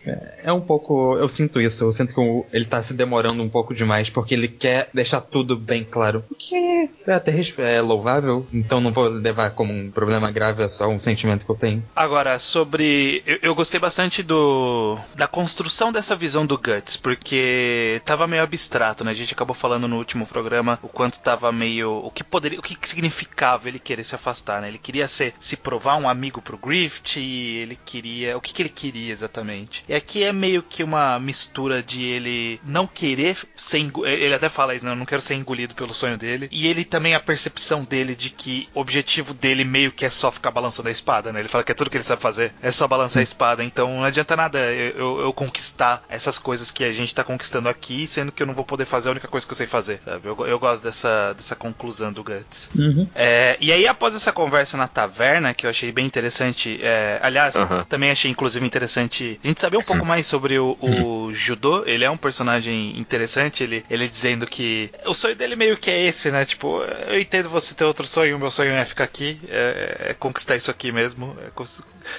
é 0.47 0.53
um 0.53 0.61
pouco. 0.61 1.17
Eu 1.17 1.27
sinto 1.27 1.59
isso. 1.59 1.83
Eu 1.83 1.91
sinto 1.91 2.15
que 2.15 2.45
ele 2.53 2.63
tá 2.63 2.81
se 2.81 2.93
demorando 2.93 3.43
um 3.43 3.49
pouco 3.49 3.75
demais 3.75 4.09
porque 4.09 4.33
ele 4.33 4.47
quer 4.47 4.89
deixar 4.93 5.19
tudo 5.19 5.57
bem 5.57 5.83
claro. 5.83 6.23
O 6.31 6.35
que 6.35 6.89
é 7.05 7.13
até 7.13 7.37
é 7.57 7.81
louvável, 7.81 8.47
então 8.53 8.79
não 8.79 8.93
vou 8.93 9.09
levar 9.09 9.51
como 9.51 9.73
um 9.73 9.91
problema 9.91 10.31
grave, 10.31 10.63
é 10.63 10.69
só 10.69 10.87
um 10.87 10.97
sentimento 10.97 11.45
que 11.45 11.51
eu 11.51 11.55
tenho. 11.55 11.83
Agora, 11.93 12.39
sobre. 12.39 13.21
Eu, 13.25 13.39
eu 13.41 13.55
gostei 13.55 13.79
bastante 13.79 14.23
do. 14.23 14.97
da 15.15 15.27
construção 15.27 15.91
dessa 15.91 16.15
visão 16.15 16.45
do 16.45 16.57
Guts, 16.57 16.95
porque 16.95 18.01
tava 18.05 18.25
meio 18.25 18.41
abstrato, 18.41 19.03
né? 19.03 19.11
A 19.11 19.15
gente 19.15 19.33
acabou 19.33 19.53
falando 19.53 19.87
no 19.87 19.97
último 19.97 20.25
programa 20.25 20.79
o 20.81 20.87
quanto 20.87 21.19
tava 21.19 21.51
meio. 21.51 21.91
o 21.91 22.09
que 22.09 22.23
poderia. 22.23 22.57
o 22.57 22.61
que 22.61 22.77
significava 22.87 23.67
ele 23.67 23.79
querer 23.79 24.05
se 24.05 24.15
afastar, 24.15 24.61
né? 24.61 24.69
Ele 24.69 24.77
queria 24.77 25.09
ser, 25.09 25.33
se 25.39 25.57
provar 25.57 25.97
um 25.97 26.07
amigo 26.07 26.41
pro 26.41 26.57
Grift, 26.57 27.19
ele 27.19 27.77
queria. 27.85 28.37
o 28.37 28.41
que, 28.41 28.53
que 28.53 28.61
ele 28.61 28.69
queria 28.69 29.11
exatamente. 29.11 29.83
E 29.89 29.93
aqui 29.93 30.23
é 30.23 30.36
meio 30.37 30.63
que 30.63 30.83
uma 30.83 31.19
mistura 31.19 31.83
de 31.83 32.03
ele 32.03 32.59
não 32.63 32.87
querer 32.87 33.37
ser. 33.55 33.77
Ele 34.05 34.33
até 34.33 34.49
fala 34.49 34.75
isso, 34.75 34.85
né? 34.85 34.91
Eu 34.91 34.95
não 34.95 35.05
quero 35.05 35.21
ser 35.21 35.35
engolido 35.35 35.75
pelo 35.75 35.93
sonho 35.93 36.17
dele. 36.17 36.47
E 36.51 36.67
ele 36.67 36.85
também, 36.85 37.13
a 37.13 37.19
percepção 37.19 37.83
dele 37.83 38.15
de 38.15 38.29
que 38.29 38.69
o 38.73 38.79
objetivo 38.79 39.33
dele 39.33 39.63
meio 39.63 39.91
que 39.91 40.05
é 40.05 40.09
só 40.09 40.31
ficar 40.31 40.51
balançando 40.51 40.89
a 40.89 40.91
espada, 40.91 41.33
né? 41.33 41.39
Ele 41.39 41.49
fala 41.49 41.63
que 41.63 41.71
é 41.71 41.75
tudo 41.75 41.89
que 41.89 41.97
ele 41.97 42.03
sabe 42.03 42.21
fazer, 42.21 42.53
é 42.61 42.71
só 42.71 42.87
balançar 42.87 43.19
a 43.19 43.23
espada. 43.23 43.63
Então 43.63 43.97
não 43.97 44.03
adianta 44.03 44.35
nada 44.35 44.59
eu, 44.59 45.19
eu 45.19 45.33
conquistar 45.33 46.03
essas 46.09 46.37
coisas 46.37 46.71
que 46.71 46.83
a 46.83 46.93
gente 46.93 47.13
tá 47.13 47.23
conquistando 47.23 47.69
aqui, 47.69 48.07
sendo 48.07 48.31
que 48.31 48.41
eu 48.41 48.47
não 48.47 48.53
vou 48.53 48.65
poder 48.65 48.85
fazer 48.85 49.09
a 49.09 49.11
única 49.11 49.27
coisa 49.27 49.45
que 49.45 49.51
eu 49.51 49.57
sei 49.57 49.67
fazer, 49.67 49.99
sabe? 50.03 50.27
Eu, 50.27 50.47
eu 50.47 50.59
gosto 50.59 50.83
dessa, 50.83 51.33
dessa 51.33 51.55
conclusão 51.55 52.11
do 52.11 52.23
Guts. 52.23 52.69
Uhum. 52.75 53.07
É, 53.15 53.57
e 53.59 53.71
aí, 53.71 53.87
após 53.87 54.15
essa 54.15 54.31
conversa 54.31 54.77
na 54.77 54.87
taverna, 54.87 55.53
que 55.53 55.65
eu 55.65 55.69
achei 55.69 55.91
bem 55.91 56.05
interessante, 56.05 56.79
é, 56.81 57.19
aliás, 57.21 57.55
uhum. 57.55 57.83
também 57.85 58.11
achei 58.11 58.29
inclusive 58.29 58.65
interessante 58.65 59.39
a 59.43 59.47
gente 59.47 59.59
saber 59.59 59.77
um 59.77 59.83
pouco 59.83 60.05
mais 60.05 60.26
sobre 60.27 60.59
o, 60.59 60.77
o 60.79 60.87
uhum. 60.87 61.33
Judô. 61.33 61.83
Ele 61.85 62.03
é 62.03 62.09
um 62.09 62.17
personagem 62.17 62.99
interessante, 62.99 63.63
ele, 63.63 63.85
ele 63.89 64.07
dizendo 64.07 64.45
que 64.45 64.89
o 65.05 65.13
sonho 65.13 65.35
dele 65.35 65.55
meio 65.55 65.77
que 65.77 65.89
é 65.89 66.05
esse, 66.05 66.31
né? 66.31 66.45
Tipo, 66.45 66.81
eu 67.07 67.19
entendo 67.19 67.49
você 67.49 67.73
ter 67.73 67.85
outro 67.85 68.05
sonho, 68.05 68.35
o 68.35 68.39
meu 68.39 68.51
sonho 68.51 68.71
é 68.71 68.85
ficar 68.85 69.05
aqui, 69.05 69.39
é, 69.47 70.07
é 70.09 70.13
conquistar 70.13 70.55
isso 70.55 70.69
aqui 70.69 70.91
mesmo. 70.91 71.35
É, 71.41 71.51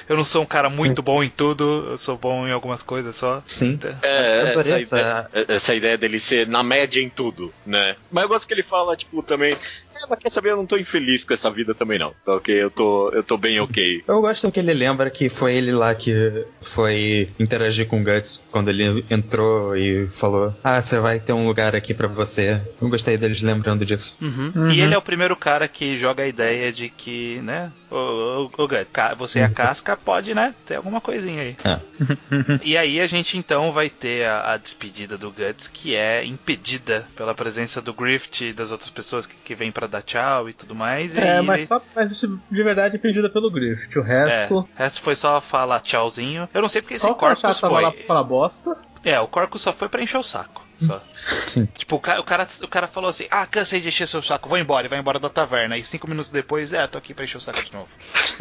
eu 0.08 0.16
não 0.16 0.24
sou 0.24 0.42
um 0.42 0.46
cara 0.46 0.68
muito 0.68 1.02
bom 1.02 1.22
em 1.22 1.30
tudo, 1.30 1.88
eu 1.90 1.98
sou 1.98 2.16
bom 2.16 2.46
em 2.46 2.52
algumas 2.52 2.82
coisas 2.82 3.14
só. 3.16 3.42
Sim. 3.46 3.72
Então, 3.72 3.94
é, 4.02 4.54
essa, 4.54 4.60
essa... 4.60 4.98
Ideia, 4.98 5.30
essa 5.48 5.74
ideia 5.74 5.98
dele 5.98 6.18
ser 6.18 6.46
na 6.46 6.62
média 6.62 7.00
em 7.00 7.08
tudo, 7.08 7.52
né? 7.64 7.96
Mas 8.10 8.22
eu 8.22 8.28
gosto 8.28 8.46
que 8.46 8.54
ele 8.54 8.62
fala, 8.62 8.96
tipo, 8.96 9.22
também 9.22 9.54
é, 10.02 10.06
mas 10.08 10.18
quer 10.18 10.30
saber, 10.30 10.50
eu 10.50 10.56
não 10.56 10.66
tô 10.66 10.76
infeliz 10.76 11.24
com 11.24 11.34
essa 11.34 11.50
vida 11.50 11.74
também 11.74 11.98
não. 11.98 12.12
Tá 12.24 12.34
ok? 12.34 12.62
Eu 12.62 12.70
tô, 12.70 13.10
eu 13.10 13.22
tô 13.22 13.36
bem 13.36 13.60
ok. 13.60 14.02
Eu 14.06 14.20
gosto 14.20 14.50
que 14.50 14.60
ele 14.60 14.74
lembra 14.74 15.10
que 15.10 15.28
foi 15.28 15.54
ele 15.54 15.72
lá 15.72 15.94
que 15.94 16.44
foi 16.60 17.30
interagir 17.38 17.86
com 17.86 18.00
o 18.00 18.04
Guts 18.04 18.42
quando 18.50 18.68
ele 18.68 19.04
entrou 19.10 19.76
e 19.76 20.08
falou: 20.08 20.54
Ah, 20.62 20.80
você 20.80 20.98
vai 20.98 21.20
ter 21.20 21.32
um 21.32 21.46
lugar 21.46 21.74
aqui 21.74 21.94
para 21.94 22.08
você. 22.08 22.60
Eu 22.80 22.88
gostei 22.88 23.16
deles 23.16 23.42
lembrando 23.42 23.84
disso. 23.84 24.16
Uhum. 24.20 24.52
Uhum. 24.54 24.70
E 24.70 24.80
ele 24.80 24.94
é 24.94 24.98
o 24.98 25.02
primeiro 25.02 25.36
cara 25.36 25.68
que 25.68 25.96
joga 25.96 26.22
a 26.22 26.28
ideia 26.28 26.72
de 26.72 26.88
que, 26.88 27.40
né? 27.42 27.72
O, 27.90 27.96
o, 27.96 28.44
o 28.44 28.68
Guts, 28.68 29.16
você 29.16 29.40
é 29.40 29.44
a 29.44 29.50
casca, 29.50 29.96
pode, 29.96 30.34
né? 30.34 30.54
Ter 30.66 30.76
alguma 30.76 31.00
coisinha 31.00 31.42
aí. 31.42 31.56
É. 31.64 31.80
e 32.62 32.76
aí 32.76 33.00
a 33.00 33.06
gente 33.06 33.38
então 33.38 33.72
vai 33.72 33.88
ter 33.88 34.26
a, 34.26 34.52
a, 34.52 34.56
despedida 34.56 35.16
do 35.16 35.30
Guts, 35.30 35.68
que 35.68 35.94
é 35.94 36.24
impedida 36.24 37.06
pela 37.16 37.34
presença 37.34 37.80
do 37.80 37.94
Grift 37.94 38.42
e 38.42 38.52
das 38.52 38.72
outras 38.72 38.90
pessoas 38.90 39.26
que, 39.26 39.34
que 39.36 39.54
vêm 39.54 39.72
para 39.72 39.86
dar 39.86 40.02
tchau 40.02 40.48
e 40.48 40.52
tudo 40.52 40.74
mais. 40.74 41.16
é, 41.16 41.40
mas 41.40 41.62
ele... 41.62 41.66
só 41.66 41.82
mas 41.94 42.20
de 42.20 42.62
verdade 42.62 42.96
é 42.96 42.98
pedida 42.98 43.30
pelo 43.30 43.50
Grift. 43.50 43.98
O 43.98 44.02
resto. 44.02 44.54
É, 44.54 44.56
o 44.58 44.68
resto 44.74 45.00
foi 45.00 45.16
só 45.16 45.40
falar 45.40 45.80
tchauzinho. 45.80 46.48
Eu 46.52 46.60
não 46.60 46.68
sei 46.68 46.82
porque 46.82 46.96
só 46.96 47.08
esse 47.08 47.18
Corpus 47.18 47.58
foi. 47.58 47.82
Lá 47.82 47.92
pra 47.92 48.22
bosta. 48.22 48.76
É, 49.04 49.18
o 49.18 49.26
Corpus 49.26 49.62
só 49.62 49.72
foi 49.72 49.88
pra 49.88 50.02
encher 50.02 50.18
o 50.18 50.22
saco. 50.22 50.67
Só. 50.80 51.02
Sim. 51.48 51.66
Tipo, 51.76 51.96
o 51.96 52.00
cara, 52.00 52.20
o 52.20 52.24
cara, 52.24 52.46
o, 52.62 52.68
cara, 52.68 52.86
falou 52.86 53.10
assim: 53.10 53.26
Ah, 53.30 53.46
cansei 53.46 53.80
de 53.80 53.88
encher 53.88 54.06
seu 54.06 54.22
saco, 54.22 54.48
vou 54.48 54.58
embora, 54.58 54.86
e 54.86 54.88
vai 54.88 54.98
embora 54.98 55.18
da 55.18 55.28
taverna. 55.28 55.76
E 55.76 55.84
cinco 55.84 56.08
minutos 56.08 56.30
depois, 56.30 56.72
é, 56.72 56.86
tô 56.86 56.98
aqui 56.98 57.12
pra 57.12 57.24
encher 57.24 57.38
o 57.38 57.40
saco 57.40 57.64
de 57.64 57.72
novo. 57.72 57.88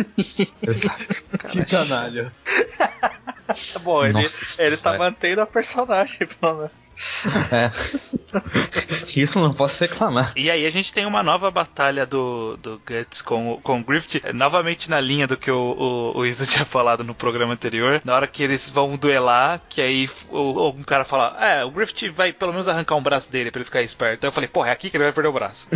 Exato. 0.61 1.23
que 1.49 1.65
canalha. 1.65 2.31
Bom, 3.81 4.03
ele, 4.03 4.13
Nossa, 4.13 4.63
ele 4.63 4.77
tá 4.77 4.97
mantendo 4.97 5.41
a 5.41 5.45
personagem, 5.45 6.27
pelo 6.27 6.55
menos. 6.57 6.71
É. 7.51 7.71
Isso 9.15 9.39
não 9.39 9.53
posso 9.53 9.83
reclamar. 9.83 10.33
E 10.35 10.49
aí 10.49 10.65
a 10.65 10.69
gente 10.69 10.91
tem 10.91 11.05
uma 11.05 11.23
nova 11.23 11.49
batalha 11.51 12.05
do, 12.05 12.57
do 12.57 12.81
Guts 12.85 13.21
com, 13.21 13.59
com 13.61 13.79
o 13.79 13.83
Griffith, 13.83 14.21
novamente 14.33 14.89
na 14.89 14.99
linha 14.99 15.27
do 15.27 15.37
que 15.37 15.51
o, 15.51 15.57
o, 15.57 16.17
o 16.19 16.25
Iso 16.25 16.45
tinha 16.49 16.65
falado 16.65 17.03
no 17.03 17.13
programa 17.13 17.53
anterior. 17.53 18.01
Na 18.03 18.15
hora 18.15 18.27
que 18.27 18.43
eles 18.43 18.69
vão 18.69 18.95
duelar, 18.97 19.61
que 19.69 19.81
aí 19.81 20.09
o, 20.29 20.69
um 20.69 20.83
cara 20.83 21.05
fala: 21.05 21.37
É, 21.39 21.63
o 21.63 21.71
Griffith 21.71 22.09
vai 22.11 22.33
pelo 22.33 22.51
menos 22.51 22.67
arrancar 22.67 22.95
um 22.95 23.01
braço 23.01 23.31
dele 23.31 23.51
pra 23.51 23.59
ele 23.59 23.65
ficar 23.65 23.81
esperto. 23.81 24.17
Então 24.17 24.27
eu 24.29 24.33
falei: 24.33 24.47
Porra, 24.47 24.69
é 24.69 24.71
aqui 24.71 24.89
que 24.89 24.97
ele 24.97 25.03
vai 25.03 25.13
perder 25.13 25.29
o 25.29 25.33
braço. 25.33 25.67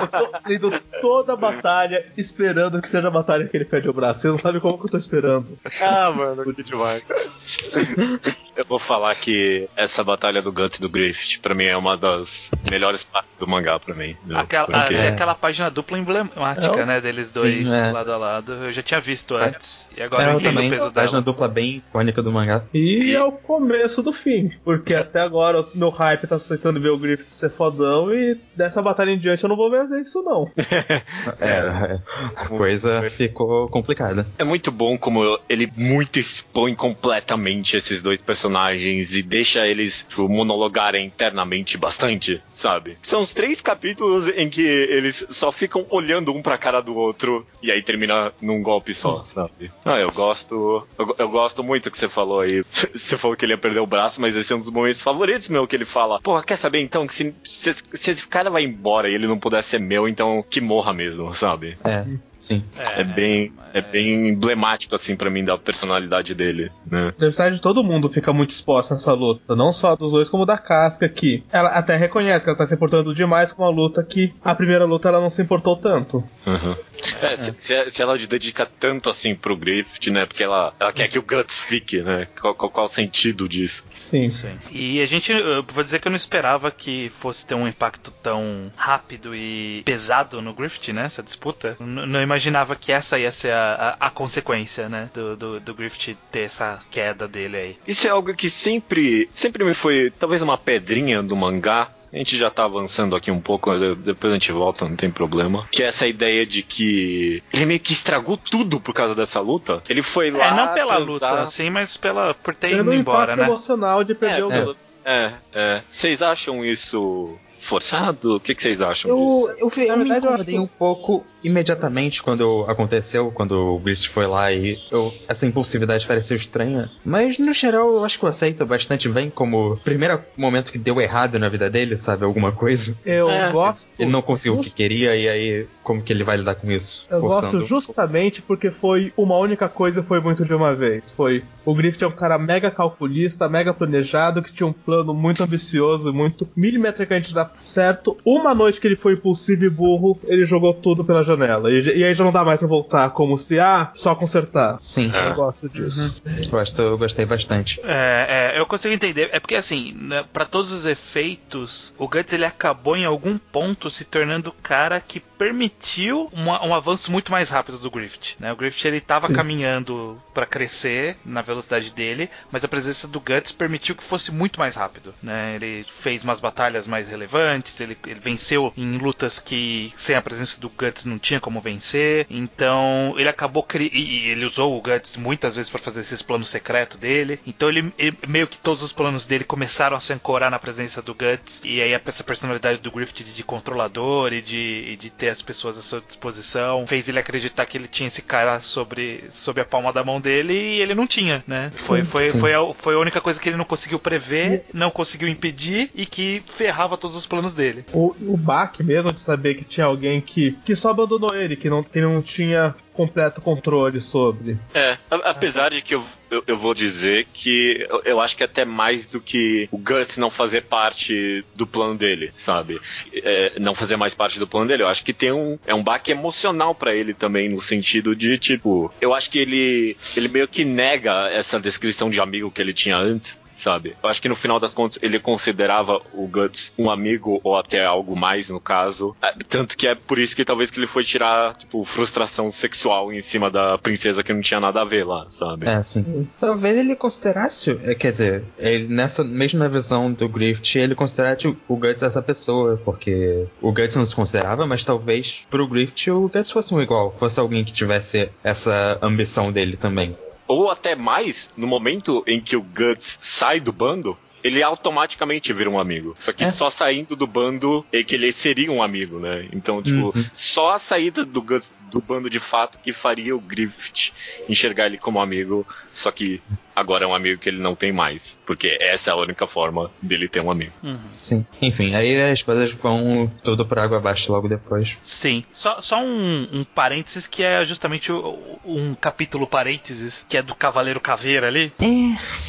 eu 0.00 0.08
tô 0.08 0.52
indo 0.52 0.80
toda 1.00 1.34
a 1.34 1.36
batalha 1.36 2.06
esperando 2.16 2.80
que 2.80 2.88
seja 2.88 3.08
a 3.08 3.10
batalha 3.10 3.46
que 3.46 3.56
ele 3.56 3.64
perde 3.64 3.88
o 3.88 3.92
braço. 3.92 4.20
Vocês 4.20 4.32
não 4.32 4.40
sabem 4.40 4.60
como 4.60 4.71
que 4.78 4.86
eu 4.86 4.90
tô 4.90 4.98
esperando. 4.98 5.58
Ah, 5.80 6.10
mano, 6.12 6.54
que 6.54 6.62
demais. 6.62 7.02
Eu 8.54 8.64
vou 8.66 8.78
falar 8.78 9.14
que 9.14 9.68
essa 9.74 10.04
batalha 10.04 10.42
do 10.42 10.52
Guts 10.52 10.78
e 10.78 10.82
do 10.82 10.88
Griffith, 10.88 11.40
pra 11.40 11.54
mim, 11.54 11.64
é 11.64 11.76
uma 11.76 11.96
das 11.96 12.50
melhores 12.70 13.02
partes 13.02 13.30
do 13.38 13.46
mangá 13.46 13.78
pra 13.80 13.94
mim. 13.94 14.14
Aquela, 14.34 14.66
Porque... 14.66 14.94
é 14.94 15.08
aquela 15.08 15.34
página 15.34 15.70
dupla 15.70 15.98
emblemática, 15.98 16.80
é, 16.80 16.84
né? 16.84 17.00
Deles 17.00 17.30
dois 17.30 17.66
sim, 17.66 17.74
é. 17.74 17.90
lado 17.90 18.12
a 18.12 18.16
lado. 18.16 18.52
Eu 18.52 18.72
já 18.72 18.82
tinha 18.82 19.00
visto 19.00 19.38
é. 19.38 19.48
antes. 19.48 19.88
E 19.96 20.02
agora 20.02 20.24
é, 20.24 20.26
eu 20.34 20.40
entendo 20.40 20.54
também, 20.54 20.66
o 20.66 20.70
peso 20.70 20.90
dela. 20.90 20.92
página 20.92 21.22
dupla 21.22 21.48
bem 21.48 21.76
icônica 21.76 22.22
do 22.22 22.30
mangá. 22.30 22.62
E 22.74 22.98
sim. 22.98 23.12
é 23.12 23.22
o 23.22 23.32
começo 23.32 24.02
do 24.02 24.12
fim. 24.12 24.50
Porque 24.62 24.94
até 24.94 25.20
agora 25.20 25.62
o 25.62 25.68
meu 25.74 25.88
hype 25.88 26.26
tá 26.26 26.38
tentando 26.38 26.80
ver 26.80 26.90
o 26.90 26.98
Griffith 26.98 27.30
ser 27.30 27.50
fodão 27.50 28.12
e 28.12 28.38
dessa 28.54 28.82
batalha 28.82 29.10
em 29.10 29.18
diante 29.18 29.42
eu 29.42 29.48
não 29.48 29.56
vou 29.56 29.70
ver 29.70 29.82
isso, 29.98 30.22
não. 30.22 30.50
é, 31.40 31.98
a 32.36 32.48
coisa 32.48 33.08
ficou 33.08 33.68
complicada. 33.68 34.26
É 34.38 34.44
muito 34.44 34.70
bom 34.70 34.98
como 34.98 35.38
ele 35.48 35.72
muito 35.74 36.18
expõe 36.18 36.74
completamente 36.74 37.76
esses 37.76 38.02
dois 38.02 38.20
personagens 38.20 38.41
personagens 38.42 39.14
e 39.14 39.22
deixa 39.22 39.66
eles 39.66 40.04
tipo, 40.08 40.28
monologarem 40.28 41.06
internamente 41.06 41.78
bastante, 41.78 42.42
sabe? 42.52 42.98
São 43.02 43.22
os 43.22 43.32
três 43.32 43.60
capítulos 43.60 44.26
em 44.28 44.48
que 44.48 44.62
eles 44.62 45.24
só 45.30 45.52
ficam 45.52 45.86
olhando 45.88 46.34
um 46.34 46.42
pra 46.42 46.58
cara 46.58 46.80
do 46.80 46.94
outro 46.96 47.46
e 47.62 47.70
aí 47.70 47.80
termina 47.82 48.32
num 48.40 48.60
golpe 48.62 48.92
só, 48.92 49.24
sabe? 49.32 49.70
Ah, 49.84 49.98
eu 49.98 50.10
gosto. 50.10 50.86
Eu, 50.98 51.14
eu 51.18 51.28
gosto 51.28 51.62
muito 51.62 51.90
que 51.90 51.98
você 51.98 52.08
falou 52.08 52.40
aí. 52.40 52.64
Você 52.92 53.16
falou 53.16 53.36
que 53.36 53.44
ele 53.44 53.52
ia 53.52 53.58
perder 53.58 53.80
o 53.80 53.86
braço, 53.86 54.20
mas 54.20 54.34
esse 54.34 54.52
é 54.52 54.56
um 54.56 54.58
dos 54.58 54.70
momentos 54.70 55.02
favoritos 55.02 55.48
meu 55.48 55.66
que 55.66 55.76
ele 55.76 55.84
fala. 55.84 56.20
Porra, 56.20 56.42
quer 56.42 56.56
saber 56.56 56.80
então 56.80 57.06
que 57.06 57.14
se, 57.14 57.34
se, 57.44 57.72
se 57.72 58.10
esse 58.10 58.26
cara 58.26 58.50
vai 58.50 58.64
embora 58.64 59.08
e 59.08 59.14
ele 59.14 59.26
não 59.26 59.38
puder 59.38 59.62
ser 59.62 59.78
meu, 59.78 60.08
então 60.08 60.44
que 60.48 60.60
morra 60.60 60.92
mesmo, 60.92 61.32
sabe? 61.34 61.76
É. 61.84 62.04
Sim. 62.42 62.64
É, 62.76 63.02
é 63.02 63.04
bem, 63.04 63.52
é, 63.72 63.78
é 63.78 63.80
bem 63.80 64.30
emblemático, 64.30 64.96
assim, 64.96 65.14
para 65.14 65.30
mim, 65.30 65.44
da 65.44 65.56
personalidade 65.56 66.34
dele, 66.34 66.72
né? 66.90 67.08
A 67.08 67.12
personalidade 67.12 67.62
todo 67.62 67.84
mundo 67.84 68.08
fica 68.08 68.32
muito 68.32 68.50
exposta 68.50 68.94
nessa 68.94 69.12
luta. 69.12 69.54
Não 69.54 69.72
só 69.72 69.94
dos 69.94 70.10
dois, 70.10 70.28
como 70.28 70.44
da 70.44 70.58
Casca, 70.58 71.08
que 71.08 71.44
ela 71.52 71.68
até 71.70 71.96
reconhece 71.96 72.44
que 72.44 72.50
ela 72.50 72.58
tá 72.58 72.66
se 72.66 72.74
importando 72.74 73.14
demais 73.14 73.52
com 73.52 73.64
a 73.64 73.70
luta 73.70 74.02
que 74.02 74.34
a 74.44 74.56
primeira 74.56 74.84
luta 74.84 75.08
ela 75.08 75.20
não 75.20 75.30
se 75.30 75.40
importou 75.40 75.76
tanto. 75.76 76.18
Uhum. 76.44 76.76
É, 77.20 77.36
se, 77.36 77.54
se, 77.58 77.90
se, 77.90 78.02
ela 78.02 78.18
dedica 78.18 78.66
tanto 78.66 79.08
assim 79.08 79.34
pro 79.34 79.56
Griffith, 79.56 80.10
né? 80.10 80.26
Porque 80.26 80.42
ela, 80.42 80.74
ela 80.80 80.92
quer 80.92 81.08
que 81.08 81.18
o 81.18 81.22
Guts 81.22 81.58
fique, 81.58 82.02
né? 82.02 82.26
Qual, 82.40 82.54
qual, 82.54 82.70
qual 82.70 82.86
o 82.86 82.88
sentido 82.88 83.48
disso? 83.48 83.84
Sim. 83.92 84.28
Sim. 84.28 84.58
E 84.70 85.00
a 85.00 85.06
gente, 85.06 85.30
eu 85.30 85.62
vou 85.62 85.84
dizer 85.84 86.00
que 86.00 86.08
eu 86.08 86.10
não 86.10 86.16
esperava 86.16 86.70
que 86.70 87.08
fosse 87.10 87.46
ter 87.46 87.54
um 87.54 87.68
impacto 87.68 88.10
tão 88.22 88.72
rápido 88.76 89.34
e 89.34 89.82
pesado 89.84 90.42
no 90.42 90.52
Griffith, 90.52 90.92
né? 90.92 91.04
Essa 91.04 91.22
disputa. 91.22 91.76
N 91.80 92.06
não 92.06 92.20
imaginava 92.32 92.74
que 92.74 92.90
essa 92.90 93.18
ia 93.18 93.30
ser 93.30 93.52
a, 93.52 93.96
a, 94.00 94.06
a 94.06 94.10
consequência, 94.10 94.88
né? 94.88 95.10
Do, 95.12 95.36
do, 95.36 95.60
do, 95.60 95.74
Griffith 95.74 96.16
ter 96.30 96.40
essa 96.40 96.80
queda 96.90 97.28
dele 97.28 97.56
aí. 97.56 97.76
Isso 97.86 98.06
é 98.06 98.10
algo 98.10 98.34
que 98.34 98.48
sempre, 98.48 99.28
sempre 99.32 99.64
me 99.64 99.74
foi, 99.74 100.12
talvez 100.18 100.40
uma 100.40 100.56
pedrinha 100.56 101.22
do 101.22 101.36
mangá, 101.36 101.90
a 102.12 102.16
gente 102.16 102.36
já 102.36 102.50
tá 102.50 102.64
avançando 102.64 103.16
aqui 103.16 103.30
um 103.30 103.40
pouco, 103.40 103.70
depois 103.96 104.32
a 104.32 104.36
gente 104.36 104.52
volta, 104.52 104.86
não 104.86 104.96
tem 104.96 105.10
problema. 105.10 105.66
Que 105.70 105.82
é 105.82 105.86
essa 105.86 106.06
ideia 106.06 106.44
de 106.44 106.62
que 106.62 107.42
ele 107.52 107.64
meio 107.64 107.80
que 107.80 107.94
estragou 107.94 108.36
tudo 108.36 108.78
por 108.78 108.92
causa 108.92 109.14
dessa 109.14 109.40
luta. 109.40 109.82
Ele 109.88 110.02
foi 110.02 110.30
lá. 110.30 110.48
É, 110.48 110.54
não 110.54 110.74
pela 110.74 110.98
luta, 110.98 111.40
assim, 111.40 111.70
mas 111.70 111.96
pela, 111.96 112.34
por 112.34 112.54
ter 112.54 112.76
ido 112.76 112.92
embora, 112.92 113.34
né? 113.34 113.44
emocional 113.44 114.04
de 114.04 114.14
perder 114.14 114.40
é, 114.40 114.44
o 114.44 114.52
é, 114.52 114.74
é, 115.04 115.32
é. 115.54 115.82
Vocês 115.90 116.20
acham 116.20 116.62
isso 116.62 117.34
forçado? 117.60 118.36
O 118.36 118.40
que, 118.40 118.54
que 118.54 118.60
vocês 118.60 118.82
acham 118.82 119.10
eu, 119.10 119.16
disso? 119.16 119.48
Eu, 119.58 119.72
eu, 119.86 119.86
eu 119.86 119.96
me 119.96 120.10
incomodei 120.10 120.54
acho... 120.54 120.64
um 120.64 120.66
pouco 120.66 121.24
imediatamente 121.42 122.22
quando 122.22 122.64
aconteceu, 122.68 123.30
quando 123.30 123.52
o 123.52 123.78
Griffith 123.78 124.08
foi 124.08 124.26
lá 124.26 124.52
e 124.52 124.78
eu, 124.90 125.12
essa 125.28 125.46
impulsividade 125.46 126.06
pareceu 126.06 126.36
estranha. 126.36 126.90
Mas 127.04 127.38
no 127.38 127.52
geral 127.52 127.92
eu 127.92 128.04
acho 128.04 128.18
que 128.18 128.24
eu 128.24 128.28
aceito 128.28 128.64
bastante 128.66 129.08
bem 129.08 129.30
como 129.30 129.76
primeiro 129.84 130.20
momento 130.36 130.72
que 130.72 130.78
deu 130.78 131.00
errado 131.00 131.38
na 131.38 131.48
vida 131.48 131.68
dele, 131.70 131.96
sabe? 131.98 132.24
Alguma 132.24 132.52
coisa. 132.52 132.96
Eu 133.04 133.30
É. 133.30 133.50
gosto. 133.52 133.88
Ele 133.98 134.10
não 134.10 134.22
conseguiu 134.22 134.54
o 134.54 134.58
que 134.58 134.64
just- 134.64 134.76
queria 134.76 135.16
e 135.16 135.28
aí 135.28 135.66
como 135.82 136.02
que 136.02 136.12
ele 136.12 136.24
vai 136.24 136.36
lidar 136.36 136.54
com 136.54 136.70
isso? 136.70 137.06
Eu 137.10 137.20
Forçando- 137.20 137.58
gosto 137.58 137.64
justamente 137.68 138.40
porque 138.42 138.70
foi 138.70 139.12
uma 139.16 139.36
única 139.38 139.68
coisa 139.68 140.00
e 140.00 140.02
foi 140.04 140.20
muito 140.20 140.44
de 140.44 140.54
uma 140.54 140.74
vez. 140.74 141.10
Foi 141.12 141.42
o 141.64 141.74
Griffith 141.74 142.02
é 142.02 142.06
um 142.06 142.12
cara 142.12 142.38
mega 142.38 142.70
calculista, 142.70 143.48
mega 143.48 143.72
planejado, 143.74 144.42
que 144.42 144.52
tinha 144.52 144.66
um 144.66 144.72
plano 144.72 145.12
muito 145.14 145.42
ambicioso, 145.42 146.12
muito 146.12 146.48
milimetricamente 146.56 147.28
de 147.28 147.34
dar 147.34 147.52
certo. 147.62 148.16
Uma 148.24 148.54
noite 148.54 148.80
que 148.80 148.86
ele 148.86 148.96
foi 148.96 149.12
impulsivo 149.12 149.64
e 149.64 149.70
burro, 149.70 150.18
ele 150.24 150.44
jogou 150.44 150.72
tudo 150.74 151.04
pela 151.04 151.22
janela. 151.36 151.70
E, 151.70 151.98
e 151.98 152.04
aí 152.04 152.14
já 152.14 152.24
não 152.24 152.32
dá 152.32 152.44
mais 152.44 152.58
pra 152.60 152.68
voltar, 152.68 153.10
como 153.10 153.36
se, 153.36 153.58
ah, 153.58 153.90
só 153.94 154.14
consertar. 154.14 154.78
Sim, 154.80 155.10
Eu 155.14 155.34
gosto 155.34 155.68
disso. 155.68 156.22
gosto, 156.50 156.80
eu 156.82 156.98
gostei 156.98 157.24
bastante. 157.26 157.80
É, 157.84 158.52
é, 158.54 158.58
eu 158.60 158.66
consigo 158.66 158.94
entender. 158.94 159.28
É 159.32 159.40
porque 159.40 159.54
assim, 159.56 159.92
né, 159.94 160.24
para 160.32 160.44
todos 160.44 160.72
os 160.72 160.86
efeitos, 160.86 161.92
o 161.98 162.08
Guts 162.08 162.32
ele 162.32 162.44
acabou 162.44 162.96
em 162.96 163.04
algum 163.04 163.38
ponto 163.38 163.90
se 163.90 164.04
tornando 164.04 164.50
o 164.50 164.54
cara 164.62 165.00
que 165.00 165.20
permitiu 165.42 166.28
uma- 166.32 166.64
um 166.64 166.72
avanço 166.74 167.10
muito 167.10 167.32
mais 167.32 167.50
rápido 167.50 167.76
do 167.78 167.90
Griffith. 167.90 168.36
Né? 168.38 168.52
O 168.52 168.56
Griffith 168.56 168.86
ele 168.86 169.00
tava 169.00 169.28
caminhando 169.32 170.20
para 170.32 170.46
crescer 170.46 171.16
na 171.24 171.42
velocidade 171.42 171.90
dele, 171.90 172.30
mas 172.50 172.64
a 172.64 172.68
presença 172.68 173.08
do 173.08 173.18
Guts 173.20 173.50
permitiu 173.52 173.94
que 173.96 174.04
fosse 174.04 174.30
muito 174.30 174.58
mais 174.60 174.76
rápido. 174.76 175.12
Né? 175.22 175.56
Ele 175.56 175.82
fez 175.84 176.22
umas 176.22 176.38
batalhas 176.38 176.86
mais 176.86 177.08
relevantes, 177.08 177.80
ele, 177.80 177.98
ele 178.06 178.20
venceu 178.20 178.72
em 178.76 178.98
lutas 178.98 179.38
que 179.40 179.92
sem 179.96 180.14
a 180.14 180.22
presença 180.22 180.60
do 180.60 180.68
Guts 180.70 181.04
não 181.04 181.18
tinha 181.18 181.40
como 181.40 181.60
vencer. 181.60 182.26
Então 182.30 183.14
ele 183.18 183.28
acabou 183.28 183.62
cri... 183.64 183.90
e 183.92 184.28
ele 184.28 184.44
usou 184.44 184.76
o 184.78 184.80
Guts 184.80 185.16
muitas 185.16 185.56
vezes 185.56 185.68
para 185.70 185.80
fazer 185.82 186.00
esses 186.00 186.22
planos 186.22 186.48
secretos 186.48 186.96
dele. 186.98 187.40
Então 187.46 187.68
ele, 187.68 187.92
ele- 187.98 188.16
meio 188.28 188.46
que 188.46 188.58
todos 188.58 188.82
os 188.82 188.92
planos 188.92 189.26
dele 189.26 189.42
começaram 189.44 189.96
a 189.96 190.00
se 190.00 190.12
ancorar 190.12 190.50
na 190.52 190.58
presença 190.58 191.02
do 191.02 191.14
Guts 191.14 191.60
e 191.64 191.82
aí 191.82 191.92
essa 191.92 192.22
personalidade 192.22 192.78
do 192.78 192.90
Griffith 192.92 193.24
de, 193.24 193.32
de 193.32 193.42
controlador 193.42 194.32
e 194.32 194.40
de, 194.40 194.84
e 194.92 194.96
de 194.96 195.10
ter 195.10 195.31
as 195.32 195.42
pessoas 195.42 195.76
à 195.78 195.82
sua 195.82 196.00
disposição 196.06 196.86
fez 196.86 197.08
ele 197.08 197.18
acreditar 197.18 197.66
que 197.66 197.76
ele 197.76 197.88
tinha 197.88 198.06
esse 198.06 198.22
cara 198.22 198.60
sobre, 198.60 199.24
sobre 199.30 199.62
a 199.62 199.64
palma 199.64 199.92
da 199.92 200.04
mão 200.04 200.20
dele 200.20 200.52
e 200.54 200.80
ele 200.80 200.94
não 200.94 201.06
tinha, 201.06 201.42
né? 201.46 201.72
Foi, 201.76 202.04
foi, 202.04 202.30
foi, 202.30 202.54
a, 202.54 202.74
foi 202.74 202.94
a 202.94 202.98
única 202.98 203.20
coisa 203.20 203.40
que 203.40 203.48
ele 203.48 203.56
não 203.56 203.64
conseguiu 203.64 203.98
prever, 203.98 204.64
não 204.72 204.90
conseguiu 204.90 205.28
impedir 205.28 205.90
e 205.94 206.04
que 206.06 206.42
ferrava 206.46 206.96
todos 206.96 207.16
os 207.16 207.26
planos 207.26 207.54
dele. 207.54 207.84
O, 207.92 208.14
o 208.20 208.36
baque 208.36 208.82
mesmo 208.82 209.12
de 209.12 209.20
saber 209.20 209.54
que 209.54 209.64
tinha 209.64 209.86
alguém 209.86 210.20
que, 210.20 210.52
que 210.64 210.76
só 210.76 210.90
abandonou 210.90 211.34
ele, 211.34 211.56
que 211.56 211.68
não, 211.70 211.82
que 211.82 212.00
não 212.00 212.20
tinha 212.22 212.74
completo 212.92 213.40
controle 213.40 214.00
sobre. 214.00 214.58
É, 214.74 214.98
a- 215.10 215.30
apesar 215.30 215.70
de 215.70 215.80
que 215.80 215.94
eu, 215.94 216.04
eu, 216.32 216.42
eu 216.46 216.58
vou 216.58 216.72
dizer 216.72 217.26
que 217.32 217.86
eu, 217.88 218.02
eu 218.04 218.20
acho 218.20 218.36
que 218.36 218.42
até 218.42 218.64
mais 218.64 219.04
do 219.04 219.20
que 219.20 219.68
o 219.70 219.76
Guts 219.76 220.16
não 220.16 220.30
fazer 220.30 220.62
parte 220.62 221.44
do 221.54 221.66
plano 221.66 221.94
dele, 221.94 222.32
sabe? 222.34 222.80
É, 223.12 223.52
não 223.60 223.74
fazer 223.74 223.96
mais 223.96 224.14
parte 224.14 224.38
do 224.38 224.46
plano 224.46 224.66
dele, 224.66 224.82
eu 224.82 224.88
acho 224.88 225.04
que 225.04 225.12
tem 225.12 225.30
um, 225.30 225.58
é 225.66 225.74
um 225.74 225.82
baque 225.82 226.10
emocional 226.10 226.74
pra 226.74 226.94
ele 226.94 227.12
também, 227.12 227.50
no 227.50 227.60
sentido 227.60 228.16
de, 228.16 228.38
tipo, 228.38 228.92
eu 229.00 229.12
acho 229.12 229.30
que 229.30 229.38
ele, 229.38 229.94
ele 230.16 230.28
meio 230.28 230.48
que 230.48 230.64
nega 230.64 231.28
essa 231.30 231.60
descrição 231.60 232.08
de 232.08 232.18
amigo 232.18 232.50
que 232.50 232.62
ele 232.62 232.72
tinha 232.72 232.96
antes. 232.96 233.41
Sabe? 233.62 233.94
Eu 234.02 234.08
acho 234.08 234.20
que 234.20 234.28
no 234.28 234.34
final 234.34 234.58
das 234.58 234.74
contas 234.74 234.98
ele 235.00 235.20
considerava 235.20 236.02
o 236.12 236.26
Guts 236.26 236.72
um 236.76 236.90
amigo 236.90 237.40
ou 237.44 237.56
até 237.56 237.84
algo 237.84 238.16
mais 238.16 238.50
no 238.50 238.58
caso. 238.58 239.14
É, 239.22 239.32
Tanto 239.48 239.76
que 239.76 239.86
é 239.86 239.94
por 239.94 240.18
isso 240.18 240.34
que 240.34 240.44
talvez 240.44 240.68
que 240.68 240.80
ele 240.80 240.88
foi 240.88 241.04
tirar, 241.04 241.54
tipo, 241.54 241.84
frustração 241.84 242.50
sexual 242.50 243.12
em 243.12 243.22
cima 243.22 243.48
da 243.48 243.78
princesa 243.78 244.24
que 244.24 244.32
não 244.32 244.40
tinha 244.40 244.58
nada 244.58 244.80
a 244.80 244.84
ver 244.84 245.04
lá, 245.04 245.26
sabe? 245.28 245.68
É, 245.68 245.80
sim. 245.84 246.26
Talvez 246.40 246.76
ele 246.76 246.96
considerasse, 246.96 247.78
é, 247.84 247.94
quer 247.94 248.10
dizer, 248.10 248.42
ele, 248.58 248.88
nessa 248.88 249.22
mesma 249.22 249.68
visão 249.68 250.12
do 250.12 250.28
Griffith, 250.28 250.80
ele 250.80 250.96
considerasse 250.96 251.46
o 251.46 251.76
Guts 251.76 252.02
essa 252.02 252.20
pessoa, 252.20 252.80
porque 252.84 253.46
o 253.60 253.70
Guts 253.70 253.94
não 253.94 254.04
se 254.04 254.16
considerava, 254.16 254.66
mas 254.66 254.82
talvez 254.82 255.46
pro 255.48 255.68
Griffith 255.68 256.10
o 256.10 256.28
Guts 256.28 256.50
fosse 256.50 256.74
um 256.74 256.82
igual, 256.82 257.14
fosse 257.16 257.38
alguém 257.38 257.64
que 257.64 257.72
tivesse 257.72 258.28
essa 258.42 258.98
ambição 259.00 259.52
dele 259.52 259.76
também. 259.76 260.16
Ou 260.46 260.70
até 260.70 260.94
mais, 260.94 261.48
no 261.56 261.66
momento 261.66 262.22
em 262.26 262.40
que 262.40 262.56
o 262.56 262.62
Guts 262.62 263.18
sai 263.20 263.60
do 263.60 263.72
bando, 263.72 264.16
ele 264.42 264.62
automaticamente 264.62 265.52
vira 265.52 265.70
um 265.70 265.78
amigo. 265.78 266.16
Só 266.20 266.32
que 266.32 266.44
É. 266.44 266.50
só 266.52 266.68
saindo 266.70 267.14
do 267.16 267.26
bando 267.26 267.84
é 267.92 268.02
que 268.02 268.14
ele 268.14 268.30
seria 268.32 268.70
um 268.70 268.82
amigo, 268.82 269.18
né? 269.18 269.46
Então, 269.52 269.82
tipo, 269.82 270.16
Uhum. 270.16 270.24
só 270.32 270.72
a 270.74 270.78
saída 270.78 271.24
do 271.24 271.40
Guts 271.42 271.72
do 271.90 272.00
bando 272.00 272.30
de 272.30 272.38
fato 272.40 272.78
que 272.82 272.92
faria 272.92 273.36
o 273.36 273.40
Griffith 273.40 274.12
enxergar 274.48 274.86
ele 274.86 274.96
como 274.98 275.20
amigo, 275.20 275.66
só 275.92 276.10
que 276.10 276.40
agora 276.74 277.04
é 277.04 277.06
um 277.06 277.14
amigo 277.14 277.38
que 277.40 277.50
ele 277.50 277.60
não 277.60 277.74
tem 277.74 277.92
mais. 277.92 278.38
Porque 278.46 278.78
essa 278.80 279.10
é 279.10 279.12
a 279.12 279.16
única 279.16 279.46
forma 279.46 279.90
dele 280.00 280.26
ter 280.26 280.40
um 280.40 280.50
amigo. 280.50 280.72
Sim. 281.20 281.44
Enfim, 281.60 281.94
aí 281.94 282.22
as 282.30 282.42
coisas 282.42 282.72
vão 282.72 283.30
tudo 283.44 283.66
por 283.66 283.78
água 283.78 283.98
abaixo 283.98 284.32
logo 284.32 284.48
depois. 284.48 284.96
Sim. 285.02 285.44
Só, 285.52 285.80
só 285.82 286.00
um, 286.02 286.48
um 286.52 286.64
parênteses 286.64 287.26
que 287.26 287.42
é 287.42 287.62
justamente 287.64 288.10
o- 288.10 288.58
um 288.64 288.94
capítulo 288.94 289.46
parênteses 289.46 290.24
que 290.26 290.36
é 290.38 290.42
do 290.42 290.54
Cavaleiro 290.54 290.98
Caveira 291.00 291.46
ali. 291.48 291.70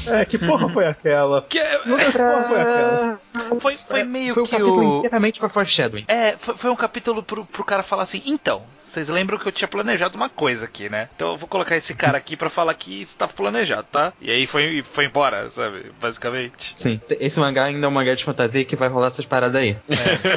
É, 0.08 0.24
que 0.26 0.38
porra 0.38 0.70
foi 0.70 0.86
aquela? 0.86 1.42
Que 1.42 1.60
é, 1.60 1.80
Porra 1.84 3.20
foi 3.60 3.60
foi, 3.60 3.78
foi 3.88 4.04
meio 4.04 4.34
Foi 4.34 4.44
um 4.44 4.46
que 4.46 4.52
capítulo 4.52 4.96
o. 4.96 5.00
inteiramente 5.00 5.40
pra 5.40 5.50
foreshadowing. 5.50 6.06
É, 6.08 6.36
foi, 6.38 6.56
foi 6.56 6.72
um 6.72 6.76
capítulo 6.76 7.24
pro, 7.24 7.46
pro 7.46 7.64
cara 7.64 7.84
falar 7.84 8.04
assim, 8.04 8.22
então, 8.26 8.64
vocês 8.80 9.10
lembram 9.10 9.38
que 9.38 9.48
eu 9.48 9.52
tinha 9.52 9.68
planejado 9.68 10.16
uma 10.16 10.30
coisa 10.30 10.66
aqui, 10.66 10.90
né? 10.90 11.10
Então 11.16 11.32
eu 11.32 11.38
vou 11.38 11.48
colocar 11.48 11.76
esse 11.76 11.94
cara 11.96 12.18
aqui 12.18 12.36
pra 12.36 12.50
falar 12.50 12.74
que 12.74 13.02
isso 13.02 13.18
tava 13.18 13.34
planejado, 13.34 13.88
tá? 13.92 14.14
E 14.22 14.30
aí 14.30 14.46
foi, 14.46 14.84
foi 14.84 15.06
embora, 15.06 15.50
sabe? 15.52 15.92
Basicamente. 16.00 16.74
Sim. 16.76 17.00
Esse 17.20 17.40
mangá 17.40 17.66
ainda 17.66 17.86
é 17.86 17.90
um 17.90 17.92
mangá 17.92 18.14
de 18.14 18.24
fantasia 18.24 18.66
que 18.66 18.76
vai 18.76 18.90
rolar 18.90 19.08
essas 19.08 19.26
paradas 19.26 19.62
aí. 19.62 19.78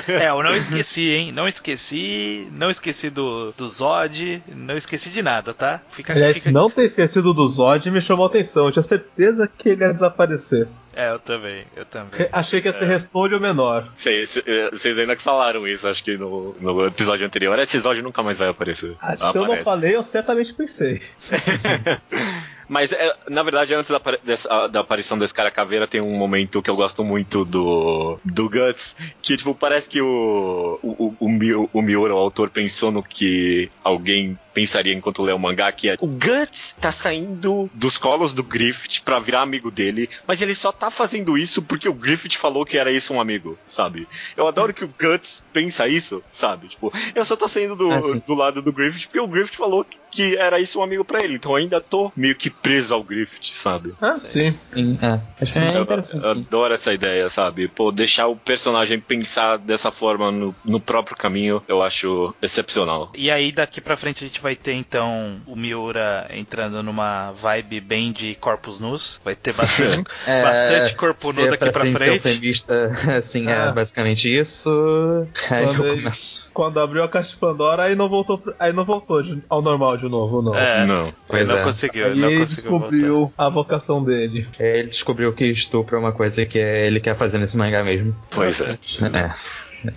É, 0.08 0.28
eu 0.28 0.42
não 0.42 0.54
esqueci, 0.54 1.10
hein? 1.10 1.32
Não 1.32 1.48
esqueci, 1.48 2.48
não 2.52 2.70
esqueci 2.70 3.10
do, 3.10 3.52
do 3.52 3.68
Zod, 3.68 4.42
não 4.48 4.76
esqueci 4.76 5.10
de 5.10 5.22
nada, 5.22 5.52
tá? 5.52 5.80
Fica, 5.90 6.12
Aliás, 6.12 6.38
fica... 6.38 6.50
não 6.50 6.70
ter 6.70 6.84
esquecido 6.84 7.34
do 7.34 7.46
Zod 7.48 7.90
me 7.90 8.00
chamou 8.00 8.24
a 8.24 8.28
atenção. 8.28 8.66
Eu 8.66 8.72
tinha 8.72 8.82
certeza 8.82 9.48
que 9.48 9.70
ele 9.70 9.84
ia 9.84 9.92
desaparecer. 9.92 10.68
É, 10.96 11.10
eu 11.10 11.18
também, 11.18 11.62
eu 11.76 11.84
também. 11.84 12.26
Achei 12.32 12.62
que 12.62 12.68
ia 12.68 12.72
ser 12.72 12.86
Responde 12.86 13.34
ou 13.34 13.40
menor. 13.40 13.86
Vocês 13.98 14.42
vocês 14.72 14.98
ainda 14.98 15.14
que 15.14 15.22
falaram 15.22 15.68
isso, 15.68 15.86
acho 15.86 16.02
que 16.02 16.16
no, 16.16 16.56
no 16.58 16.86
episódio 16.86 17.26
anterior. 17.26 17.58
Esse 17.58 17.76
episódio 17.76 18.02
nunca 18.02 18.22
mais 18.22 18.38
vai 18.38 18.48
aparecer. 18.48 18.96
Ah, 19.00 19.16
se 19.16 19.36
eu 19.36 19.46
não 19.46 19.58
falei, 19.58 19.94
eu 19.94 20.02
certamente 20.02 20.54
pensei. 20.54 21.02
Mas, 22.68 22.92
é, 22.92 23.14
na 23.28 23.42
verdade, 23.44 23.74
antes 23.74 23.90
da, 23.90 24.00
dessa- 24.24 24.66
da 24.66 24.80
aparição 24.80 25.16
desse 25.16 25.32
cara 25.32 25.50
caveira, 25.52 25.86
tem 25.86 26.00
um 26.00 26.16
momento 26.16 26.60
que 26.60 26.68
eu 26.68 26.74
gosto 26.74 27.04
muito 27.04 27.44
do, 27.44 28.18
do 28.24 28.50
Guts, 28.50 28.96
que, 29.22 29.36
tipo, 29.36 29.54
parece 29.54 29.88
que 29.88 30.00
o, 30.02 30.78
o, 30.82 31.14
o, 31.20 31.70
o 31.72 31.82
Miura, 31.82 32.12
o 32.14 32.18
autor, 32.18 32.50
pensou 32.50 32.90
no 32.90 33.04
que 33.04 33.70
alguém 33.84 34.36
pensaria 34.56 34.94
enquanto 34.94 35.22
lê 35.22 35.32
o 35.34 35.38
mangá, 35.38 35.70
que 35.70 35.90
é 35.90 35.96
o 36.00 36.06
Guts 36.06 36.74
tá 36.80 36.90
saindo 36.90 37.68
dos 37.74 37.98
colos 37.98 38.32
do 38.32 38.42
Griffith 38.42 39.02
pra 39.04 39.20
virar 39.20 39.42
amigo 39.42 39.70
dele, 39.70 40.08
mas 40.26 40.40
ele 40.40 40.54
só 40.54 40.72
tá 40.72 40.90
fazendo 40.90 41.36
isso 41.36 41.60
porque 41.60 41.86
o 41.86 41.92
Griffith 41.92 42.38
falou 42.38 42.64
que 42.64 42.78
era 42.78 42.90
isso 42.90 43.12
um 43.12 43.20
amigo, 43.20 43.58
sabe? 43.66 44.08
Eu 44.34 44.48
adoro 44.48 44.72
que 44.72 44.82
o 44.84 44.88
Guts 44.88 45.44
pensa 45.52 45.86
isso, 45.86 46.22
sabe? 46.30 46.68
Tipo, 46.68 46.90
eu 47.14 47.22
só 47.26 47.36
tô 47.36 47.46
saindo 47.46 47.76
do, 47.76 47.92
Ah, 47.92 48.00
do 48.26 48.34
lado 48.34 48.62
do 48.62 48.72
Griffith 48.72 49.04
porque 49.08 49.20
o 49.20 49.28
Griffith 49.28 49.56
falou 49.58 49.84
que, 49.84 49.98
que 50.10 50.36
era 50.38 50.58
isso 50.58 50.78
um 50.80 50.82
amigo 50.82 51.04
pra 51.04 51.22
ele, 51.22 51.34
então 51.34 51.50
eu 51.52 51.56
ainda 51.58 51.78
tô 51.78 52.10
meio 52.16 52.34
que 52.34 52.48
preso 52.48 52.94
ao 52.94 53.04
Griffith, 53.04 53.52
sabe? 53.52 53.92
Ah, 54.00 54.18
sim. 54.18 54.50
Sim, 54.50 54.98
é. 55.02 55.42
Isso 55.42 55.58
é 55.58 55.76
Eu- 55.76 55.82
interessante, 55.82 56.24
eu 56.26 56.34
sim. 56.34 56.46
adoro 56.48 56.72
essa 56.72 56.94
ideia, 56.94 57.28
sabe? 57.28 57.68
Pô, 57.68 57.92
deixar 57.92 58.26
o 58.26 58.36
personagem 58.36 58.98
pensar 58.98 59.58
dessa 59.58 59.92
forma 59.92 60.30
no, 60.32 60.54
no 60.64 60.80
próprio 60.80 61.14
caminho, 61.16 61.62
eu 61.68 61.82
acho 61.82 62.34
excepcional. 62.40 63.12
E 63.14 63.30
aí 63.30 63.52
daqui 63.52 63.80
pra 63.80 63.96
frente 63.96 64.24
a 64.24 64.28
gente 64.28 64.40
vai 64.40 64.45
ter 64.54 64.74
então 64.74 65.36
o 65.46 65.56
Miura 65.56 66.26
entrando 66.32 66.82
numa 66.82 67.32
vibe 67.32 67.80
bem 67.80 68.12
de 68.12 68.34
corpos 68.36 68.78
nus. 68.78 69.20
Vai 69.24 69.34
ter 69.34 69.52
bastante, 69.52 70.04
É, 70.26 70.42
bastante 70.42 70.94
corpo 70.94 71.32
nu 71.32 71.46
é 71.46 71.48
daqui 71.48 71.70
pra 71.70 71.80
ser 71.82 71.92
frente. 71.92 72.26
eufemista, 72.26 72.92
assim, 73.18 73.48
é 73.48 73.54
Ah. 73.54 73.72
basicamente 73.72 74.32
isso. 74.32 74.70
Aí 75.50 75.64
Quando 75.66 75.84
eu 75.84 75.92
ele- 75.92 76.02
começo. 76.02 76.48
Quando 76.52 76.78
abriu 76.80 77.02
a 77.02 77.08
caixa 77.08 77.30
de 77.30 77.36
Pandora, 77.36 77.84
aí 77.84 77.94
não 77.96 78.08
voltou, 78.08 78.40
aí 78.58 78.72
não 78.72 78.84
voltou 78.84 79.22
de- 79.22 79.42
ao 79.48 79.60
normal 79.62 79.96
de 79.96 80.08
novo, 80.08 80.40
não. 80.42 80.54
É, 80.54 80.86
Não. 80.86 81.12
Pois 81.28 81.46
não 81.48 81.58
é. 81.58 81.62
conseguiu, 81.62 82.06
Aí 82.06 82.14
não 82.14 82.28
ele 82.30 82.40
conseguiu 82.40 82.70
voltar. 82.70 82.86
descobriu 82.90 83.32
a 83.36 83.48
vocação 83.48 84.02
dele. 84.04 84.46
Ele 84.58 84.88
descobriu 84.88 85.32
que 85.32 85.44
estupro 85.46 85.96
é 85.96 85.98
uma 85.98 86.12
coisa 86.12 86.44
que 86.46 86.58
ele 86.58 87.00
quer 87.00 87.16
fazer 87.16 87.38
nesse 87.38 87.56
mangá 87.56 87.82
mesmo. 87.82 88.14
Pois 88.30 88.60
é. 88.60 88.78
É. 89.02 89.34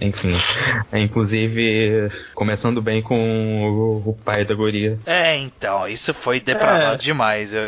Enfim. 0.01 0.35
É, 0.91 0.99
inclusive, 0.99 2.11
começando 2.33 2.81
bem 2.81 3.01
com 3.01 3.15
o, 3.69 4.09
o, 4.09 4.13
pai 4.13 4.45
da 4.45 4.53
guria. 4.53 4.97
É, 5.05 5.37
então, 5.37 5.87
isso 5.87 6.13
foi 6.13 6.39
depravado 6.39 6.95
é. 6.95 6.97
demais. 6.97 7.53
Eu, 7.53 7.61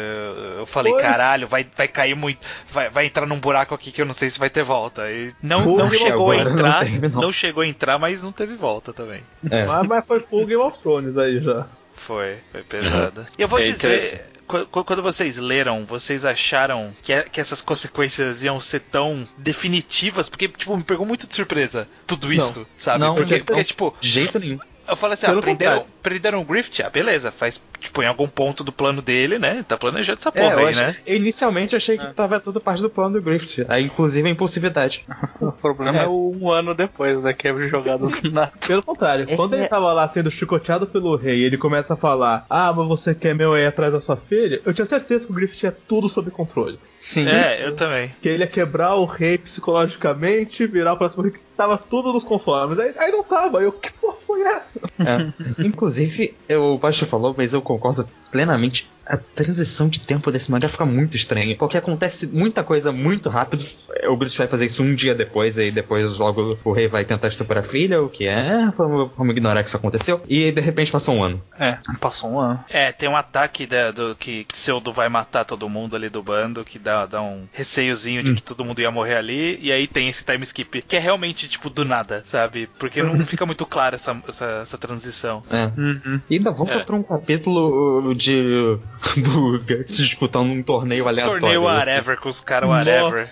eu 0.60 0.66
falei, 0.66 0.94
foi. 0.94 1.02
caralho, 1.02 1.48
vai, 1.48 1.66
vai 1.76 1.88
cair 1.88 2.16
muito. 2.16 2.40
Vai, 2.72 2.90
vai 2.90 3.06
entrar 3.06 3.26
num 3.26 3.40
buraco 3.40 3.74
aqui 3.74 3.92
que 3.92 4.02
eu 4.02 4.06
não 4.06 4.14
sei 4.14 4.30
se 4.30 4.40
vai 4.40 4.50
ter 4.50 4.64
volta. 4.64 5.10
E 5.12 5.32
não, 5.42 5.66
não 5.66 5.92
chegou 5.92 6.32
a 6.32 6.38
entrar. 6.38 6.86
Não, 6.90 7.22
não, 7.22 7.32
chegou 7.32 7.64
a 7.64 7.68
entrar, 7.68 7.98
mas 7.98 8.24
não 8.24 8.32
teve 8.32 8.56
volta 8.56 8.94
também. 8.94 9.22
É. 9.50 9.66
Mas, 9.66 9.88
mas 9.88 10.06
foi 10.06 10.20
full 10.20 10.46
Game 10.46 10.62
of 10.62 10.80
Thrones 10.80 11.18
aí 11.18 11.40
já. 11.40 11.66
Foi, 11.96 12.38
foi 12.52 12.64
pesada. 12.64 13.22
Uhum. 13.22 13.28
E 13.38 13.42
eu 13.42 13.48
vou 13.48 13.60
é 13.60 13.64
dizer, 13.64 14.26
quando 14.72 15.02
vocês 15.02 15.38
leram, 15.38 15.86
vocês 15.86 16.26
acharam 16.26 16.94
que, 17.02 17.22
que 17.24 17.42
essas 17.42 17.62
consequências 17.62 18.44
iam 18.44 18.60
ser 18.60 18.82
tão 18.82 19.28
definitivas? 19.38 20.30
Porque, 20.30 20.48
tipo, 20.48 20.76
me 20.76 20.84
pegou 20.84 21.06
muito 21.06 21.28
de 21.28 21.34
surpresa 21.34 21.88
tudo 22.06 22.34
isso, 22.34 22.60
não, 22.60 22.68
sabe? 22.78 23.00
Não, 23.00 23.16
porque, 23.16 23.36
porque, 23.36 23.46
porque, 23.46 23.64
tipo, 23.64 23.96
de 24.00 24.10
jeito 24.10 24.40
nenhum. 24.40 24.60
Eu 24.88 24.96
falei 24.96 25.14
assim, 25.14 25.28
ah, 25.28 25.40
prenderam, 25.40 25.86
prenderam 26.02 26.42
o 26.42 26.46
Grift? 26.46 26.82
Ah, 26.82 26.90
beleza, 26.90 27.32
faz 27.32 27.62
tipo, 27.82 28.02
em 28.04 28.06
algum 28.06 28.28
ponto 28.28 28.64
do 28.64 28.72
plano 28.72 29.02
dele, 29.02 29.40
né? 29.40 29.66
Tá 29.68 29.76
planejando 29.76 30.20
essa 30.20 30.32
porra 30.32 30.62
é, 30.62 30.66
aí, 30.66 30.66
achei, 30.66 30.86
né? 30.86 30.96
Inicialmente 31.06 31.76
achei 31.76 31.98
que 31.98 32.06
é. 32.06 32.14
tava 32.14 32.40
tudo 32.40 32.62
parte 32.62 32.82
do 32.82 32.90
plano 32.90 33.16
do 33.16 33.22
Grift. 33.22 33.66
Aí, 33.68 33.86
inclusive, 33.86 34.28
a 34.28 34.32
impulsividade. 34.32 35.06
o 35.42 35.52
problema 35.52 36.00
é. 36.00 36.04
é 36.04 36.08
um 36.08 36.50
ano 36.50 36.74
depois, 36.76 37.22
né? 37.22 37.34
Que 37.34 37.48
é 37.48 37.68
jogado 37.68 38.10
na. 38.32 38.48
Pelo 38.48 38.84
contrário, 38.84 39.26
é, 39.28 39.36
quando 39.36 39.56
ele 39.56 39.68
tava 39.68 39.92
lá 39.92 40.08
sendo 40.08 40.30
chicoteado 40.30 40.86
pelo 40.86 41.16
rei 41.16 41.40
e 41.40 41.44
ele 41.44 41.58
começa 41.58 41.96
a 41.96 41.98
falar: 41.98 42.46
Ah, 42.50 42.72
mas 42.72 42.88
você 42.88 43.16
quer 43.16 43.34
meu 43.34 43.54
aí 43.54 43.66
atrás 43.66 43.92
da 43.92 44.00
sua 44.00 44.16
filha? 44.16 44.62
Eu 44.64 44.74
tinha 44.74 44.86
certeza 44.86 45.26
que 45.26 45.32
o 45.32 45.36
Grift 45.36 45.58
tinha 45.58 45.72
tudo 45.72 46.08
sob 46.08 46.30
controle. 46.30 46.80
Sim. 47.02 47.28
É, 47.28 47.66
eu 47.66 47.76
também. 47.76 48.14
Que 48.22 48.30
ele 48.30 48.44
ia 48.44 48.48
quebrar 48.48 48.94
o 48.94 49.06
rei 49.06 49.36
psicologicamente, 49.36 50.68
virar 50.68 50.94
o 50.94 50.98
próximo 50.98 51.24
rei. 51.24 51.34
Tava 51.58 51.76
tudo 51.76 52.14
nos 52.14 52.24
conformes. 52.24 52.78
Aí, 52.78 52.94
aí 52.96 53.12
não 53.12 53.24
tava. 53.24 53.62
Eu, 53.62 53.72
que 53.72 53.92
porra 53.94 54.18
foi 54.20 54.42
essa? 54.42 54.80
É. 55.00 55.34
Inclusive, 55.66 56.36
o 56.50 56.78
Baixo 56.78 57.06
falou, 57.08 57.34
mas 57.36 57.54
eu 57.54 57.62
concordo 57.72 58.08
plenamente 58.30 58.88
a 59.12 59.18
transição 59.18 59.90
de 59.90 60.00
tempo 60.00 60.32
desse 60.32 60.50
mangá 60.50 60.70
fica 60.70 60.86
muito 60.86 61.18
estranha. 61.18 61.56
Porque 61.58 61.78
acontece 61.78 62.28
muita 62.28 62.64
coisa 62.64 62.94
muito 62.94 63.30
rápido. 63.30 63.62
O 64.08 64.16
Bruce 64.16 64.38
vai 64.38 64.48
fazer 64.48 64.68
isso 64.68 64.82
um 64.82 64.96
dia 64.96 65.14
depois, 65.14 65.58
e 65.58 65.70
depois 65.70 66.18
logo 66.18 66.58
o 66.64 66.72
rei 66.72 66.88
vai 66.88 67.04
tentar 67.04 67.28
estuprar 67.28 67.62
a 67.62 67.68
filha, 67.68 68.02
o 68.02 68.10
que 68.10 68.26
é. 68.26 68.72
Vamos, 68.78 69.12
vamos 69.18 69.32
ignorar 69.36 69.64
que 69.64 69.68
isso 69.68 69.76
aconteceu. 69.76 70.22
E 70.30 70.50
de 70.50 70.62
repente 70.62 70.92
passou 70.92 71.16
um 71.16 71.24
ano. 71.24 71.42
É, 71.60 71.78
passou 72.00 72.32
um 72.32 72.40
ano. 72.40 72.64
É, 72.70 72.94
tem 72.94 73.10
um 73.10 73.18
ataque 73.18 73.68
da, 73.68 73.92
do 73.92 74.16
que 74.16 74.46
Pseudo 74.46 74.94
vai 74.94 75.10
matar 75.10 75.44
todo 75.44 75.68
mundo 75.68 75.98
ali 75.98 76.08
do 76.08 76.24
bando, 76.24 76.64
que 76.64 76.80
dá, 76.80 77.06
dá 77.06 77.22
um 77.22 77.44
receiozinho 77.52 78.24
de 78.24 78.32
hum. 78.32 78.36
que 78.36 78.42
todo 78.42 78.64
mundo 78.64 78.80
ia 78.80 78.90
morrer 78.90 79.16
ali. 79.16 79.60
E 79.62 79.74
aí 79.74 79.88
tem 79.88 80.08
esse 80.08 80.24
time 80.24 80.44
skip, 80.44 80.84
que 80.84 80.96
é 80.96 81.00
realmente, 81.00 81.50
tipo, 81.50 81.70
do 81.70 81.84
nada, 81.84 82.24
sabe? 82.26 82.70
Porque 82.80 83.04
não 83.04 83.22
fica 83.26 83.46
muito 83.46 83.66
clara 83.66 83.96
essa, 83.96 84.18
essa, 84.28 84.46
essa, 84.62 84.78
transição. 84.78 85.44
É. 85.50 85.66
Uhum. 85.78 86.22
E 86.30 86.36
ainda 86.38 86.52
volta 86.52 86.74
é. 86.76 86.84
pra 86.84 86.96
um 86.96 87.04
capítulo 87.04 88.16
de 88.16 88.80
do 89.18 89.60
Guts 89.60 89.98
disputando 89.98 90.52
um 90.52 90.62
torneio 90.62 91.08
aleatório. 91.08 91.42
Torneio 91.42 91.64
whatever 91.64 92.20
com 92.20 92.30
os 92.30 92.40
caras 92.40 92.70
whatever. 92.70 93.26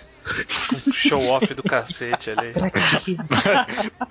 Com 0.68 0.92
show 0.92 1.22
off 1.28 1.54
do 1.54 1.62
cacete 1.62 2.30
ali. 2.30 2.52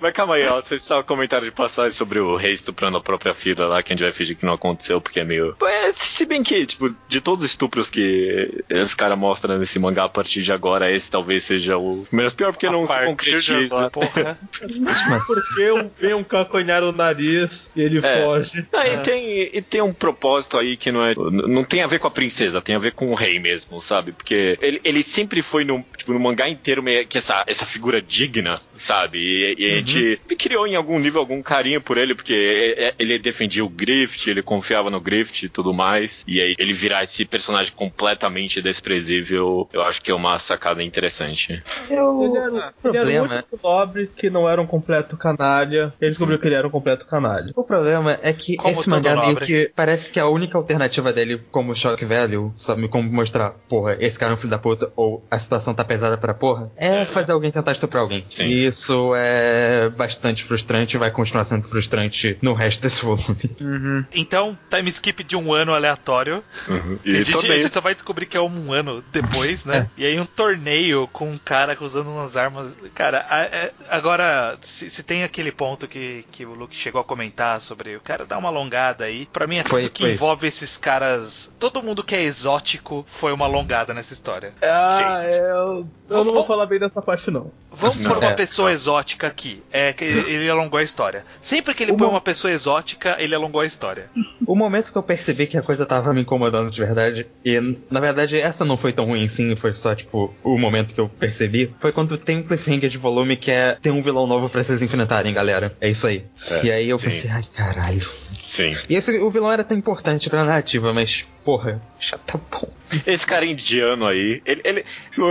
Mas 0.00 0.12
calma 0.12 0.34
aí, 0.34 0.46
ó. 0.46 0.60
Vocês 0.60 0.82
só 0.82 1.02
comentaram 1.02 1.44
de 1.44 1.50
passagem 1.50 1.92
sobre 1.92 2.18
o 2.18 2.36
rei 2.36 2.52
estuprando 2.52 2.96
a 2.96 3.00
própria 3.00 3.34
filha 3.34 3.66
lá, 3.66 3.82
que 3.82 3.92
a 3.92 3.96
gente 3.96 4.02
vai 4.02 4.12
fingir 4.12 4.36
que 4.36 4.46
não 4.46 4.54
aconteceu, 4.54 5.00
porque 5.00 5.20
é 5.20 5.24
meio. 5.24 5.56
É, 5.62 5.92
se 5.92 6.24
bem 6.24 6.42
que, 6.42 6.64
tipo, 6.64 6.94
de 7.08 7.20
todos 7.20 7.44
os 7.44 7.50
estupros 7.50 7.90
que 7.90 8.64
esse 8.68 8.96
cara 8.96 9.14
mostra 9.14 9.58
nesse 9.58 9.78
mangá 9.78 10.04
a 10.04 10.08
partir 10.08 10.42
de 10.42 10.52
agora, 10.52 10.90
esse 10.90 11.10
talvez 11.10 11.44
seja 11.44 11.76
o 11.76 12.06
menos 12.10 12.32
pior, 12.32 12.52
porque 12.52 12.66
a 12.66 12.72
não 12.72 12.86
se 12.86 13.04
concretiza. 13.04 13.90
Porra. 13.90 14.38
Mas... 14.80 15.26
Porque 15.26 15.90
vem 15.98 16.14
um 16.14 16.24
caconhar 16.24 16.80
no 16.82 16.92
nariz 16.92 17.70
e 17.76 17.82
ele 17.82 17.98
é. 17.98 18.22
foge. 18.22 18.66
Não, 18.72 18.80
é. 18.80 18.94
e, 18.94 18.98
tem, 18.98 19.50
e 19.52 19.62
tem 19.62 19.82
um 19.82 19.92
propósito 19.92 20.56
aí 20.56 20.76
que 20.76 20.90
não 20.90 21.04
é 21.04 21.14
não 21.50 21.64
tem 21.64 21.82
a 21.82 21.86
ver 21.86 21.98
com 21.98 22.06
a 22.06 22.10
princesa, 22.10 22.60
tem 22.60 22.74
a 22.74 22.78
ver 22.78 22.92
com 22.92 23.10
o 23.10 23.14
rei 23.14 23.38
mesmo, 23.38 23.80
sabe? 23.80 24.12
Porque 24.12 24.58
ele, 24.60 24.80
ele 24.84 25.02
sempre 25.02 25.42
foi 25.42 25.64
no, 25.64 25.84
tipo, 25.96 26.12
no 26.12 26.20
mangá 26.20 26.48
inteiro 26.48 26.82
meio 26.82 27.06
que 27.06 27.18
essa, 27.18 27.44
essa 27.46 27.66
figura 27.66 28.00
digna, 28.00 28.60
sabe? 28.74 29.18
E, 29.18 29.54
e 29.58 29.72
a 29.72 29.76
gente 29.76 30.20
uhum. 30.30 30.36
criou 30.36 30.66
em 30.66 30.76
algum 30.76 30.98
nível 30.98 31.20
algum 31.20 31.42
carinho 31.42 31.80
por 31.80 31.98
ele, 31.98 32.14
porque 32.14 32.32
é, 32.32 32.84
é, 32.84 32.94
ele 32.98 33.18
defendia 33.18 33.64
o 33.64 33.68
Grift, 33.68 34.28
ele 34.28 34.42
confiava 34.42 34.90
no 34.90 35.00
Grift 35.00 35.44
e 35.44 35.48
tudo 35.48 35.72
mais. 35.72 36.24
E 36.26 36.40
aí 36.40 36.54
ele 36.58 36.72
virar 36.72 37.02
esse 37.02 37.24
personagem 37.24 37.72
completamente 37.74 38.62
desprezível, 38.62 39.68
eu 39.72 39.82
acho 39.82 40.00
que 40.00 40.10
é 40.10 40.14
uma 40.14 40.38
sacada 40.38 40.82
interessante. 40.82 41.62
Eu... 41.90 42.20
Ele 42.20 42.38
era, 42.38 42.74
ele 42.84 42.98
era 42.98 43.22
o 43.22 43.26
único 43.26 43.60
nobre 43.62 44.10
que 44.14 44.30
não 44.30 44.48
era 44.48 44.60
um 44.60 44.66
completo 44.66 45.16
canalha. 45.16 45.92
Ele 46.00 46.10
descobriu 46.10 46.38
que 46.38 46.46
ele 46.46 46.54
era 46.54 46.66
um 46.66 46.70
completo 46.70 47.06
canalha. 47.06 47.52
O 47.56 47.64
problema 47.64 48.18
é 48.22 48.32
que 48.32 48.56
Como 48.56 48.72
esse 48.72 48.88
mangá 48.88 49.16
meio 49.16 49.36
que 49.36 49.70
parece 49.74 50.10
que 50.10 50.20
a 50.20 50.28
única 50.28 50.56
alternativa 50.56 51.12
dele 51.12 51.39
como 51.50 51.74
choque 51.74 52.04
velho, 52.04 52.52
sabe? 52.56 52.88
Como 52.88 53.10
mostrar, 53.10 53.50
porra, 53.68 53.96
esse 54.00 54.18
cara 54.18 54.32
é 54.32 54.34
um 54.34 54.38
filho 54.38 54.50
da 54.50 54.58
puta, 54.58 54.92
ou 54.96 55.24
a 55.30 55.38
situação 55.38 55.74
tá 55.74 55.84
pesada 55.84 56.16
pra 56.16 56.34
porra, 56.34 56.70
é 56.76 57.04
fazer 57.04 57.32
alguém 57.32 57.50
tentar 57.50 57.72
estuprar 57.72 58.02
alguém. 58.02 58.24
Sim. 58.28 58.44
E 58.44 58.66
isso 58.66 59.12
é 59.16 59.88
bastante 59.90 60.44
frustrante 60.44 60.96
e 60.96 60.98
vai 60.98 61.10
continuar 61.10 61.44
sendo 61.44 61.68
frustrante 61.68 62.38
no 62.42 62.54
resto 62.54 62.82
desse 62.82 63.04
volume. 63.04 63.50
Uhum. 63.60 64.04
Então, 64.12 64.58
time 64.70 64.88
skip 64.90 65.24
de 65.24 65.36
um 65.36 65.52
ano 65.52 65.74
aleatório. 65.74 66.42
Uhum. 66.68 66.96
E 67.04 67.16
a, 67.16 67.24
gente, 67.24 67.50
a, 67.50 67.60
gente, 67.60 67.72
só 67.72 67.80
vai 67.80 67.94
descobrir 67.94 68.26
que 68.26 68.36
é 68.36 68.40
um 68.40 68.72
ano 68.72 69.02
depois, 69.12 69.64
né? 69.64 69.80
É. 69.80 69.88
E 69.96 70.04
aí 70.04 70.20
um 70.20 70.24
torneio 70.24 71.08
com 71.08 71.30
um 71.30 71.38
cara 71.38 71.76
usando 71.80 72.08
umas 72.08 72.36
armas. 72.36 72.76
Cara, 72.94 73.24
a, 73.28 73.36
a, 73.36 73.42
é, 73.44 73.72
agora, 73.88 74.58
se, 74.60 74.90
se, 74.90 75.02
tem 75.02 75.22
aquele 75.22 75.50
ponto 75.50 75.88
que, 75.88 76.24
que 76.30 76.44
o 76.44 76.54
Luke 76.54 76.76
chegou 76.76 77.00
a 77.00 77.04
comentar 77.04 77.60
sobre 77.60 77.96
o 77.96 78.00
cara 78.00 78.26
dar 78.26 78.38
uma 78.38 78.48
alongada 78.48 79.04
aí, 79.04 79.26
pra 79.32 79.46
mim 79.46 79.58
é 79.58 79.62
tudo 79.62 79.70
foi, 79.70 79.88
que 79.88 80.02
foi 80.02 80.12
envolve 80.12 80.46
isso. 80.46 80.64
esses 80.64 80.76
caras 80.76 81.29
Todo 81.58 81.82
mundo 81.82 82.02
que 82.02 82.14
é 82.14 82.22
exótico 82.22 83.04
foi 83.08 83.32
uma 83.32 83.46
alongada 83.46 83.94
nessa 83.94 84.12
história. 84.12 84.52
Ah, 84.62 85.20
é, 85.22 85.38
eu, 85.38 85.88
eu 86.08 86.24
não 86.24 86.32
vou 86.32 86.44
falar 86.44 86.66
bem 86.66 86.78
dessa 86.78 87.00
parte, 87.00 87.30
não. 87.30 87.50
Vamos 87.70 88.00
não. 88.00 88.10
por 88.10 88.18
uma 88.18 88.30
é. 88.30 88.34
pessoa 88.34 88.72
exótica 88.72 89.26
aqui. 89.26 89.62
É 89.72 89.92
que 89.92 90.04
ele 90.04 90.48
alongou 90.50 90.78
a 90.78 90.82
história. 90.82 91.24
Sempre 91.40 91.74
que 91.74 91.82
ele 91.82 91.92
põe 91.92 92.06
uma 92.06 92.20
pessoa 92.20 92.52
exótica, 92.52 93.16
ele 93.18 93.34
alongou 93.34 93.60
a 93.60 93.66
história. 93.66 94.10
O 94.46 94.54
momento 94.54 94.90
que 94.90 94.98
eu 94.98 95.02
percebi 95.02 95.46
que 95.46 95.56
a 95.56 95.62
coisa 95.62 95.86
tava 95.86 96.12
me 96.12 96.22
incomodando 96.22 96.70
de 96.70 96.80
verdade, 96.80 97.26
e 97.44 97.60
na 97.90 98.00
verdade 98.00 98.38
essa 98.38 98.64
não 98.64 98.76
foi 98.76 98.92
tão 98.92 99.06
ruim 99.06 99.28
sim, 99.28 99.54
foi 99.56 99.74
só 99.74 99.94
tipo 99.94 100.34
o 100.42 100.58
momento 100.58 100.94
que 100.94 101.00
eu 101.00 101.08
percebi, 101.08 101.72
foi 101.80 101.92
quando 101.92 102.16
tem 102.16 102.38
um 102.38 102.42
cliffhanger 102.42 102.90
de 102.90 102.98
volume 102.98 103.36
que 103.36 103.50
é 103.50 103.78
tem 103.80 103.92
um 103.92 104.02
vilão 104.02 104.26
novo 104.26 104.48
pra 104.48 104.62
vocês 104.62 104.82
enfrentarem, 104.82 105.32
galera. 105.32 105.76
É 105.80 105.88
isso 105.88 106.06
aí. 106.06 106.24
É, 106.48 106.64
e 106.64 106.72
aí 106.72 106.88
eu 106.88 106.98
sim. 106.98 107.06
pensei, 107.06 107.30
ai 107.30 107.44
caralho. 107.54 108.08
Sim. 108.50 108.74
E 108.88 108.96
esse, 108.96 109.16
o 109.20 109.30
vilão 109.30 109.52
era 109.52 109.62
tão 109.62 109.78
importante 109.78 110.28
pra 110.28 110.44
narrativa, 110.44 110.92
mas, 110.92 111.24
porra, 111.44 111.80
já 112.00 112.18
tá 112.18 112.36
bom. 112.50 112.68
Esse 113.06 113.26
cara 113.26 113.44
indiano 113.44 114.06
aí, 114.06 114.42
ele, 114.44 114.60
ele, 114.64 114.84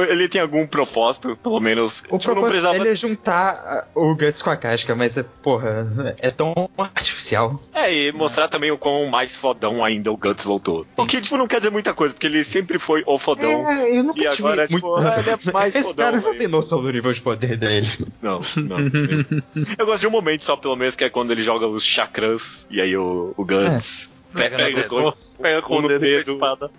ele 0.10 0.30
tem 0.30 0.42
algum 0.42 0.66
propósito, 0.66 1.38
pelo 1.42 1.60
menos. 1.60 2.00
O 2.10 2.18
tipo, 2.18 2.20
propósito 2.20 2.50
precisava... 2.50 2.78
dele 2.78 2.90
é 2.90 2.96
juntar 2.96 3.90
o 3.94 4.16
Guts 4.16 4.42
com 4.42 4.50
a 4.50 4.56
casca, 4.56 4.96
mas, 4.96 5.18
é, 5.18 5.24
porra, 5.24 6.16
é 6.20 6.32
tão 6.32 6.70
artificial. 6.78 7.62
É, 7.74 7.94
e 7.94 8.12
mostrar 8.12 8.48
também 8.48 8.72
o 8.72 8.78
quão 8.78 9.06
mais 9.08 9.36
fodão 9.36 9.84
ainda 9.84 10.12
o 10.12 10.18
Guts 10.18 10.44
voltou. 10.44 10.86
O 10.98 11.06
que, 11.06 11.22
tipo, 11.22 11.38
não 11.38 11.48
quer 11.48 11.58
dizer 11.58 11.72
muita 11.72 11.94
coisa, 11.94 12.14
porque 12.14 12.28
ele 12.28 12.44
sempre 12.44 12.80
foi 12.80 13.04
o 13.06 13.18
fodão. 13.18 13.70
É, 13.70 13.98
eu 13.98 14.04
nunca 14.04 14.22
e 14.22 14.28
agora, 14.28 14.68
muito... 14.70 14.76
tipo, 14.76 14.96
ah, 14.96 15.20
ele 15.20 15.30
é 15.30 15.38
mais 15.52 15.76
Esse 15.76 15.90
fodão. 15.90 16.06
cara 16.06 16.22
não 16.22 16.38
tem 16.38 16.48
noção 16.48 16.82
do 16.82 16.92
nível 16.92 17.12
de 17.14 17.22
poder 17.22 17.58
dele. 17.58 17.88
Não, 18.22 18.42
não. 18.56 18.78
eu 19.78 19.86
gosto 19.86 20.02
de 20.02 20.08
um 20.08 20.12
momento 20.12 20.44
só, 20.44 20.56
pelo 20.56 20.76
menos, 20.76 20.96
que 20.96 21.04
é 21.04 21.10
quando 21.10 21.32
ele 21.32 21.44
joga 21.44 21.68
os 21.68 21.84
chakras 21.84 22.68
e 22.70 22.82
aí 22.82 22.96
o, 22.96 23.34
o 23.36 23.46
Guts. 23.46 24.10
É. 24.16 24.19
Pega, 24.34 24.58
pega, 24.58 24.88
dois, 24.88 25.38
pega 25.42 25.62
com 25.62 25.78
o 25.78 25.88
dedo, 25.88 26.00
dedo. 26.00 26.34
espada. 26.34 26.70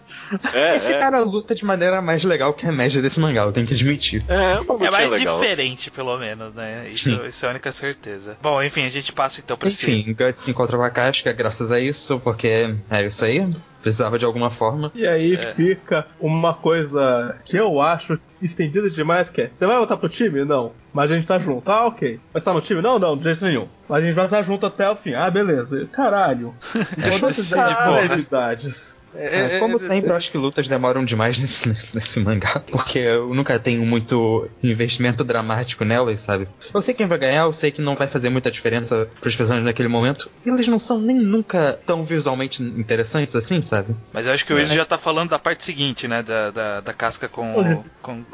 É, 0.54 0.76
Esse 0.76 0.92
é. 0.92 0.98
cara 0.98 1.20
luta 1.20 1.54
de 1.54 1.64
maneira 1.64 2.00
mais 2.00 2.22
legal 2.22 2.54
que 2.54 2.64
a 2.64 2.70
média 2.70 3.02
desse 3.02 3.18
mangá, 3.18 3.42
eu 3.42 3.52
tenho 3.52 3.66
que 3.66 3.74
admitir. 3.74 4.24
É, 4.28 4.34
é, 4.34 4.86
é 4.86 4.90
mais 4.90 5.10
legal. 5.10 5.40
diferente, 5.40 5.90
pelo 5.90 6.16
menos, 6.16 6.54
né? 6.54 6.84
Isso, 6.86 7.10
isso, 7.26 7.44
é 7.44 7.48
a 7.48 7.50
única 7.50 7.72
certeza. 7.72 8.36
Bom, 8.40 8.62
enfim, 8.62 8.86
a 8.86 8.90
gente 8.90 9.12
passa 9.12 9.40
então 9.40 9.56
pra 9.56 9.68
Enfim, 9.68 10.14
Guts 10.16 10.46
encontra 10.46 10.76
uma 10.76 10.90
casca 10.90 11.32
graças 11.32 11.72
a 11.72 11.80
isso, 11.80 12.20
porque 12.20 12.72
é 12.88 13.04
isso 13.04 13.24
aí 13.24 13.48
precisava 13.80 14.18
de 14.18 14.24
alguma 14.24 14.50
forma. 14.50 14.90
E 14.94 15.06
aí 15.06 15.34
é. 15.34 15.38
fica 15.38 16.06
uma 16.20 16.54
coisa 16.54 17.36
que 17.44 17.56
eu 17.56 17.80
acho 17.80 18.18
estendida 18.40 18.88
demais, 18.90 19.30
que 19.30 19.42
é, 19.42 19.50
você 19.54 19.66
vai 19.66 19.76
voltar 19.76 19.96
pro 19.96 20.08
time? 20.08 20.44
Não. 20.44 20.72
Mas 20.92 21.10
a 21.10 21.14
gente 21.14 21.26
tá 21.26 21.38
junto. 21.38 21.70
Ah, 21.70 21.86
ok. 21.86 22.18
Mas 22.32 22.42
tá 22.42 22.52
no 22.52 22.60
time? 22.60 22.82
Não, 22.82 22.98
não, 22.98 23.16
de 23.16 23.24
jeito 23.24 23.44
nenhum. 23.44 23.68
Mas 23.88 24.02
a 24.02 24.06
gente 24.06 24.14
vai 24.14 24.24
estar 24.24 24.42
junto 24.42 24.66
até 24.66 24.90
o 24.90 24.96
fim. 24.96 25.14
Ah, 25.14 25.30
beleza. 25.30 25.86
Caralho. 25.92 26.54
É 27.00 27.18
Todas 27.18 27.38
essas 27.38 27.52
habilidades 27.54 28.94
É, 29.14 29.58
como 29.58 29.78
sempre, 29.78 30.10
eu 30.10 30.16
acho 30.16 30.30
que 30.30 30.38
lutas 30.38 30.68
demoram 30.68 31.04
demais 31.04 31.38
nesse, 31.38 31.68
nesse 31.92 32.20
mangá, 32.20 32.62
porque 32.70 32.98
eu 32.98 33.34
nunca 33.34 33.58
tenho 33.58 33.84
muito 33.84 34.48
investimento 34.62 35.24
dramático 35.24 35.84
nelas, 35.84 36.20
sabe? 36.20 36.46
Eu 36.72 36.82
sei 36.82 36.94
quem 36.94 37.06
vai 37.06 37.18
ganhar, 37.18 37.42
eu 37.42 37.52
sei 37.52 37.70
que 37.70 37.82
não 37.82 37.96
vai 37.96 38.06
fazer 38.06 38.30
muita 38.30 38.50
diferença 38.50 39.08
pros 39.20 39.34
personagens 39.34 39.66
naquele 39.66 39.88
momento. 39.88 40.30
E 40.44 40.48
eles 40.48 40.68
não 40.68 40.78
são 40.78 41.00
nem 41.00 41.16
nunca 41.16 41.78
tão 41.86 42.04
visualmente 42.04 42.62
interessantes 42.62 43.34
assim, 43.34 43.60
sabe? 43.62 43.94
Mas 44.12 44.26
eu 44.26 44.32
acho 44.32 44.44
que 44.46 44.52
o 44.52 44.60
Izzy 44.60 44.72
é. 44.72 44.76
já 44.76 44.84
tá 44.84 44.98
falando 44.98 45.30
da 45.30 45.38
parte 45.38 45.64
seguinte, 45.64 46.06
né? 46.06 46.22
Da, 46.22 46.50
da, 46.50 46.80
da 46.80 46.92
casca 46.92 47.28
com, 47.28 47.60
o, 47.60 47.84
com, 48.02 48.24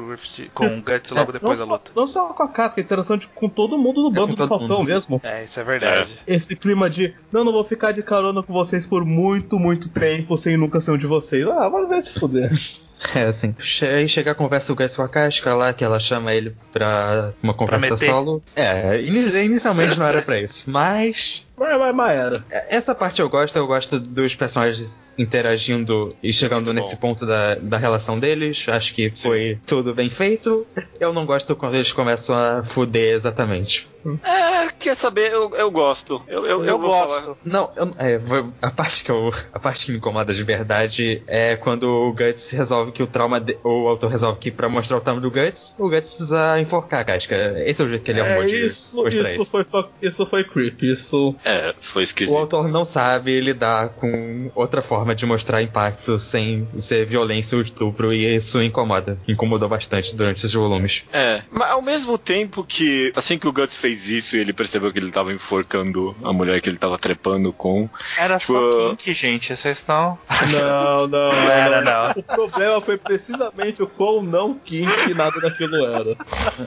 com 0.53 0.65
o 0.65 0.81
Guts 0.81 1.11
logo 1.11 1.31
é, 1.31 1.33
depois 1.33 1.59
da 1.59 1.65
luta. 1.65 1.91
Não 1.95 2.05
só 2.05 2.27
com 2.33 2.43
a 2.43 2.47
casca, 2.47 2.79
é 2.79 2.83
interessante 2.83 3.27
com 3.33 3.49
todo 3.49 3.77
mundo 3.77 4.03
do 4.03 4.11
bando 4.11 4.35
do 4.35 4.47
Falcão 4.47 4.79
mundo. 4.79 4.85
mesmo. 4.85 5.19
É, 5.23 5.43
isso 5.43 5.59
é 5.59 5.63
verdade. 5.63 6.15
Esse 6.27 6.55
clima 6.55 6.89
de, 6.89 7.13
não, 7.31 7.43
não 7.43 7.51
vou 7.51 7.63
ficar 7.63 7.91
de 7.91 8.03
carona 8.03 8.43
com 8.43 8.53
vocês 8.53 8.85
por 8.85 9.03
muito, 9.05 9.59
muito 9.59 9.89
tempo 9.89 10.37
sem 10.37 10.57
nunca 10.57 10.66
um 10.67 10.97
de 10.97 11.07
vocês. 11.07 11.47
Ah, 11.47 11.69
vai 11.69 11.85
ver 11.87 12.01
se 12.01 12.19
fuder. 12.19 12.51
É, 13.13 13.25
assim. 13.25 13.55
Aí 13.83 14.09
chega 14.09 14.31
a 14.31 14.35
conversa 14.35 14.73
com 14.97 15.03
a 15.03 15.07
Casca 15.07 15.53
lá, 15.53 15.71
que 15.71 15.83
ela 15.83 15.99
chama 15.99 16.33
ele 16.33 16.55
pra 16.73 17.31
uma 17.43 17.53
conversa 17.53 17.89
pra 17.89 17.97
solo. 17.97 18.41
É, 18.55 18.99
inicialmente 18.99 19.99
não 19.99 20.07
era 20.07 20.23
pra 20.23 20.41
isso, 20.41 20.67
mas 20.67 21.45
mas, 21.57 21.79
mas, 21.79 21.95
mas, 21.95 22.17
era. 22.17 22.45
É, 22.49 22.75
essa 22.75 22.93
parte 22.93 23.21
eu 23.21 23.29
gosto, 23.29 23.55
eu 23.55 23.67
gosto 23.67 23.99
dos 23.99 24.35
personagens 24.35 25.13
interagindo 25.17 26.15
e 26.21 26.31
chegando 26.31 26.71
nesse 26.73 26.95
ponto 26.95 27.25
da, 27.25 27.55
da 27.55 27.77
relação 27.77 28.19
deles. 28.19 28.65
Acho 28.69 28.93
que 28.93 29.09
foi 29.09 29.55
Sim. 29.55 29.61
tudo 29.65 29.93
bem 29.93 30.09
feito. 30.09 30.65
Eu 30.99 31.13
não 31.13 31.25
gosto 31.25 31.55
quando 31.55 31.75
eles 31.75 31.91
começam 31.91 32.35
a 32.35 32.63
fuder 32.63 33.15
exatamente. 33.15 33.87
É, 34.23 34.69
quer 34.79 34.95
saber? 34.95 35.31
Eu, 35.31 35.53
eu 35.55 35.71
gosto. 35.71 36.21
Eu, 36.27 36.45
eu, 36.45 36.63
eu, 36.63 36.65
eu 36.65 36.79
gosto. 36.79 37.21
Falar. 37.21 37.37
Não, 37.43 37.71
eu, 37.75 37.95
é, 37.97 38.19
a 38.61 38.71
parte 38.71 39.03
que 39.03 39.11
eu, 39.11 39.33
a 39.51 39.59
parte 39.59 39.85
que 39.85 39.91
me 39.91 39.97
incomoda 39.97 40.33
de 40.33 40.43
verdade 40.43 41.21
é 41.27 41.55
quando 41.55 41.83
o 41.83 42.13
Guts 42.13 42.51
resolve 42.51 42.91
que 42.91 43.03
o 43.03 43.07
trauma, 43.07 43.39
de, 43.39 43.57
o 43.63 43.87
autor 43.87 44.09
resolve 44.09 44.39
que 44.39 44.51
para 44.51 44.69
mostrar 44.69 44.97
o 44.97 45.01
trauma 45.01 45.21
do 45.21 45.31
Guts, 45.31 45.75
o 45.77 45.89
Guts 45.89 46.07
precisa 46.07 46.59
enforcar 46.59 47.01
a 47.01 47.05
casca. 47.05 47.35
Esse 47.65 47.81
é 47.81 47.85
o 47.85 47.89
jeito 47.89 48.03
que 48.03 48.11
ele 48.11 48.21
arrumou 48.21 48.43
é, 48.43 48.45
de 48.45 48.65
isso, 48.65 49.07
isso 49.07 49.45
foi 49.45 49.65
isso 50.01 50.25
foi 50.25 50.43
creep, 50.43 50.83
isso. 50.83 51.35
É, 51.47 51.73
foi 51.79 52.03
esquisito. 52.03 52.35
O 52.35 52.37
autor 52.37 52.67
não 52.67 52.83
sabe 52.83 53.39
lidar 53.39 53.89
com 53.89 54.51
outra 54.53 54.81
forma 54.81 55.15
de 55.15 55.25
mostrar 55.25 55.61
impacto 55.61 56.19
sem 56.19 56.67
ser 56.77 57.05
violência 57.05 57.55
ou 57.55 57.61
estupro 57.61 58.13
e 58.13 58.35
isso 58.35 58.61
incomoda. 58.61 59.17
Incomodou 59.25 59.69
bastante 59.69 60.13
durante 60.13 60.39
esses 60.39 60.53
volumes. 60.53 61.05
É, 61.13 61.43
mas 61.49 61.71
ao 61.71 61.81
mesmo 61.81 62.17
tempo 62.17 62.65
que 62.65 63.13
assim 63.15 63.37
que 63.37 63.47
o 63.47 63.53
Guts 63.53 63.77
fez 63.77 64.09
isso 64.09 64.35
e 64.35 64.41
ele 64.41 64.51
percebeu 64.51 64.91
que 64.91 64.99
ele 64.99 65.09
tava 65.09 65.31
enforcando 65.31 66.13
a 66.21 66.33
mulher 66.33 66.59
que 66.59 66.67
ele 66.67 66.77
tava 66.77 66.99
trepando 66.99 67.53
com. 67.53 67.89
Era 68.17 68.37
tipo, 68.37 68.53
só 68.53 68.89
kink, 68.89 69.13
gente. 69.13 69.55
Vocês 69.55 69.77
estão. 69.77 70.17
Não, 70.51 71.07
não, 71.07 71.31
não, 71.31 71.51
era, 71.51 71.81
não. 71.81 72.11
O 72.11 72.23
problema 72.23 72.81
foi 72.81 72.97
precisamente 72.97 73.81
o 73.81 73.87
quão 73.87 74.21
não 74.21 74.53
kink 74.55 75.13
nada 75.13 75.39
daquilo 75.39 75.77
era. 75.77 76.17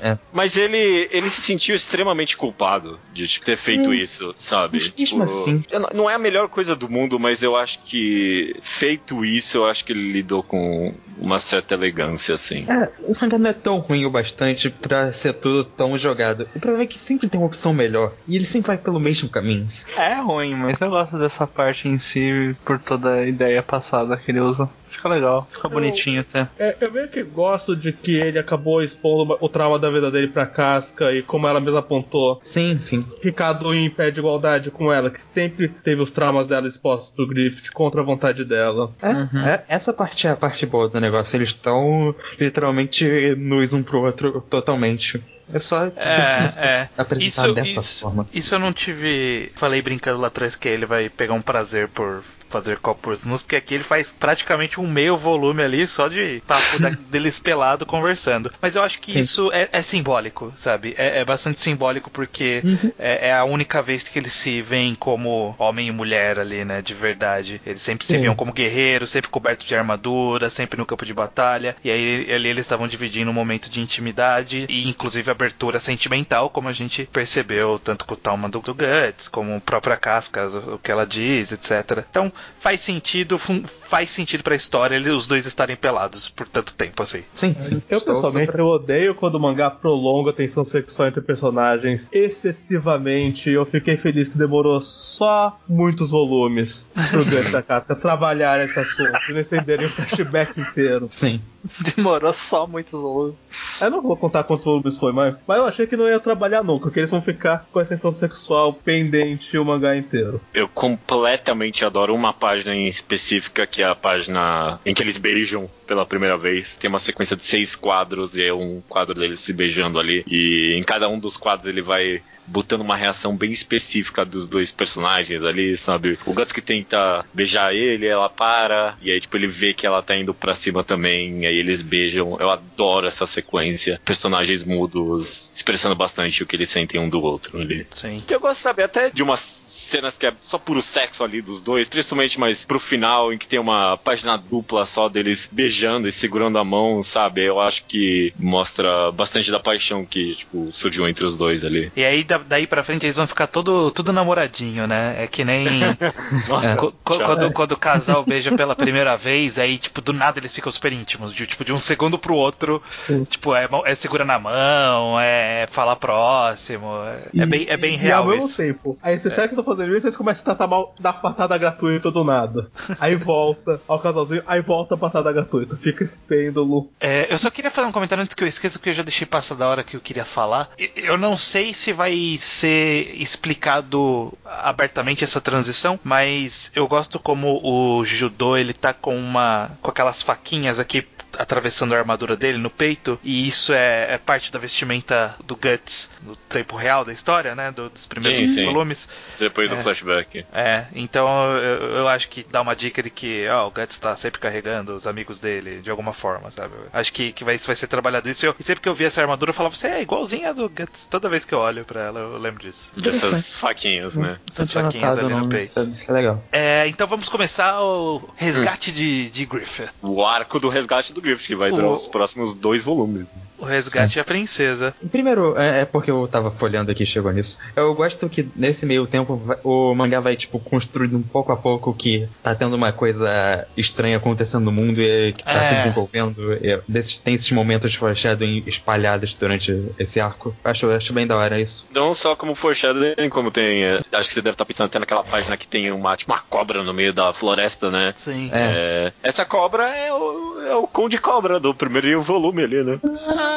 É. 0.03 0.19
Mas 0.33 0.57
ele, 0.57 1.07
ele 1.11 1.29
se 1.29 1.43
sentiu 1.43 1.75
extremamente 1.75 2.35
culpado 2.35 2.99
de 3.13 3.29
tipo, 3.29 3.45
ter 3.45 3.59
feito 3.59 3.93
isso, 3.93 4.35
sabe? 4.39 4.70
Tipo, 4.79 5.23
assim. 5.23 5.63
Não 5.95 6.09
é 6.09 6.15
a 6.15 6.19
melhor 6.19 6.49
coisa 6.49 6.77
do 6.77 6.89
mundo, 6.89 7.19
mas 7.19 7.43
eu 7.43 7.57
acho 7.57 7.81
que 7.85 8.57
feito 8.63 9.25
isso, 9.25 9.59
eu 9.59 9.67
acho 9.67 9.85
que 9.85 9.93
ele 9.93 10.13
lidou 10.13 10.43
com 10.43 10.95
uma 11.19 11.39
certa 11.39 11.75
elegância, 11.75 12.35
assim. 12.35 12.65
É, 12.69 12.91
o 13.03 13.15
mangá 13.21 13.39
não 13.39 13.51
é 13.51 13.53
tão 13.53 13.79
ruim 13.79 14.07
o 14.07 14.11
bastante 14.11 14.71
pra 14.71 15.13
ser 15.13 15.35
tudo 15.35 15.65
tão 15.65 15.99
jogado. 15.99 16.49
O 16.55 16.61
problema 16.61 16.85
é 16.85 16.87
que 16.87 16.99
sempre 16.99 17.29
tem 17.29 17.39
uma 17.39 17.47
opção 17.47 17.75
melhor. 17.75 18.13
E 18.27 18.37
ele 18.37 18.47
sempre 18.47 18.69
vai 18.69 18.79
pelo 18.79 18.99
mesmo 18.99 19.29
caminho. 19.29 19.69
É 19.99 20.15
ruim, 20.15 20.55
mas 20.55 20.81
eu 20.81 20.89
gosto 20.89 21.19
dessa 21.19 21.47
parte 21.47 21.89
em 21.89 21.99
si 21.99 22.57
por 22.65 22.79
toda 22.79 23.15
a 23.15 23.27
ideia 23.27 23.63
passada 23.63 24.17
que 24.17 24.31
ele 24.31 24.41
usa. 24.41 24.69
Fica 25.01 25.09
legal, 25.09 25.49
fica 25.51 25.67
eu, 25.67 25.71
bonitinho 25.71 26.21
até. 26.21 26.47
É, 26.59 26.77
eu 26.79 26.93
meio 26.93 27.09
que 27.09 27.23
gosto 27.23 27.75
de 27.75 27.91
que 27.91 28.17
ele 28.17 28.39
acabou 28.39 28.83
expondo 28.83 29.39
o 29.41 29.49
trauma 29.49 29.79
da 29.79 29.89
vida 29.89 30.11
dele 30.11 30.29
pra 30.29 30.45
Casca 30.45 31.11
e 31.11 31.23
como 31.23 31.49
ela 31.49 31.59
mesma 31.59 31.79
apontou. 31.79 32.39
Sim, 32.43 32.79
sim. 32.79 33.07
Ricardo 33.23 33.75
em 33.75 33.89
pé 33.89 34.11
de 34.11 34.21
igualdade 34.21 34.71
com 34.71 34.93
ela, 34.93 35.09
que 35.09 35.21
sempre 35.21 35.69
teve 35.69 36.03
os 36.03 36.11
traumas 36.11 36.49
dela 36.49 36.69
expostos 36.69 37.09
pro 37.09 37.27
Griffith 37.27 37.73
contra 37.73 38.03
a 38.03 38.05
vontade 38.05 38.45
dela. 38.45 38.93
É, 39.01 39.09
uhum. 39.09 39.41
é 39.43 39.65
essa 39.69 39.91
parte 39.91 40.27
é 40.27 40.31
a 40.31 40.37
parte 40.37 40.67
boa 40.67 40.87
do 40.87 41.01
negócio. 41.01 41.35
Eles 41.35 41.49
estão 41.49 42.15
literalmente 42.39 43.35
nus 43.37 43.73
um 43.73 43.83
pro 43.83 44.03
outro 44.03 44.45
totalmente. 44.51 45.25
É 45.51 45.59
só 45.59 45.87
é, 45.87 45.93
é. 45.97 46.89
apresentar 46.97 47.47
isso, 47.47 47.55
dessa 47.55 47.81
isso, 47.81 48.03
forma. 48.03 48.29
Isso 48.35 48.55
eu 48.55 48.59
não 48.59 48.73
tive. 48.73 49.51
Falei 49.55 49.81
brincando 49.81 50.21
lá 50.21 50.29
atrás 50.29 50.55
que 50.57 50.69
ele 50.69 50.85
vai 50.85 51.09
pegar 51.09 51.33
um 51.33 51.43
prazer 51.43 51.89
por 51.89 52.23
fazer 52.51 52.79
copos 52.79 53.25
nus, 53.25 53.43
porque 53.43 53.57
aqui 53.57 53.75
ele 53.75 53.85
faz 53.85 54.13
praticamente 54.13 54.81
um 54.81 54.91
meio 54.91 55.17
volume 55.17 55.63
ali 55.63 55.87
só 55.87 56.09
de 56.09 56.43
papo 56.47 56.79
deles 57.09 57.39
pelado 57.39 57.87
conversando. 57.87 58.53
Mas 58.61 58.77
eu 58.77 58.83
acho 58.83 59.01
que 59.01 59.13
Sim. 59.13 59.19
isso 59.21 59.53
é, 59.53 59.69
é, 59.73 59.83
simbólico, 59.83 60.53
sabe? 60.57 60.95
É, 60.99 61.21
é 61.21 61.25
bastante 61.25 61.61
simbólico 61.61 62.11
porque 62.11 62.61
uhum. 62.65 62.93
é, 62.99 63.29
é, 63.29 63.33
a 63.33 63.45
única 63.45 63.81
vez 63.81 64.03
que 64.03 64.19
eles 64.19 64.33
se 64.33 64.61
veem 64.61 64.95
como 64.95 65.55
homem 65.59 65.89
e 65.89 65.93
mulher 65.93 66.39
ali, 66.39 66.65
né? 66.65 66.83
De 66.83 66.93
verdade. 66.93 67.61
Eles 67.65 67.83
sempre 67.83 68.07
se 68.07 68.19
viam 68.19 68.35
como 68.35 68.53
guerreiros, 68.53 69.11
sempre 69.11 69.31
cobertos 69.31 69.67
de 69.67 69.75
armadura, 69.75 70.51
sempre 70.51 70.79
no 70.79 70.87
campo 70.87 71.07
de 71.07 71.15
batalha. 71.15 71.77
E 71.85 71.91
aí 71.91 72.33
ali 72.33 72.49
eles 72.49 72.67
estavam 72.67 72.89
dividindo 72.89 73.31
um 73.31 73.35
momento 73.35 73.71
de 73.71 73.81
intimidade 73.81 74.67
e 74.69 74.89
inclusive 74.89 75.31
abertura 75.31 75.79
sentimental, 75.79 76.51
como 76.51 76.69
a 76.69 76.73
gente 76.73 77.09
percebeu 77.13 77.79
tanto 77.79 78.05
com 78.05 78.15
o 78.15 78.17
Talma 78.17 78.49
do, 78.49 78.61
do 78.61 78.75
Guts, 78.75 79.29
como 79.29 79.57
a 79.57 79.61
própria 79.61 79.97
Cascas, 79.97 80.55
o 80.55 80.79
que 80.83 80.91
ela 80.91 81.07
diz, 81.07 81.53
etc. 81.53 82.05
Então, 82.09 82.33
faz 82.59 82.81
sentido, 82.81 83.39
faz 83.39 84.11
sentido 84.11 84.43
pra 84.43 84.55
história 84.55 84.97
eles, 84.97 85.13
os 85.13 85.27
dois 85.27 85.47
estarem 85.47 85.77
pelados 85.77 86.29
por 86.29 86.49
tanto 86.49 86.75
tempo 86.75 87.03
assim. 87.03 87.23
Sim, 87.35 87.55
sim. 87.61 87.83
Eu 87.89 88.01
pessoalmente 88.01 88.47
super... 88.47 88.61
eu 88.61 88.67
odeio 88.67 89.15
quando 89.15 89.37
o 89.37 89.41
mangá 89.41 89.71
prolonga 89.71 90.31
a 90.31 90.33
tensão 90.33 90.65
sexual 90.65 91.09
entre 91.09 91.21
personagens 91.21 92.09
excessivamente. 92.13 93.51
Eu 93.51 93.65
fiquei 93.65 93.97
feliz 93.97 94.29
que 94.29 94.39
demorou 94.39 94.81
só 94.81 95.59
muitos 95.69 96.11
volumes 96.11 96.87
pro 97.11 97.25
Gus 97.25 97.51
da 97.51 97.63
Casca 97.63 97.95
trabalhar 97.95 98.63
esse 98.63 98.79
assunto 98.79 99.19
e 99.29 99.33
não 99.33 99.41
estenderem 99.41 99.87
o 99.87 99.91
flashback 99.91 100.61
inteiro. 100.61 101.09
Sim. 101.11 101.41
Demorou 101.97 102.33
só 102.33 102.67
muitos 102.67 103.01
volumes. 103.01 103.47
Eu 103.81 103.91
não 103.91 104.03
vou 104.03 104.17
contar 104.17 104.45
quantos 104.45 104.65
volumes 104.65 104.97
foi, 104.97 105.13
mas, 105.13 105.37
mas 105.47 105.59
eu 105.59 105.65
achei 105.65 105.87
que 105.87 105.97
não 105.97 106.09
ia 106.09 106.21
trabalhar 106.21 106.63
nunca, 106.63 106.85
porque 106.85 107.01
eles 107.01 107.11
vão 107.11 107.23
ficar 107.23 107.67
com 107.73 107.79
a 107.79 107.85
tensão 107.85 108.11
sexual 108.11 108.73
pendente 108.73 109.57
o 109.59 109.65
mangá 109.65 109.97
inteiro. 109.97 110.41
Eu 110.55 110.69
completamente 110.69 111.85
adoro 111.85 112.15
uma 112.15 112.33
página 112.33 112.75
em 112.75 112.87
específica, 112.87 113.67
que 113.67 113.83
é 113.83 113.87
a 113.87 113.95
página 113.95 114.81
em 114.85 114.95
que 114.95 115.03
eles 115.03 115.17
beijam 115.17 115.69
pela 115.87 116.07
primeira 116.07 116.37
vez. 116.37 116.77
Tem 116.77 116.89
uma 116.89 116.99
sequência 116.99 117.37
de 117.37 117.45
seis 117.45 117.75
quadros 117.75 118.37
e 118.37 118.45
é 118.45 118.53
um 118.53 118.83
quadro 118.89 119.15
deles 119.15 119.41
se 119.41 119.53
beijando 119.53 119.99
ali. 119.99 120.25
E 120.27 120.75
em 120.77 120.83
cada 120.83 121.09
um 121.09 121.19
dos 121.19 121.37
quadros 121.37 121.67
ele 121.69 121.83
vai 121.83 122.23
botando 122.51 122.81
uma 122.81 122.97
reação 122.97 123.37
bem 123.37 123.51
específica 123.51 124.25
dos 124.25 124.47
dois 124.47 124.71
personagens 124.71 125.43
ali, 125.43 125.77
sabe? 125.77 126.19
O 126.27 126.33
Guts 126.33 126.53
que 126.53 126.61
tenta 126.61 127.25
beijar 127.33 127.75
ele, 127.75 128.07
ela 128.07 128.29
para, 128.29 128.97
e 129.01 129.11
aí, 129.11 129.21
tipo, 129.21 129.37
ele 129.37 129.47
vê 129.47 129.73
que 129.73 129.87
ela 129.87 130.03
tá 130.03 130.17
indo 130.17 130.35
pra 130.35 130.55
cima 130.55 130.83
também, 130.83 131.43
e 131.43 131.47
aí 131.47 131.57
eles 131.57 131.83
beijam. 131.83 132.37
Eu 132.41 132.51
adoro 132.51 133.07
essa 133.07 133.27
sequência. 133.27 134.01
Personagens 134.05 134.65
mudos 134.65 135.53
expressando 135.55 135.95
bastante 135.95 136.43
o 136.43 136.47
que 136.47 136.57
eles 136.57 136.69
sentem 136.69 137.01
um 137.01 137.09
do 137.09 137.23
outro 137.23 137.61
ali. 137.61 137.87
Sim. 137.91 138.23
Eu 138.29 138.41
gosto 138.41 138.57
de 138.57 138.63
saber 138.63 138.83
até 138.85 139.11
de 139.11 139.23
umas 139.23 139.41
cenas 139.41 140.19
que 140.19 140.27
é 140.27 140.33
só 140.41 140.59
puro 140.59 140.83
sexo 140.83 141.25
ali 141.25 141.41
dos 141.41 141.61
dois, 141.61 141.89
principalmente 141.89 142.39
mais 142.39 142.65
pro 142.65 142.79
final, 142.79 143.33
em 143.33 143.39
que 143.39 143.47
tem 143.47 143.59
uma 143.59 143.97
página 143.97 144.37
dupla 144.37 144.85
só 144.85 145.09
deles 145.09 145.49
beijando 145.51 146.09
e 146.09 146.13
segurando 146.13 146.59
a 146.59 146.65
mão, 146.65 147.03
sabe? 147.03 147.45
Eu 147.45 147.61
acho 147.61 147.85
que 147.87 148.33
mostra 148.39 149.11
bastante 149.13 149.51
da 149.51 149.61
paixão 149.61 150.05
que, 150.05 150.35
tipo, 150.37 150.71
surgiu 150.71 151.09
entre 151.09 151.25
os 151.25 151.37
dois 151.37 151.65
ali. 151.65 151.91
E 151.97 152.05
aí, 152.05 152.25
daí 152.47 152.67
pra 152.67 152.85
frente, 152.85 153.07
eles 153.07 153.17
vão 153.17 153.27
ficar 153.27 153.47
todo, 153.47 153.91
tudo 153.91 154.13
namoradinho, 154.13 154.87
né? 154.87 155.23
É 155.23 155.27
que 155.27 155.45
nem. 155.45 155.67
Nossa, 156.49 156.73
é, 156.73 156.77
quando, 156.77 157.53
quando 157.53 157.73
o 157.73 157.77
casal 157.77 158.25
beija 158.25 158.53
pela 158.53 158.75
primeira 158.75 159.17
vez, 159.17 159.59
aí, 159.59 159.79
tipo, 159.79 160.01
do 160.01 160.13
nada 160.13 160.39
eles 160.39 160.53
ficam 160.53 160.71
super 160.71 160.93
íntimos. 160.93 161.33
De, 161.33 161.47
tipo, 161.47 161.65
de 161.65 161.73
um 161.73 161.79
segundo 161.79 162.19
pro 162.19 162.35
outro, 162.35 162.83
tipo, 163.29 163.55
é, 163.55 163.69
é 163.85 163.95
segura 163.95 164.25
na 164.25 164.39
mão, 164.39 165.19
é 165.21 165.67
falar 165.71 165.97
próximo. 165.97 166.93
É, 167.05 167.29
e, 167.33 167.43
é 167.43 167.47
bem, 167.47 167.67
é 167.69 167.77
bem 167.77 167.95
e, 167.95 167.97
real. 167.97 168.21
E 168.21 168.23
ao 168.23 168.29
mesmo 168.31 168.47
isso. 168.47 168.57
tempo, 168.57 168.99
aí 169.03 169.19
você 169.19 169.29
é. 169.29 169.49
que 169.49 169.55
eu 169.55 169.63
tô 169.63 169.65
fazendo 169.65 169.93
isso, 169.93 170.03
vocês 170.03 170.17
começam 170.17 170.43
a 170.43 170.45
tratar 170.45 170.67
mal 170.67 170.95
da 170.99 171.13
patada 171.13 171.57
gratuita 171.57 172.11
do 172.11 172.25
nada. 172.25 172.71
Aí 172.99 173.15
volta 173.15 173.81
ao 173.87 173.99
casalzinho, 174.01 174.43
aí 174.47 174.61
volta 174.61 174.95
a 174.95 174.99
patada 174.99 175.33
gratuita. 175.33 175.77
Fica 175.77 176.05
esse 176.05 176.19
pêndulo. 176.19 176.91
É, 177.01 177.33
eu 177.33 177.39
só 177.39 177.51
queria 177.51 177.71
fazer 177.71 177.87
um 177.87 177.93
comentário 177.93 178.23
antes 178.23 178.35
que 178.35 178.43
eu 178.43 178.49
esqueça, 178.49 178.79
porque 178.79 178.91
eu 178.91 178.95
já 178.95 179.03
deixei 179.03 179.27
passar 179.27 179.55
da 179.55 179.69
hora 179.69 179.85
que 179.85 179.97
eu 179.97 180.01
queria 180.01 180.25
falar. 180.25 180.71
Eu 180.97 181.17
não 181.17 181.37
sei 181.37 181.73
se 181.73 181.93
vai 181.93 182.30
ser 182.39 183.15
explicado 183.21 184.33
abertamente 184.45 185.25
essa 185.25 185.41
transição, 185.41 185.99
mas 186.03 186.71
eu 186.75 186.87
gosto 186.87 187.19
como 187.19 187.61
o 187.63 188.05
judô 188.05 188.57
ele 188.57 188.73
tá 188.73 188.93
com 188.93 189.17
uma 189.17 189.71
com 189.81 189.91
aquelas 189.91 190.23
faquinhas 190.23 190.79
aqui 190.79 191.07
atravessando 191.41 191.95
a 191.95 191.99
armadura 191.99 192.37
dele 192.37 192.59
no 192.59 192.69
peito, 192.69 193.19
e 193.25 193.49
isso 193.49 193.73
é, 193.73 194.13
é 194.13 194.19
parte 194.19 194.53
da 194.53 194.59
vestimenta 194.59 195.35
do 195.43 195.57
Guts 195.57 196.11
no 196.23 196.37
tempo 196.37 196.77
real 196.77 197.05
da 197.05 197.13
história, 197.13 197.55
né? 197.55 197.73
Do, 197.73 197.89
dos 197.89 198.07
primeiros 198.07 198.39
sim, 198.39 198.55
sim. 198.55 198.65
volumes. 198.65 199.09
Depois 199.39 199.71
do 199.71 199.77
é, 199.77 199.83
flashback. 199.83 200.45
É, 200.53 200.85
então 200.95 201.27
eu, 201.57 201.97
eu, 201.97 202.09
acho 202.09 202.29
que 202.29 202.45
dá 202.51 202.61
uma 202.61 202.77
dica 202.77 203.03
de 203.03 203.09
que 203.09 203.49
ó, 203.49 203.67
o 203.67 203.71
Guts 203.71 203.99
tá 203.99 204.15
sempre 204.17 204.39
carregando 204.39 204.93
os 204.95 205.07
amigos 205.07 205.41
dele 205.41 205.81
de 205.81 205.91
alguma 205.91 206.13
forma, 206.13 206.51
sabe? 206.51 206.75
Acho 206.93 207.13
que, 207.13 207.33
que 207.33 207.43
vai, 207.43 207.57
vai 207.57 207.77
ser 207.77 207.87
trabalhado 207.87 208.29
isso. 208.29 208.45
Eu, 208.45 208.55
e 208.59 208.63
sempre 208.63 208.83
que 208.83 208.89
eu 208.89 208.95
vi 208.95 209.05
essa 209.05 209.23
armadura, 209.23 209.51
eu 209.51 209.55
falava, 209.55 209.75
você 209.75 209.89
é 209.89 210.03
igualzinha 210.03 210.51
a 210.51 210.53
do 210.53 210.69
Guts. 210.69 211.07
Toda 211.07 211.29
vez 211.29 211.45
que 211.45 211.55
eu 211.55 211.59
olho 211.59 211.85
pra 211.85 212.03
ela, 212.03 212.21
eu 212.21 212.39
lembro 212.39 212.61
disso. 212.61 212.93
Essas 213.03 213.53
faquinhas, 213.53 214.15
né? 214.15 214.39
Essas 214.51 214.71
faquinhas 214.71 215.19
ali 215.19 215.33
no 215.33 215.49
peito. 215.49 215.81
Isso, 215.81 215.91
isso 215.91 216.11
é 216.11 216.15
legal. 216.15 216.45
É, 216.53 216.87
então 216.87 217.07
vamos 217.07 217.29
começar 217.29 217.81
o 217.81 218.29
resgate 218.37 218.91
hum. 218.91 218.95
de, 218.95 219.31
de 219.31 219.47
Griffith. 219.47 219.89
O 220.03 220.25
arco 220.25 220.61
do 220.61 220.69
resgate 220.69 221.13
do 221.13 221.21
Griffith, 221.21 221.30
que 221.39 221.55
vai 221.55 221.71
o... 221.71 221.77
durar 221.77 221.91
os 221.91 222.09
próximos 222.09 222.55
dois 222.55 222.83
volumes. 222.83 223.23
Né? 223.23 223.43
O 223.61 223.65
resgate 223.65 224.19
é. 224.19 224.23
a 224.23 224.25
princesa. 224.25 224.95
Primeiro, 225.11 225.57
é, 225.59 225.83
é, 225.83 225.85
porque 225.85 226.11
eu 226.11 226.27
tava 226.27 226.51
folhando 226.51 226.91
aqui 226.91 227.03
e 227.03 227.07
chegou 227.07 227.31
nisso. 227.31 227.59
Eu 227.77 227.95
gosto 227.95 228.29
que 228.29 228.49
nesse 228.57 228.87
meio 228.87 229.07
tempo 229.07 229.41
o 229.63 229.95
mangá 229.95 230.19
vai, 230.19 230.35
tipo, 230.35 230.59
construindo 230.59 231.17
um 231.17 231.23
pouco 231.23 231.53
a 231.53 231.57
pouco 231.57 231.93
que 231.93 232.27
tá 232.43 232.55
tendo 232.55 232.75
uma 232.75 232.91
coisa 232.91 233.67
estranha 233.77 234.17
acontecendo 234.17 234.65
no 234.65 234.73
mundo 234.73 235.01
e 235.01 235.35
que 235.35 235.45
tá 235.45 235.53
é. 235.53 235.69
se 235.69 235.75
desenvolvendo. 235.75 236.55
E 236.55 236.81
desses, 236.89 237.19
tem 237.19 237.35
esses 237.35 237.51
momentos 237.53 237.93
de 237.93 237.99
foreshadowing 237.99 238.63
espalhados 238.67 239.35
durante 239.35 239.93
esse 239.99 240.19
arco. 240.19 240.57
Acho, 240.65 240.91
acho 240.91 241.13
bem 241.13 241.27
da 241.27 241.37
hora 241.37 241.61
isso. 241.61 241.87
Não 241.93 242.15
só 242.15 242.35
como 242.35 242.55
foreshadowing, 242.55 243.29
como 243.29 243.51
tem. 243.51 243.85
É, 243.85 244.01
acho 244.13 244.29
que 244.29 244.35
você 244.35 244.41
deve 244.41 244.55
estar 244.55 244.65
tá 244.65 244.69
pensando 244.69 244.87
até 244.87 244.99
naquela 244.99 245.23
página 245.23 245.57
que 245.57 245.69
tem 245.69 245.93
uma, 245.93 246.17
tipo, 246.17 246.33
uma 246.33 246.41
cobra 246.41 246.83
no 246.83 246.95
meio 246.95 247.13
da 247.13 247.33
floresta, 247.35 247.91
né? 247.91 248.13
Sim. 248.17 248.51
É. 248.53 249.13
essa 249.23 249.45
cobra 249.45 249.87
é 249.89 250.13
o, 250.13 250.61
é 250.63 250.75
o 250.77 250.87
Conde 250.87 251.19
Cobra 251.19 251.61
do 251.61 251.75
primeiro 251.75 252.23
volume 252.23 252.65
ali, 252.65 252.83
né? 252.83 252.99
Ah! 253.27 253.50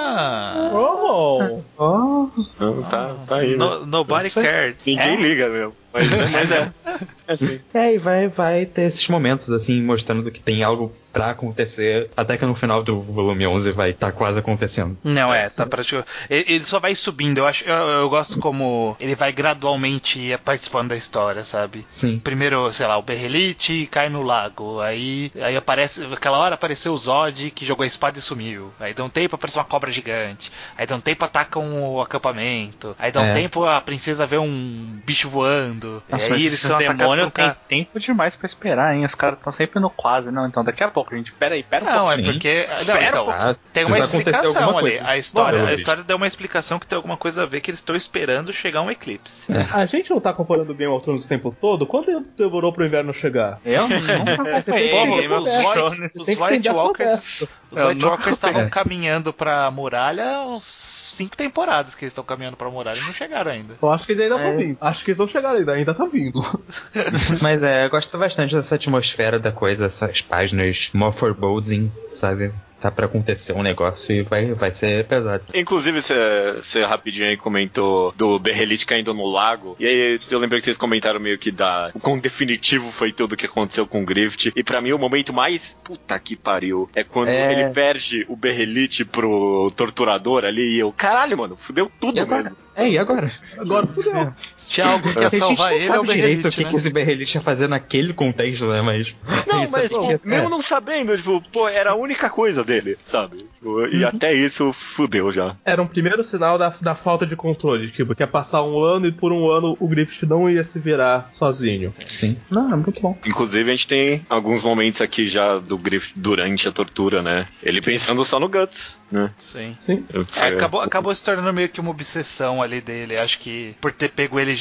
Oh! 0.73 1.61
oh. 1.77 2.29
Não, 2.59 2.83
tá, 2.83 3.15
tá 3.27 3.37
aí. 3.37 3.51
Né? 3.51 3.57
No, 3.57 3.85
nobody 3.85 4.31
cared. 4.31 4.77
Ninguém 4.85 5.13
é? 5.13 5.21
liga 5.21 5.49
mesmo. 5.49 5.75
Mas, 5.93 6.09
mas 6.31 6.51
é. 6.51 6.73
É, 7.25 7.33
assim. 7.33 7.59
é, 7.73 7.95
e 7.95 7.97
vai, 7.97 8.27
vai 8.27 8.65
ter 8.65 8.83
esses 8.83 9.07
momentos, 9.07 9.49
assim, 9.49 9.81
mostrando 9.81 10.29
que 10.29 10.41
tem 10.41 10.61
algo 10.61 10.91
pra 11.13 11.29
acontecer, 11.29 12.09
até 12.17 12.35
que 12.37 12.45
no 12.45 12.55
final 12.55 12.83
do 12.83 12.99
volume 13.01 13.45
11 13.45 13.71
vai 13.71 13.91
estar 13.91 14.07
tá 14.07 14.11
quase 14.11 14.39
acontecendo. 14.39 14.97
Não, 15.03 15.33
é, 15.33 15.47
tá 15.47 15.65
praticamente. 15.65 16.09
Ele 16.29 16.63
só 16.63 16.79
vai 16.79 16.95
subindo, 16.95 17.37
eu 17.37 17.47
acho, 17.47 17.63
eu, 17.65 17.75
eu, 17.75 18.09
gosto 18.09 18.39
como 18.39 18.97
ele 18.99 19.15
vai 19.15 19.31
gradualmente 19.31 20.35
participando 20.43 20.89
da 20.89 20.95
história, 20.95 21.43
sabe? 21.43 21.85
Sim. 21.87 22.19
Primeiro, 22.19 22.73
sei 22.73 22.87
lá, 22.87 22.97
o 22.97 23.03
Berrelite 23.03 23.87
cai 23.91 24.09
no 24.09 24.23
lago, 24.23 24.81
aí, 24.81 25.31
aí 25.39 25.55
aparece, 25.55 26.03
aquela 26.11 26.39
hora 26.39 26.55
apareceu 26.55 26.93
o 26.93 26.97
Zod 26.97 27.51
que 27.51 27.65
jogou 27.65 27.83
a 27.83 27.87
espada 27.87 28.17
e 28.17 28.21
sumiu. 28.21 28.73
Aí 28.79 28.93
dá 28.93 29.03
um 29.03 29.09
tempo 29.09 29.35
aparece 29.35 29.57
uma 29.57 29.65
cobra 29.65 29.91
gigante. 29.91 30.51
Aí 30.77 30.87
dá 30.87 30.95
um 30.95 31.01
tempo 31.01 31.23
atacam 31.23 31.93
o 31.93 32.01
acampamento. 32.01 32.95
Aí 32.97 33.11
dá 33.11 33.21
um 33.21 33.25
é. 33.25 33.33
tempo 33.33 33.65
a 33.65 33.79
princesa 33.81 34.25
vê 34.25 34.37
um 34.37 34.99
bicho 35.05 35.29
voando. 35.29 36.01
Nossa, 36.09 36.29
e 36.29 36.33
aí 36.33 36.45
eles 36.45 36.59
são 36.59 36.79
atacados 36.79 37.33
tem 37.33 37.55
tempo 37.67 37.99
demais 37.99 38.35
pra 38.35 38.45
esperar, 38.45 38.95
hein? 38.95 39.05
Os 39.05 39.15
caras 39.15 39.37
estão 39.37 39.51
sempre 39.51 39.79
no 39.79 39.89
quase, 39.89 40.31
não. 40.31 40.47
Então 40.47 40.63
daqui 40.63 40.83
a 40.83 40.89
pouco, 40.89 41.02
a 41.11 41.15
gente, 41.15 41.33
pera 41.33 41.55
aí, 41.55 41.63
pera 41.63 41.85
não, 41.85 42.05
um 42.05 42.11
é 42.11 42.21
porque. 42.21 42.67
Não, 42.85 43.01
então, 43.01 43.29
ah, 43.29 43.55
tem 43.71 43.85
uma 43.85 43.97
explicação 43.97 44.77
ali. 44.77 44.99
A 44.99 45.17
história, 45.17 45.65
a 45.65 45.73
história 45.73 46.03
deu 46.03 46.17
uma 46.17 46.27
explicação 46.27 46.79
que 46.79 46.87
tem 46.87 46.95
alguma 46.95 47.17
coisa 47.17 47.43
a 47.43 47.45
ver 47.45 47.61
que 47.61 47.71
eles 47.71 47.79
estão 47.79 47.95
esperando 47.95 48.51
chegar 48.53 48.81
um 48.81 48.91
eclipse. 48.91 49.51
É. 49.51 49.61
A 49.71 49.85
gente 49.85 50.09
não 50.09 50.19
tá 50.19 50.29
acompanhando 50.29 50.71
o 50.71 50.75
Game 50.75 50.91
of 50.91 51.03
Thrones 51.03 51.25
o 51.25 51.27
tempo 51.27 51.55
todo? 51.59 51.85
Quanto 51.85 52.07
tempo 52.07 52.27
demorou 52.37 52.71
pro 52.71 52.85
inverno 52.85 53.13
chegar? 53.13 53.59
Eu 53.65 53.87
não 53.87 53.97
acompanhei. 53.97 55.27
Os 55.27 56.27
White 56.27 56.69
Walkers. 56.69 57.43
Os 57.73 57.83
White 57.83 58.05
Walkers 58.05 58.35
estavam 58.35 58.69
caminhando 58.71 59.33
pra 59.33 59.69
muralha 59.71 60.41
uns 60.41 60.63
cinco 60.63 61.35
temporadas 61.35 61.95
que 61.95 62.05
eles 62.05 62.11
estão 62.11 62.23
caminhando 62.23 62.57
pra 62.57 62.69
muralha 62.69 62.99
e 62.99 63.03
não 63.03 63.13
chegaram 63.13 63.51
ainda. 63.51 63.75
Eu 63.81 63.91
acho 63.91 64.05
que 64.05 64.13
eles 64.13 64.23
ainda 64.23 64.35
estão 64.35 64.51
é. 64.51 64.55
vindo. 64.55 64.77
Acho 64.79 65.03
que 65.03 65.11
eles 65.11 65.17
vão 65.17 65.27
chegar 65.27 65.55
ainda, 65.55 65.73
ainda 65.73 65.93
tá 65.93 66.05
vindo. 66.05 66.41
Mas 67.41 67.63
é, 67.63 67.85
eu 67.85 67.89
gosto 67.89 68.17
bastante 68.17 68.55
dessa 68.55 68.75
atmosfera 68.75 69.39
da 69.39 69.51
coisa, 69.51 69.85
essas 69.85 70.21
páginas 70.21 70.89
more 70.93 71.15
foreboding, 71.15 71.91
sabe? 72.11 72.53
Tá 72.83 72.91
para 72.91 73.05
acontecer 73.05 73.53
um 73.53 73.63
negócio 73.63 74.13
e 74.13 74.21
vai, 74.21 74.53
vai 74.53 74.71
ser 74.71 75.05
pesado. 75.05 75.43
Inclusive, 75.53 76.01
você 76.01 76.83
rapidinho 76.83 77.27
aí 77.27 77.37
comentou 77.37 78.13
do 78.15 78.39
Berrelite 78.39 78.85
caindo 78.85 79.13
no 79.13 79.25
lago. 79.25 79.75
E 79.79 79.87
aí 79.87 80.19
eu 80.29 80.39
lembrei 80.39 80.59
que 80.59 80.65
vocês 80.65 80.77
comentaram 80.77 81.19
meio 81.19 81.37
que 81.37 81.51
da. 81.51 81.91
O 81.93 81.99
quão 81.99 82.19
definitivo 82.19 82.91
foi 82.91 83.11
tudo 83.11 83.33
o 83.33 83.37
que 83.37 83.45
aconteceu 83.45 83.87
com 83.87 84.01
o 84.01 84.05
Grift. 84.05 84.51
E 84.55 84.63
para 84.63 84.81
mim, 84.81 84.91
o 84.91 84.99
momento 84.99 85.33
mais. 85.33 85.77
Puta 85.83 86.17
que 86.19 86.35
pariu. 86.35 86.89
É 86.95 87.03
quando 87.03 87.29
é... 87.29 87.51
ele 87.51 87.73
perde 87.73 88.25
o 88.29 88.35
Berrelite 88.35 89.05
pro 89.05 89.71
torturador 89.75 90.45
ali 90.45 90.75
e 90.75 90.79
eu. 90.79 90.91
Caralho, 90.91 91.37
mano, 91.37 91.57
fudeu 91.59 91.91
tudo 91.99 92.25
mesmo. 92.25 92.62
É, 92.75 92.89
e 92.89 92.97
agora? 92.97 93.31
Agora 93.57 93.85
fudeu. 93.87 94.15
É. 94.15 94.33
Se 94.35 94.69
tinha 94.69 94.87
algo 94.87 95.13
que 95.13 95.19
ia 95.19 95.29
salvar 95.29 95.73
ele, 95.73 95.85
é 95.85 95.99
o 95.99 96.05
direito 96.05 96.47
o 96.47 96.51
que, 96.51 96.63
né? 96.63 96.69
que 96.69 96.75
esse 96.75 96.89
Berrelite 96.89 97.37
ia 97.37 97.41
fazer 97.41 97.67
naquele 97.67 98.13
contexto, 98.13 98.65
né? 98.65 98.81
Mas. 98.81 99.15
Não, 99.47 99.67
mas, 99.71 99.91
tipo, 99.91 100.11
é. 100.11 100.19
mesmo 100.23 100.49
não 100.49 100.61
sabendo, 100.61 101.15
tipo, 101.15 101.41
pô, 101.51 101.67
era 101.67 101.91
a 101.91 101.95
única 101.95 102.29
coisa 102.29 102.63
dele, 102.63 102.97
sabe? 103.03 103.45
Tipo, 103.55 103.85
e 103.87 104.03
uhum. 104.03 104.09
até 104.09 104.33
isso 104.33 104.73
fudeu 104.73 105.31
já. 105.31 105.55
Era 105.63 105.81
um 105.81 105.87
primeiro 105.87 106.23
sinal 106.23 106.57
da, 106.57 106.73
da 106.81 106.95
falta 106.95 107.25
de 107.25 107.35
controle, 107.35 107.89
tipo, 107.89 108.15
que 108.15 108.23
ia 108.23 108.27
passar 108.27 108.63
um 108.63 108.81
ano 108.83 109.07
e 109.07 109.11
por 109.11 109.31
um 109.31 109.51
ano 109.51 109.77
o 109.79 109.87
Griffith 109.87 110.27
não 110.27 110.49
ia 110.49 110.63
se 110.63 110.79
virar 110.79 111.27
sozinho. 111.31 111.93
Sim. 112.07 112.37
Não, 112.49 112.73
é 112.73 112.75
muito 112.75 112.99
bom. 113.01 113.17
Inclusive, 113.25 113.69
a 113.69 113.75
gente 113.75 113.87
tem 113.87 114.25
alguns 114.29 114.63
momentos 114.63 115.01
aqui 115.01 115.27
já 115.27 115.59
do 115.59 115.77
Griffith 115.77 116.13
durante 116.15 116.67
a 116.67 116.71
tortura, 116.71 117.21
né? 117.21 117.47
Ele 117.61 117.81
pensando 117.81 118.25
só 118.25 118.39
no 118.39 118.49
Guts 118.49 118.97
né? 119.11 119.31
Sim. 119.37 119.75
Sim. 119.77 120.05
É, 120.35 120.47
acabou, 120.47 120.81
acabou 120.81 121.13
se 121.13 121.23
tornando 121.23 121.53
meio 121.53 121.69
que 121.69 121.79
uma 121.79 121.91
obsessão 121.91 122.61
ali 122.61 122.81
dele. 122.81 123.19
Acho 123.19 123.39
que 123.39 123.75
por 123.79 123.91
ter 123.91 124.09
pego 124.09 124.39
ele 124.39 124.55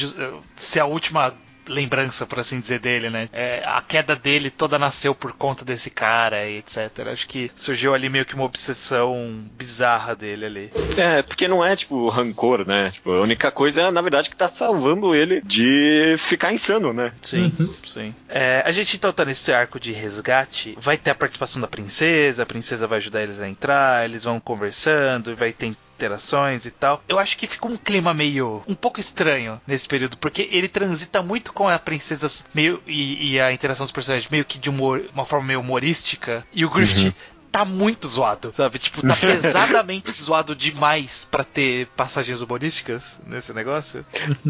ser 0.55 0.79
a 0.79 0.85
última 0.85 1.33
lembrança, 1.67 2.25
por 2.25 2.39
assim 2.39 2.59
dizer, 2.59 2.79
dele, 2.79 3.09
né? 3.09 3.29
É, 3.31 3.63
a 3.65 3.81
queda 3.81 4.15
dele 4.15 4.49
toda 4.49 4.79
nasceu 4.79 5.15
por 5.15 5.31
conta 5.33 5.63
desse 5.63 5.89
cara 5.89 6.45
e 6.45 6.57
etc. 6.57 7.07
Acho 7.11 7.27
que 7.27 7.51
surgiu 7.55 7.93
ali 7.93 8.09
meio 8.09 8.25
que 8.25 8.35
uma 8.35 8.43
obsessão 8.43 9.43
bizarra 9.53 10.15
dele 10.15 10.45
ali. 10.45 10.71
É, 10.97 11.21
porque 11.21 11.47
não 11.47 11.63
é, 11.63 11.75
tipo, 11.75 12.09
rancor, 12.09 12.67
né? 12.67 12.91
Tipo, 12.91 13.11
a 13.11 13.21
única 13.21 13.51
coisa 13.51 13.81
é, 13.81 13.91
na 13.91 14.01
verdade, 14.01 14.29
que 14.29 14.35
tá 14.35 14.47
salvando 14.47 15.15
ele 15.15 15.41
de 15.41 16.15
ficar 16.17 16.53
insano, 16.53 16.93
né? 16.93 17.13
Sim, 17.21 17.51
uhum. 17.59 17.73
sim. 17.85 18.15
É, 18.29 18.63
a 18.65 18.71
gente 18.71 18.95
então 18.95 19.13
tá 19.13 19.25
nesse 19.25 19.51
arco 19.51 19.79
de 19.79 19.91
resgate, 19.91 20.77
vai 20.79 20.97
ter 20.97 21.11
a 21.11 21.15
participação 21.15 21.61
da 21.61 21.67
princesa, 21.67 22.43
a 22.43 22.45
princesa 22.45 22.87
vai 22.87 22.97
ajudar 22.97 23.23
eles 23.23 23.39
a 23.39 23.47
entrar, 23.47 24.05
eles 24.05 24.23
vão 24.23 24.39
conversando, 24.39 25.35
vai 25.35 25.51
ter 25.51 25.73
interações 25.95 26.65
e 26.65 26.71
tal. 26.71 27.03
Eu 27.07 27.19
acho 27.19 27.37
que 27.37 27.47
fica 27.47 27.67
um 27.67 27.77
clima 27.77 28.13
meio 28.13 28.63
um 28.67 28.75
pouco 28.75 28.99
estranho 28.99 29.61
nesse 29.65 29.87
período, 29.87 30.17
porque 30.17 30.47
ele 30.51 30.67
transita 30.67 31.21
muito 31.21 31.53
com 31.53 31.67
a 31.67 31.79
princesa 31.79 32.27
meio 32.53 32.81
e, 32.85 33.33
e 33.33 33.39
a 33.39 33.51
interação 33.51 33.85
dos 33.85 33.91
personagens 33.91 34.29
meio 34.29 34.45
que 34.45 34.57
de 34.57 34.69
humor, 34.69 35.03
uma 35.13 35.25
forma 35.25 35.47
meio 35.47 35.59
humorística, 35.59 36.45
e 36.53 36.65
o 36.65 36.69
Griffith 36.69 37.07
uhum 37.07 37.32
tá 37.53 37.63
muito 37.63 38.07
zoado, 38.07 38.51
sabe? 38.51 38.79
Tipo, 38.79 39.05
tá 39.07 39.15
pesadamente 39.21 40.11
zoado 40.11 40.55
demais 40.55 41.23
para 41.23 41.43
ter 41.43 41.85
passagens 41.95 42.41
humorísticas 42.41 43.21
nesse 43.27 43.53
negócio. 43.53 44.03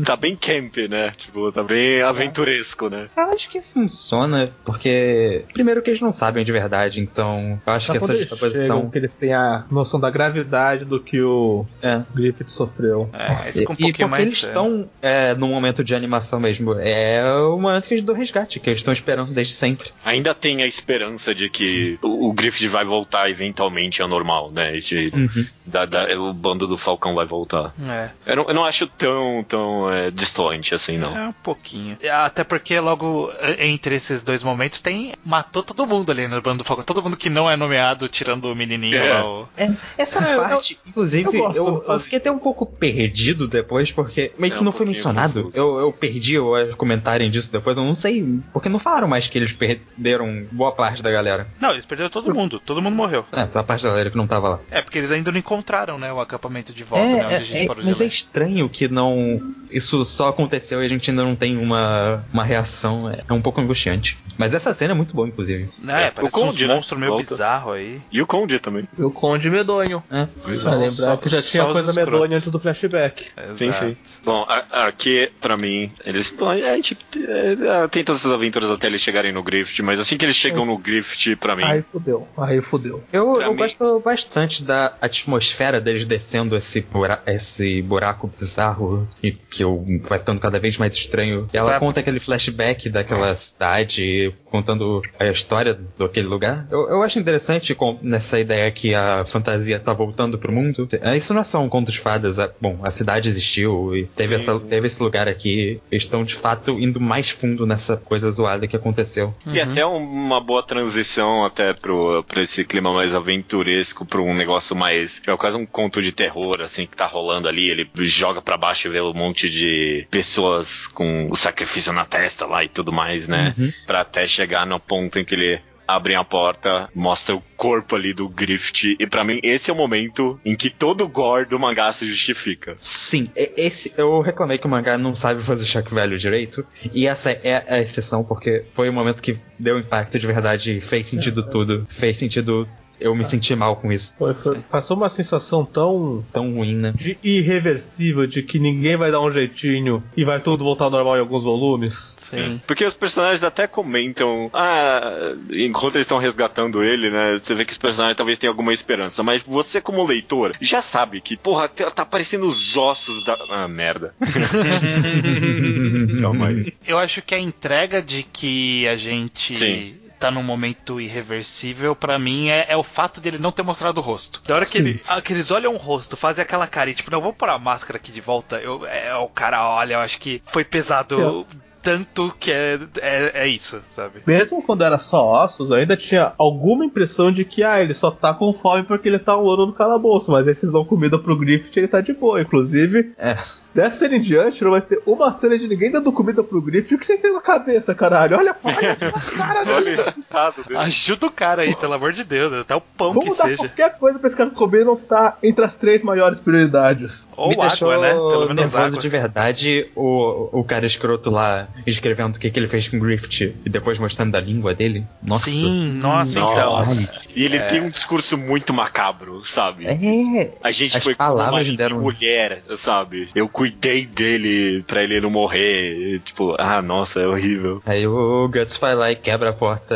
tá 0.06 0.16
bem 0.16 0.38
camp, 0.38 0.78
né? 0.90 1.12
Tipo, 1.18 1.52
tá 1.52 1.62
bem 1.62 2.02
aventuresco, 2.02 2.90
né? 2.90 3.10
Eu 3.16 3.26
acho 3.26 3.50
que 3.50 3.62
funciona, 3.62 4.54
porque 4.64 5.44
primeiro 5.54 5.82
que 5.82 5.90
eles 5.90 6.00
não 6.00 6.14
sabem 6.14 6.46
de 6.46 6.52
verdade, 6.54 7.02
então 7.02 7.62
eu 7.68 7.74
acho 7.74 7.92
que 7.92 7.98
essa 7.98 8.16
justaposição... 8.16 8.90
que 8.90 8.98
eles 8.98 9.16
têm 9.18 9.34
a 9.34 9.66
noção 9.70 10.00
da 10.00 10.10
gravidade 10.10 10.86
do 10.86 10.98
que 11.02 11.22
o 11.22 11.66
é. 11.82 12.02
Griffith 12.16 12.50
sofreu. 12.50 13.10
É, 13.12 13.52
fica 13.52 13.74
um 13.74 13.76
e, 13.78 13.90
e 13.90 13.92
porque 13.92 14.22
eles 14.22 14.34
estão 14.34 14.90
é, 15.02 15.34
no 15.34 15.50
momento 15.50 15.84
de 15.84 15.94
animação 15.94 16.40
mesmo. 16.40 16.74
É 16.80 17.22
o 17.36 17.60
momento 17.60 17.90
que 17.90 17.96
eles 17.96 18.06
do 18.06 18.14
resgate, 18.14 18.62
que 18.62 18.70
eles 18.70 18.80
estão 18.80 18.94
esperando 18.94 19.34
desde 19.34 19.54
sempre. 19.54 19.90
Ainda 20.06 20.34
tem 20.34 20.64
a 20.64 20.68
esperança 20.68 21.36
de 21.36 21.50
que 21.50 22.00
o, 22.02 22.30
o 22.30 22.34
Griffith 22.34 22.70
vai 22.70 22.86
voltar 22.94 23.28
eventualmente 23.30 24.02
ao 24.02 24.08
normal, 24.08 24.52
né? 24.52 24.78
De, 24.80 25.12
uhum. 25.14 25.48
da, 25.66 25.86
da, 25.86 26.20
o 26.20 26.32
bando 26.32 26.68
do 26.68 26.78
Falcão 26.78 27.16
vai 27.16 27.26
voltar. 27.26 27.74
É. 27.90 28.10
Eu, 28.26 28.36
não, 28.36 28.44
eu 28.50 28.54
não 28.54 28.64
acho 28.64 28.86
tão, 28.86 29.44
tão 29.48 29.92
é, 29.92 30.12
distante 30.12 30.76
assim, 30.76 30.98
não. 30.98 31.18
É 31.18 31.28
um 31.30 31.34
pouquinho. 31.34 31.98
Até 32.12 32.44
porque 32.44 32.80
logo 32.80 33.32
entre 33.58 33.96
esses 33.96 34.22
dois 34.22 34.44
momentos 34.44 34.80
tem. 34.80 35.14
Matou 35.26 35.64
todo 35.64 35.88
mundo 35.88 36.12
ali 36.12 36.28
no 36.28 36.40
bando 36.42 36.60
do 36.60 36.64
Falcão. 36.64 36.86
Todo 36.86 37.02
mundo 37.02 37.18
que 37.18 37.30
não 37.30 37.50
é 37.50 37.58
nomeado, 37.58 38.08
tirando 38.08 38.46
o 38.46 38.56
menininho 38.56 38.98
é. 38.98 39.14
lá. 39.14 39.26
O... 39.26 39.50
É, 39.58 39.72
essa 39.98 40.22
parte, 40.22 40.80
eu, 40.86 40.90
inclusive, 40.90 41.30
eu, 41.36 41.52
eu, 41.54 41.86
eu, 41.88 42.00
fiquei 42.00 42.20
até 42.20 42.32
um 42.32 42.40
pouco 42.40 42.66
perdido 42.66 43.48
depois, 43.48 43.92
porque 43.92 44.32
meio 44.38 44.54
que 44.54 44.60
é 44.60 44.64
não 44.64 44.72
foi 44.72 44.86
mencionado. 44.86 45.50
Eu, 45.54 45.80
eu 45.80 45.92
perdi 45.92 46.38
o 46.38 46.76
comentário 46.76 47.28
disso 47.30 47.52
depois, 47.52 47.76
eu 47.76 47.84
não 47.84 47.96
sei. 47.96 48.24
Porque 48.52 48.70
não 48.70 48.80
falaram 48.80 49.08
mais 49.08 49.28
que 49.28 49.38
eles 49.38 49.54
perderam 49.54 50.46
boa 50.52 50.72
parte 50.72 51.02
da 51.02 51.10
galera. 51.10 51.48
Não, 51.60 51.72
eles 51.72 51.86
perderam 51.86 52.10
todo 52.10 52.34
mundo. 52.34 52.62
Todo 52.64 52.82
mundo 52.84 52.96
morreu. 52.96 53.26
É, 53.32 53.42
a 53.42 53.64
parte 53.64 53.84
da 53.84 53.90
galera 53.90 54.10
que 54.12 54.18
não 54.18 54.28
tava 54.28 54.50
lá. 54.50 54.60
É, 54.72 54.82
porque 54.82 54.98
eles 54.98 55.12
ainda 55.12 55.32
não 55.32 55.38
encontraram, 55.40 55.98
né, 55.98 56.12
o 56.14 56.20
acampamento 56.20 56.74
de 56.74 56.84
volta, 56.84 57.06
é, 57.06 57.16
né, 57.18 57.26
onde 57.26 57.34
a 57.36 57.40
gente 57.40 57.58
é, 57.64 57.66
parou 57.68 57.84
mas 57.84 57.98
de 57.98 58.04
é 58.04 58.06
estranho 58.08 58.70
que 58.70 58.88
não. 58.88 59.42
Isso 59.72 60.04
só 60.06 60.28
aconteceu 60.28 60.82
e 60.84 60.86
a 60.86 60.90
gente 60.90 61.10
ainda 61.10 61.24
não 61.24 61.36
tem 61.36 61.58
uma, 61.58 62.24
uma 62.32 62.44
reação. 62.44 63.10
É, 63.10 63.24
é 63.28 63.34
um 63.34 63.42
pouco 63.42 63.60
angustiante. 63.60 64.18
Mas 64.38 64.54
essa 64.54 64.74
cena 64.74 64.94
é 64.94 64.96
muito 64.96 65.16
boa, 65.16 65.28
inclusive. 65.28 65.70
É, 65.88 66.04
É, 66.04 66.12
parece 66.12 66.36
o 66.36 66.40
Conde, 66.40 66.64
uns 66.66 66.68
né? 66.70 66.76
monstros 66.76 67.00
meio 67.00 67.12
Volta. 67.14 67.28
bizarros 67.30 67.74
aí. 67.76 68.02
E 68.12 68.22
o 68.22 68.28
Conde 68.28 68.60
também. 68.60 68.88
E 68.98 69.04
o 69.04 69.10
Conde 69.12 69.50
medonho. 69.50 70.04
É. 70.12 70.28
Pra 70.62 70.72
lembrar 70.76 70.92
Só- 70.92 71.18
que 71.18 71.30
já 71.30 71.42
só 71.42 71.50
tinha 71.50 71.64
coisa 71.66 71.90
escrotos. 71.90 72.14
medonha 72.14 72.38
antes 72.38 72.52
do 72.52 72.60
flashback. 72.60 73.32
Sim, 73.58 73.66
Exato. 73.70 73.86
sim. 73.86 73.98
Bom, 74.24 74.46
a- 74.48 74.86
aqui, 74.88 75.32
pra 75.42 75.58
mim, 75.58 75.92
eles. 76.06 76.30
bom, 76.30 76.50
A 76.50 76.76
gente 76.76 76.98
é, 77.18 77.88
tem 77.88 78.04
todas 78.04 78.22
essas 78.22 78.32
aventuras 78.32 78.70
até 78.70 78.88
eles 78.88 79.02
chegarem 79.02 79.32
no 79.32 79.42
Grift, 79.44 79.82
mas 79.82 80.00
assim 80.00 80.18
que 80.18 80.26
eles 80.26 80.36
chegam 80.36 80.66
no 80.66 80.78
Grift, 80.78 81.36
pra 81.38 81.56
mim. 81.56 81.64
Aí 81.64 81.82
fudeu, 81.82 82.28
aí 82.38 82.62
fudeu. 82.74 83.04
Eu, 83.14 83.40
eu 83.40 83.54
gosto 83.54 84.00
bastante 84.00 84.64
da 84.64 84.94
atmosfera 85.00 85.80
deles 85.80 86.06
descendo 86.06 86.56
esse, 86.56 86.82
bura 86.82 87.22
esse 87.28 87.82
buraco 87.84 88.28
bizarro 88.28 89.08
e 89.22 89.32
que 89.32 89.64
eu, 89.64 89.86
vai 90.04 90.18
ficando 90.18 90.40
cada 90.40 90.60
vez 90.60 90.78
mais 90.78 90.96
estranho. 90.96 91.48
E 91.54 91.58
ela 91.58 91.80
conta 91.80 92.00
aquele 92.00 92.20
flashback 92.20 92.90
daquela 92.90 93.36
cidade, 93.36 94.34
contando 94.50 95.02
a 95.20 95.26
história 95.28 95.80
daquele 96.00 96.28
lugar. 96.28 96.66
Eu, 96.72 96.90
eu 96.90 97.04
acho 97.04 97.20
interessante 97.20 97.76
com, 97.76 97.98
nessa 98.02 98.40
ideia 98.40 98.72
que 98.72 98.96
a 98.96 99.24
fantasia 99.26 99.80
tá 99.80 99.94
voltando 99.94 100.38
pro 100.38 100.52
mundo. 100.52 100.88
É, 101.02 101.16
Isso 101.16 101.34
não 101.34 101.42
é 101.42 101.44
só 101.44 101.60
um 101.62 101.70
conto 101.70 101.92
de 101.92 102.00
fadas. 102.00 102.40
a- 102.40 102.50
bom, 102.60 102.80
a 102.84 102.90
cidade 102.90 103.30
existiu 103.30 103.96
e 103.96 104.06
teve, 104.06 104.36
essa, 104.36 104.60
teve 104.60 104.88
esse 104.88 105.02
lugar 105.02 105.28
aqui. 105.28 105.80
Eles 105.92 106.04
estão 106.06 106.24
de 106.24 106.34
fato 106.36 106.80
indo 106.80 107.00
mais 107.00 107.30
fundo 107.30 107.66
nessa 107.66 107.98
coisa 107.98 108.32
zoada 108.32 108.68
que 108.68 108.76
aconteceu. 108.76 109.34
E 109.46 109.60
até 109.60 109.86
um- 109.86 109.98
uma 109.98 110.42
boa 110.42 110.64
transição 110.64 111.46
até 111.46 111.74
pro, 111.74 112.24
pra 112.24 112.42
esse 112.42 112.63
clima 112.64 112.94
mais 112.94 113.14
aventuresco, 113.16 114.06
pra 114.06 114.22
um 114.22 114.34
negócio 114.34 114.76
mais. 114.76 115.22
É 115.26 115.36
quase 115.36 115.58
um 115.58 115.66
conto 115.66 116.02
de 116.02 116.12
terror, 116.12 116.62
assim, 116.62 116.86
que 116.86 116.96
tá 116.96 117.06
rolando 117.06 117.48
ali. 117.48 117.70
Ele 117.70 117.90
joga 118.06 118.42
pra 118.42 118.58
baixo 118.58 118.88
e 118.88 118.92
vê 118.92 119.02
um 119.02 119.14
monte 119.14 119.50
de 119.50 120.08
pessoas 120.10 120.88
com 120.88 121.30
o 121.30 121.36
sacrifício 121.36 121.94
na 121.94 122.06
testa 122.06 122.46
lá 122.46 122.64
e 122.64 122.70
tudo 122.70 122.92
mais, 122.92 123.28
né? 123.28 123.54
Pra 123.86 124.02
até 124.02 124.28
chegar 124.28 124.66
no 124.66 124.80
ponto 124.80 125.20
em 125.20 125.26
que 125.26 125.36
ele. 125.36 125.62
Abrem 125.96 126.16
a 126.16 126.24
porta, 126.24 126.90
mostra 126.94 127.36
o 127.36 127.44
corpo 127.56 127.96
ali 127.96 128.14
do 128.14 128.28
Grift, 128.28 128.96
e 129.00 129.08
pra 129.08 129.24
mim 129.24 129.40
esse 129.44 129.70
é 129.70 129.74
o 129.74 129.78
momento 129.78 130.40
em 130.44 130.56
que 130.56 130.70
todo 130.70 131.04
o 131.04 131.08
gore 131.08 131.46
do 131.46 131.60
mangá 131.60 131.92
se 131.94 132.08
justifica. 132.08 132.74
Sim, 132.78 133.30
esse 133.36 133.94
eu 133.98 134.22
reclamei 134.22 134.58
que 134.58 134.66
o 134.66 134.70
mangá 134.70 134.98
não 134.98 135.16
sabe 135.16 135.42
fazer 135.42 135.66
choque 135.66 135.94
velho 135.94 136.18
direito, 136.18 136.66
e 136.94 137.08
essa 137.08 137.32
é 137.32 137.64
a 137.68 137.80
exceção 137.80 138.24
porque 138.24 138.66
foi 138.74 138.90
o 138.90 138.94
momento 138.94 139.22
que 139.22 139.38
deu 139.60 139.80
impacto 139.80 140.18
de 140.18 140.28
verdade, 140.28 140.82
fez 140.82 141.08
sentido 141.08 141.44
tudo, 141.50 141.86
fez 141.90 142.18
sentido 142.18 142.68
eu 143.00 143.14
me 143.16 143.24
sentir 143.24 143.56
mal 143.56 143.76
com 143.76 143.92
isso. 143.92 144.16
Foi- 144.18 144.60
passou 144.70 144.98
uma 144.98 145.10
sensação 145.10 145.66
tão 145.66 146.24
Tão 146.32 146.54
ruim, 146.54 146.76
né? 146.76 146.94
de 146.96 147.18
irreversível 147.24 148.26
de 148.28 148.42
que 148.44 148.60
ninguém 148.60 148.96
vai 148.96 149.12
dar 149.12 149.22
um 149.22 149.32
jeitinho 149.32 150.04
e 150.16 150.24
vai 150.24 150.40
tudo 150.40 150.64
voltar 150.64 150.86
ao 150.86 150.92
normal 150.92 151.18
em 151.18 151.20
alguns 151.20 151.44
volumes. 151.44 152.16
Sim. 152.20 152.62
Porque 152.66 152.86
os 152.86 152.94
personagens 152.94 153.44
até 153.44 153.68
comentam, 153.68 154.50
ah, 154.54 155.34
enquanto 155.52 155.96
eles 155.96 156.06
estão 156.06 156.18
resgatando 156.18 156.84
ele, 156.84 157.10
né? 157.10 157.38
Você 157.38 157.54
vê 157.54 157.66
que 157.66 157.72
os 157.72 157.78
personagens 157.78 158.16
talvez 158.18 158.38
tenham 158.38 158.52
alguma 158.52 158.74
esperança, 158.74 159.24
mas 159.24 159.42
você, 159.42 159.82
como 159.82 160.06
leitor, 160.06 160.56
já 160.62 160.82
sabe 160.82 161.22
que, 161.22 161.36
porra, 161.38 161.68
tá 161.68 161.92
tá 161.92 162.04
aparecendo 162.04 162.46
os 162.48 162.76
ossos 162.78 163.24
da. 163.26 163.38
Ah, 163.50 163.68
merda. 163.68 164.14
Calma 166.22 166.48
aí. 166.48 166.74
Eu 166.86 166.98
acho 166.98 167.22
que 167.22 167.36
a 167.36 167.40
entrega 167.40 168.02
de 168.02 168.24
que 168.24 168.88
a 168.88 168.96
gente 168.96 169.54
Sim. 169.54 169.96
Tá 170.24 170.32
num 170.32 170.42
momento 170.42 171.02
irreversível, 171.02 171.94
pra 171.94 172.18
mim, 172.18 172.48
é, 172.48 172.66
é 172.70 172.78
o 172.78 172.84
fato 172.84 173.20
dele 173.20 173.38
não 173.38 173.52
ter 173.52 173.62
mostrado 173.62 174.00
o 174.00 174.04
rosto. 174.04 174.42
Da 174.48 174.56
hora 174.56 174.66
que, 174.66 174.78
ele, 174.78 175.02
ah, 175.06 175.22
que 175.22 175.34
eles 175.34 175.52
olham 175.52 175.74
o 175.74 175.78
rosto, 175.78 176.16
fazem 176.16 176.42
aquela 176.42 176.66
cara 176.66 176.90
e 176.90 176.94
tipo, 176.94 177.12
não, 177.12 177.20
vou 177.20 177.34
pôr 177.34 177.50
a 177.50 177.60
máscara 177.60 177.98
aqui 177.98 178.10
de 178.10 178.22
volta. 178.22 178.56
Eu, 178.56 178.86
é, 178.86 179.14
o 179.16 179.28
cara 179.28 179.68
olha, 179.68 179.96
eu 179.96 180.00
acho 180.00 180.18
que 180.20 180.42
foi 180.46 180.64
pesado 180.64 181.46
tanto 181.82 182.34
que 182.40 182.50
é, 182.50 182.80
é, 183.02 183.32
é 183.44 183.48
isso, 183.48 183.82
sabe? 183.92 184.22
Mesmo 184.26 184.64
quando 184.64 184.86
era 184.86 184.98
só 184.98 185.28
ossos, 185.28 185.70
eu 185.70 185.76
ainda 185.76 185.98
tinha 185.98 186.34
alguma 186.38 186.86
impressão 186.86 187.30
de 187.30 187.44
que, 187.44 187.62
ah, 187.62 187.82
ele 187.82 187.94
só 187.94 188.10
tá 188.10 188.34
com 188.34 188.54
fome 188.54 188.84
porque 188.84 189.10
ele 189.10 189.20
tá 189.20 189.38
um 189.38 189.50
ano 189.50 189.66
no 189.66 189.74
calabouço, 189.74 190.32
mas 190.32 190.48
aí 190.48 190.56
vocês 190.56 190.72
dão 190.72 190.86
comida 190.86 191.20
pro 191.20 191.38
Griffith 191.38 191.76
e 191.76 191.80
ele 191.82 191.88
tá 191.90 192.00
de 192.00 192.14
boa. 192.14 192.40
Inclusive, 192.40 193.14
É. 193.18 193.38
dessa 193.74 193.98
cena 194.00 194.16
em 194.16 194.20
diante, 194.20 194.64
não 194.64 194.72
vai 194.72 194.82
ter 194.82 195.02
uma 195.06 195.32
cena 195.34 195.58
de 195.58 195.68
ninguém 195.68 195.92
dando 195.92 196.12
comida 196.12 196.44
pro 196.44 196.62
Griffith. 196.62 196.96
O 196.96 197.00
que 197.00 197.06
vocês 197.06 197.20
têm 197.20 197.34
na 197.34 197.42
cabeça, 197.42 197.94
caralho? 197.96 198.38
Olha, 198.38 198.56
olha 198.64 198.92
a 199.14 199.38
cara 199.38 199.60
Olha 199.74 199.82
dele. 199.82 200.02
o 200.02 200.04
resultado 200.06 200.64
dele. 200.64 200.80
Ajuda 200.80 201.26
o 201.28 201.32
cara 201.32 201.62
aí, 201.64 201.76
pelo 201.76 201.94
amor 201.94 202.12
de 202.14 202.24
Deus, 202.24 202.54
até 202.54 202.76
o 202.76 202.82
pão 202.82 203.14
que 203.14 203.20
Vamos 203.20 203.38
dar 203.38 203.46
seja. 203.46 203.58
qualquer 203.58 203.98
coisa 203.98 204.20
pra 204.20 204.28
esse 204.28 204.38
cara 204.38 204.50
comer 204.50 204.86
não 204.86 204.96
tá 204.96 205.38
entre 205.44 205.64
as 205.66 205.76
três 205.76 206.04
maiores 206.04 206.40
prioridades. 206.40 207.30
Ou 207.36 207.48
me 207.50 207.54
água, 207.56 207.68
deixou 207.68 208.00
né? 208.02 208.10
Pelo 208.10 208.40
menos 208.42 208.56
nervoso 208.56 208.78
água. 208.78 209.00
de 209.02 209.10
verdade 209.10 209.88
o, 209.96 210.60
o 210.60 210.64
cara 210.64 210.86
escroto 210.86 211.30
lá 211.30 211.68
escrevendo 211.86 212.36
o 212.36 212.40
que, 212.40 212.50
que 212.52 212.60
ele 212.60 212.68
fez 212.68 212.88
com 212.88 212.98
o 212.98 213.00
Griffith 213.00 213.56
e 213.66 213.70
depois 213.70 213.98
mostrando 214.00 214.36
a 214.36 214.40
língua 214.40 214.74
dele. 214.74 215.06
Nossa. 215.22 215.46
Sim, 215.50 215.94
nossa, 216.00 216.40
Nossa. 216.40 216.94
então. 217.02 217.24
E 217.36 217.44
ele 217.44 217.60
tem 217.62 217.82
um 217.82 217.90
discurso 217.90 218.38
muito 218.38 218.74
macabro, 218.74 219.44
sabe? 219.44 219.86
É. 219.88 220.54
A 220.64 220.72
gente 220.72 220.98
As 220.98 221.04
foi 221.04 221.16
palavras 221.16 221.52
marido 221.54 221.78
deram- 221.78 221.98
e 221.98 222.00
mulher, 222.02 222.64
sabe? 222.78 223.30
Eu 223.34 223.48
cuidei 223.64 224.06
dele 224.06 224.84
pra 224.84 225.02
ele 225.02 225.22
não 225.22 225.30
morrer. 225.30 226.20
Tipo, 226.26 226.54
ah, 226.60 226.82
nossa, 226.82 227.22
é 227.22 227.28
horrível. 227.28 227.82
Aí 227.86 228.06
o 228.06 228.50
Guts 228.50 228.76
vai 228.78 228.94
lá 228.94 229.10
e 229.10 229.16
quebra 229.16 229.52
a 229.52 229.54
porta 229.54 229.96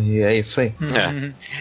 e 0.00 0.20
é 0.20 0.36
isso 0.36 0.60
aí. 0.60 0.72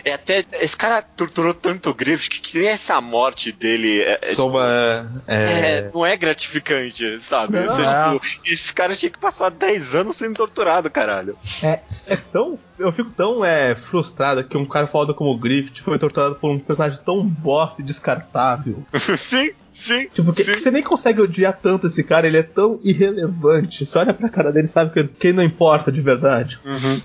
É. 0.03 0.11
É 0.11 0.13
até. 0.13 0.45
Esse 0.61 0.77
cara 0.77 1.01
torturou 1.01 1.55
tanto 1.55 1.89
o 1.89 1.93
Griffith 1.93 2.29
que, 2.29 2.39
que 2.39 2.59
nem 2.59 2.67
essa 2.67 3.01
morte 3.01 3.51
dele. 3.51 4.01
É, 4.01 4.19
é, 4.21 4.25
Soba. 4.27 5.09
É, 5.27 5.35
é, 5.35 5.91
não 5.91 6.05
é 6.05 6.15
gratificante, 6.15 7.19
sabe? 7.19 7.59
Não. 7.59 7.65
Você, 7.65 7.81
tipo, 7.81 8.51
esse 8.53 8.73
cara 8.73 8.95
tinha 8.95 9.09
que 9.09 9.17
passar 9.17 9.49
10 9.49 9.95
anos 9.95 10.17
sendo 10.17 10.35
torturado, 10.35 10.87
caralho. 10.91 11.35
É 11.63 12.15
tão. 12.31 12.59
Eu 12.77 12.91
fico 12.91 13.09
tão 13.09 13.43
é, 13.43 13.73
frustrado 13.73 14.43
que 14.43 14.55
um 14.55 14.65
cara 14.65 14.85
foda 14.85 15.13
como 15.15 15.31
o 15.31 15.37
Griffith 15.37 15.81
foi 15.81 15.97
torturado 15.97 16.35
por 16.35 16.51
um 16.51 16.59
personagem 16.59 16.99
tão 17.03 17.25
bosta 17.25 17.81
e 17.81 17.85
descartável. 17.85 18.85
sim, 19.17 19.51
sim. 19.79 20.07
Tipo, 20.13 20.33
sim. 20.35 20.43
que 20.43 20.57
você 20.57 20.71
nem 20.71 20.83
consegue 20.83 21.21
odiar 21.21 21.57
tanto 21.61 21.87
esse 21.87 22.03
cara, 22.03 22.27
ele 22.27 22.37
é 22.37 22.43
tão 22.43 22.79
irrelevante. 22.83 23.85
Você 23.85 23.97
olha 23.97 24.13
pra 24.13 24.29
cara 24.29 24.51
dele 24.51 24.67
e 24.67 24.69
sabe 24.69 24.91
que 24.91 25.03
quem 25.19 25.33
não 25.33 25.43
importa 25.43 25.91
de 25.91 26.01
verdade. 26.01 26.59
Uhum. 26.65 27.01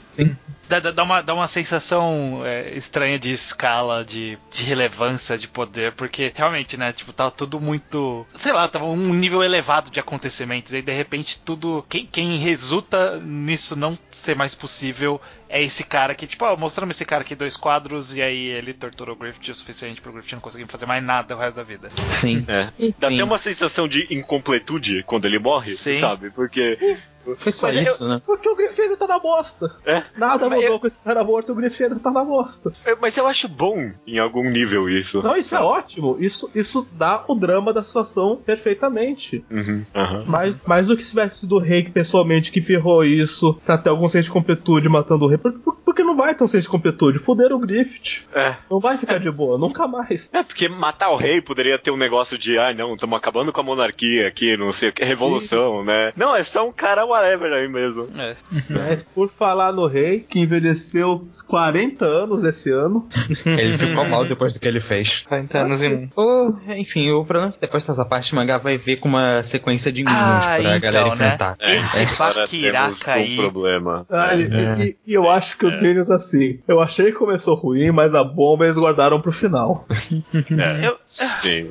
Dá, 0.66 0.80
dá- 0.80 0.90
dá 0.92 1.02
uma, 1.02 1.20
dá 1.22 1.34
uma 1.34 1.46
sensação 1.46 2.40
é, 2.44 2.74
estranha 2.74 3.18
de 3.18 3.30
escala, 3.30 4.02
de, 4.02 4.38
de 4.50 4.64
relevância, 4.64 5.36
de 5.36 5.46
poder, 5.46 5.92
porque 5.92 6.32
realmente, 6.34 6.76
né, 6.78 6.90
tipo, 6.92 7.12
tava 7.12 7.30
tudo 7.30 7.60
muito. 7.60 8.26
Sei 8.34 8.50
lá, 8.50 8.66
tava 8.66 8.86
um 8.86 9.12
nível 9.12 9.42
elevado 9.42 9.90
de 9.90 10.00
acontecimentos, 10.00 10.72
e 10.72 10.76
aí 10.76 10.82
de 10.82 10.92
repente 10.92 11.38
tudo. 11.44 11.84
Quem, 11.88 12.06
quem 12.06 12.38
resulta 12.38 13.20
nisso 13.20 13.76
não 13.76 13.98
ser 14.10 14.34
mais 14.34 14.54
possível 14.54 15.20
é 15.50 15.62
esse 15.62 15.84
cara 15.84 16.14
que, 16.14 16.26
tipo, 16.26 16.44
ó, 16.46 16.56
mostramos 16.56 16.96
esse 16.96 17.04
cara 17.04 17.20
aqui 17.20 17.34
dois 17.34 17.56
quadros, 17.58 18.14
e 18.14 18.22
aí 18.22 18.46
ele 18.46 18.72
torturou 18.72 19.14
o 19.14 19.18
Griffith 19.18 19.50
o 19.50 19.54
suficiente 19.54 20.00
pro 20.00 20.12
Griffith 20.12 20.32
não 20.32 20.40
conseguir 20.40 20.66
fazer 20.66 20.86
mais 20.86 21.04
nada 21.04 21.36
o 21.36 21.38
resto 21.38 21.56
da 21.56 21.62
vida. 21.62 21.90
sim. 22.12 22.42
É. 22.48 22.64
Dá 22.98 23.08
Enfim, 23.08 23.16
até 23.16 23.24
uma 23.24 23.38
sensação 23.38 23.86
de 23.86 24.06
incompletude 24.10 25.02
quando 25.06 25.26
ele 25.26 25.38
morre, 25.38 25.72
Sim. 25.72 26.00
sabe? 26.00 26.30
Porque. 26.30 26.96
Foi 27.36 27.52
só 27.52 27.68
Mas 27.68 27.88
isso, 27.88 28.08
né? 28.08 28.20
Porque 28.24 28.48
o 28.48 28.56
Griffith 28.56 28.82
ainda 28.82 28.96
tá 28.96 29.06
na 29.06 29.18
bosta. 29.18 29.74
É. 29.86 30.02
Nada 30.16 30.48
Mas 30.48 30.58
mudou 30.58 30.74
eu- 30.74 30.80
com 30.80 30.86
esse 30.86 31.00
cara 31.00 31.22
morto, 31.24 31.52
o 31.52 31.54
Griffith 31.54 31.84
ainda 31.84 31.98
tá 31.98 32.10
na 32.10 32.24
bosta. 32.24 32.72
É, 32.84 32.94
Mas 33.00 33.16
eu 33.16 33.26
acho 33.26 33.48
bom 33.48 33.90
em 34.06 34.18
algum 34.18 34.48
nível 34.50 34.88
isso. 34.88 35.18
Então 35.18 35.36
isso 35.36 35.54
é 35.54 35.60
ótimo. 35.60 36.16
Isso, 36.20 36.50
isso 36.54 36.86
dá 36.92 37.22
o 37.26 37.34
drama 37.34 37.72
da 37.72 37.82
situação 37.82 38.36
perfeitamente. 38.44 39.44
Uhum, 39.50 39.84
aham. 39.94 40.24
Mais, 40.26 40.56
mais 40.66 40.86
do 40.88 40.96
que 40.96 41.02
se 41.02 41.10
tivesse 41.10 41.40
sido 41.40 41.56
o 41.56 41.58
rei 41.58 41.84
pessoalmente 41.84 42.50
que 42.50 42.60
ferrou 42.60 43.04
isso 43.04 43.54
pra 43.64 43.78
ter 43.78 43.90
algum 43.90 44.08
senso 44.08 44.26
de 44.26 44.32
completude 44.32 44.88
matando 44.88 45.24
o 45.24 45.28
rei. 45.28 45.38
Por- 45.38 45.52
por- 45.52 45.74
Porque 45.84 46.02
não 46.02 46.16
vai 46.16 46.34
ter 46.34 46.42
um 46.42 46.48
senso 46.48 46.62
de 46.64 46.70
completude. 46.70 47.18
Fuderam 47.20 47.56
o 47.56 47.60
Griffith. 47.60 48.24
É. 48.34 48.56
Não 48.70 48.80
vai 48.80 48.98
ficar 48.98 49.18
de 49.18 49.30
boa, 49.30 49.56
nunca 49.56 49.86
mais. 49.86 50.28
É, 50.32 50.42
porque 50.42 50.68
matar 50.68 51.10
o 51.10 51.16
rei 51.16 51.40
poderia 51.40 51.78
ter 51.78 51.90
um 51.92 51.96
negócio 51.96 52.36
de, 52.36 52.58
ah, 52.58 52.72
não, 52.74 52.94
estamos 52.94 53.16
acabando 53.16 53.52
com 53.52 53.60
a 53.60 53.64
monarquia 53.64 54.26
aqui, 54.26 54.56
não 54.56 54.72
sei 54.72 54.88
o 54.88 54.92
que, 54.92 55.04
revolução, 55.04 55.84
né? 55.84 56.12
Não, 56.16 56.34
é 56.34 56.42
só 56.42 56.66
um 56.66 56.72
cara 56.72 57.04
whatever 57.14 57.52
aí 57.52 57.68
mesmo. 57.68 58.08
É. 58.18 58.34
Mas 58.68 59.02
por 59.02 59.28
falar 59.28 59.72
no 59.72 59.86
rei, 59.86 60.20
que 60.20 60.40
envelheceu 60.40 61.26
40 61.48 62.04
anos 62.04 62.44
esse 62.44 62.70
ano. 62.70 63.08
Ele 63.46 63.78
ficou 63.78 64.04
mal 64.04 64.24
depois 64.26 64.52
do 64.54 64.60
que 64.60 64.68
ele 64.68 64.80
fez. 64.80 65.22
40 65.28 65.58
anos 65.58 65.82
e 65.82 65.88
um. 65.88 66.08
O- 66.16 66.54
enfim, 66.76 67.10
o 67.10 67.24
problema 67.24 67.50
é 67.50 67.52
que 67.52 67.60
depois 67.60 67.82
dessa 67.84 68.04
parte 68.04 68.32
o 68.32 68.36
mangá 68.36 68.58
vai 68.58 68.76
ver 68.76 68.96
com 68.96 69.08
uma 69.08 69.42
sequência 69.42 69.90
de 69.92 70.02
minions 70.04 70.18
Ah, 70.46 70.58
pra 70.60 70.78
galera 70.78 70.88
então, 70.88 71.04
né? 71.08 71.14
enfrentar. 71.14 71.56
Esse 71.60 72.00
agora 72.22 72.34
Bakiraka 72.40 72.88
temos 72.88 73.06
um 73.06 73.10
aí. 73.10 73.36
problema. 73.36 74.06
Ah, 74.10 74.34
e, 74.34 74.42
É. 74.42 74.84
e- 74.86 74.96
e 75.06 75.14
eu 75.14 75.28
acho 75.30 75.56
que 75.56 75.66
os 75.66 75.74
Minions 75.80 76.10
assim. 76.10 76.58
Eu 76.66 76.80
achei 76.80 77.06
que 77.06 77.18
começou 77.18 77.54
ruim, 77.54 77.90
mas 77.90 78.14
a 78.14 78.24
bomba 78.24 78.64
eles 78.64 78.76
guardaram 78.78 79.20
pro 79.20 79.32
final. 79.32 79.86
É, 80.32 80.86
Eu, 80.88 80.96
sim. 81.04 81.68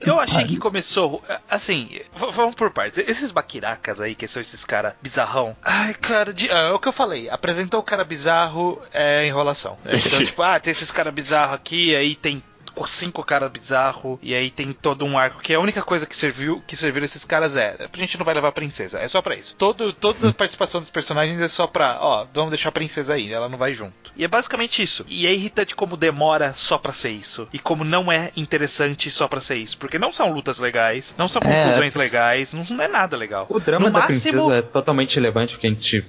Eu 0.00 0.18
achei 0.20 0.44
que 0.44 0.56
começou. 0.56 1.22
Assim, 1.50 2.00
vamos 2.32 2.54
por 2.54 2.70
partes. 2.70 2.98
Esses 3.08 3.30
baquiracas 3.30 4.00
aí, 4.00 4.14
que 4.14 4.28
são 4.28 4.40
esses 4.40 4.64
caras 4.64 4.94
bizarrão. 5.02 5.56
Ai, 5.62 5.94
cara, 5.94 6.32
de- 6.32 6.50
ah, 6.50 6.68
é 6.68 6.72
o 6.72 6.78
que 6.78 6.88
eu 6.88 6.92
falei. 6.92 7.28
Apresentou 7.28 7.80
o 7.80 7.82
cara 7.82 8.04
bizarro 8.04 8.80
é 8.92 9.26
enrolação. 9.26 9.78
Então, 9.84 10.18
tipo, 10.24 10.42
ah, 10.42 10.58
tem 10.60 10.70
esses 10.70 10.90
caras 10.90 11.12
bizarros 11.12 11.54
aqui, 11.54 11.94
aí 11.94 12.14
tem 12.14 12.42
cinco 12.86 13.22
caras 13.24 13.50
bizarros, 13.50 14.18
e 14.22 14.34
aí 14.34 14.50
tem 14.50 14.72
todo 14.72 15.04
um 15.04 15.18
arco, 15.18 15.40
que 15.40 15.52
é 15.52 15.56
a 15.56 15.60
única 15.60 15.82
coisa 15.82 16.06
que 16.06 16.14
serviu 16.16 16.62
que 16.66 16.76
serviram 16.76 17.04
esses 17.04 17.24
caras 17.24 17.56
é. 17.56 17.88
A 17.92 17.96
gente 17.98 18.18
não 18.18 18.24
vai 18.24 18.34
levar 18.34 18.48
a 18.48 18.52
princesa, 18.52 18.98
é 18.98 19.08
só 19.08 19.20
pra 19.22 19.34
isso. 19.36 19.54
Todo, 19.56 19.92
toda 19.92 20.28
a 20.28 20.32
participação 20.32 20.80
dos 20.80 20.90
personagens 20.90 21.40
é 21.40 21.48
só 21.48 21.66
pra, 21.66 21.98
ó, 22.00 22.26
vamos 22.32 22.50
deixar 22.50 22.68
a 22.70 22.72
princesa 22.72 23.14
aí, 23.14 23.32
ela 23.32 23.48
não 23.48 23.58
vai 23.58 23.72
junto. 23.74 24.12
E 24.16 24.24
é 24.24 24.28
basicamente 24.28 24.82
isso. 24.82 25.04
E 25.08 25.26
é 25.26 25.32
irritante 25.32 25.74
como 25.74 25.96
demora 25.96 26.52
só 26.54 26.78
pra 26.78 26.92
ser 26.92 27.10
isso. 27.10 27.48
E 27.52 27.58
como 27.58 27.84
não 27.84 28.10
é 28.12 28.30
interessante 28.36 29.10
só 29.10 29.26
pra 29.28 29.40
ser 29.40 29.56
isso. 29.56 29.76
Porque 29.78 29.98
não 29.98 30.12
são 30.12 30.32
lutas 30.32 30.58
legais, 30.58 31.14
não 31.18 31.28
são 31.28 31.42
É. 31.44 31.64
conclusões 31.64 31.94
legais, 31.94 32.52
não, 32.52 32.64
não 32.70 32.84
é 32.84 32.88
nada 32.88 33.16
legal. 33.16 33.46
O 33.48 33.58
drama 33.60 33.86
No 33.86 33.92
da 33.92 34.00
máximo- 34.00 34.32
princesa 34.32 34.56
é 34.56 34.62
totalmente 34.62 35.14
relevante, 35.16 35.54
porque 35.54 35.66
a 35.66 35.70
gente 35.70 36.04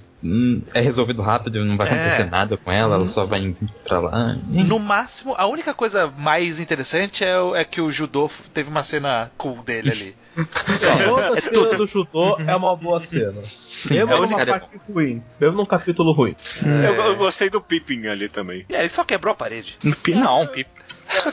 é 0.74 0.82
resolvido 0.82 1.22
rápido, 1.22 1.64
não 1.64 1.78
vai 1.78 1.88
É. 1.88 1.92
acontecer 1.94 2.26
nada 2.30 2.58
com 2.58 2.72
ela, 2.72 2.96
ela 2.96 3.08
só 3.08 3.26
vai 3.26 3.56
pra 3.88 4.00
lá. 4.00 4.36
No 4.48 4.80
máximo, 4.80 5.34
a 5.38 5.46
única 5.46 5.74
coisa 5.74 6.12
mais 6.18 6.60
interessante 6.60 7.24
é, 7.24 7.36
é 7.56 7.64
que 7.64 7.82
o 7.82 7.92
judô 7.92 8.30
teve 8.54 8.70
uma 8.70 8.84
cena 8.84 9.32
cool 9.38 9.62
dele 9.64 9.92
ali. 9.92 10.16
Toda 10.36 11.38
É 11.38 11.42
cena 11.42 11.54
tudo. 11.54 11.78
do 11.78 11.88
judô 11.88 12.38
é 12.40 12.56
uma 12.56 12.76
boa 12.76 13.00
cena. 13.00 13.44
Sim, 13.74 13.96
Mesmo 13.96 14.14
é 14.14 14.20
numa 14.20 14.46
parte 14.46 14.70
ruim. 14.90 15.24
Mesmo 15.40 15.58
num 15.58 15.66
capítulo 15.66 16.12
ruim. 16.12 16.36
Eu, 16.64 16.94
eu 16.96 17.16
gostei 17.16 17.50
do 17.50 17.62
Pippin 17.62 18.08
ali 18.08 18.28
também. 18.30 18.66
É, 18.70 18.80
ele 18.80 18.90
só 18.90 19.04
quebrou 19.04 19.32
a 19.32 19.36
parede. 19.36 19.78
Não, 20.14 20.48
Pipo. 20.48 20.70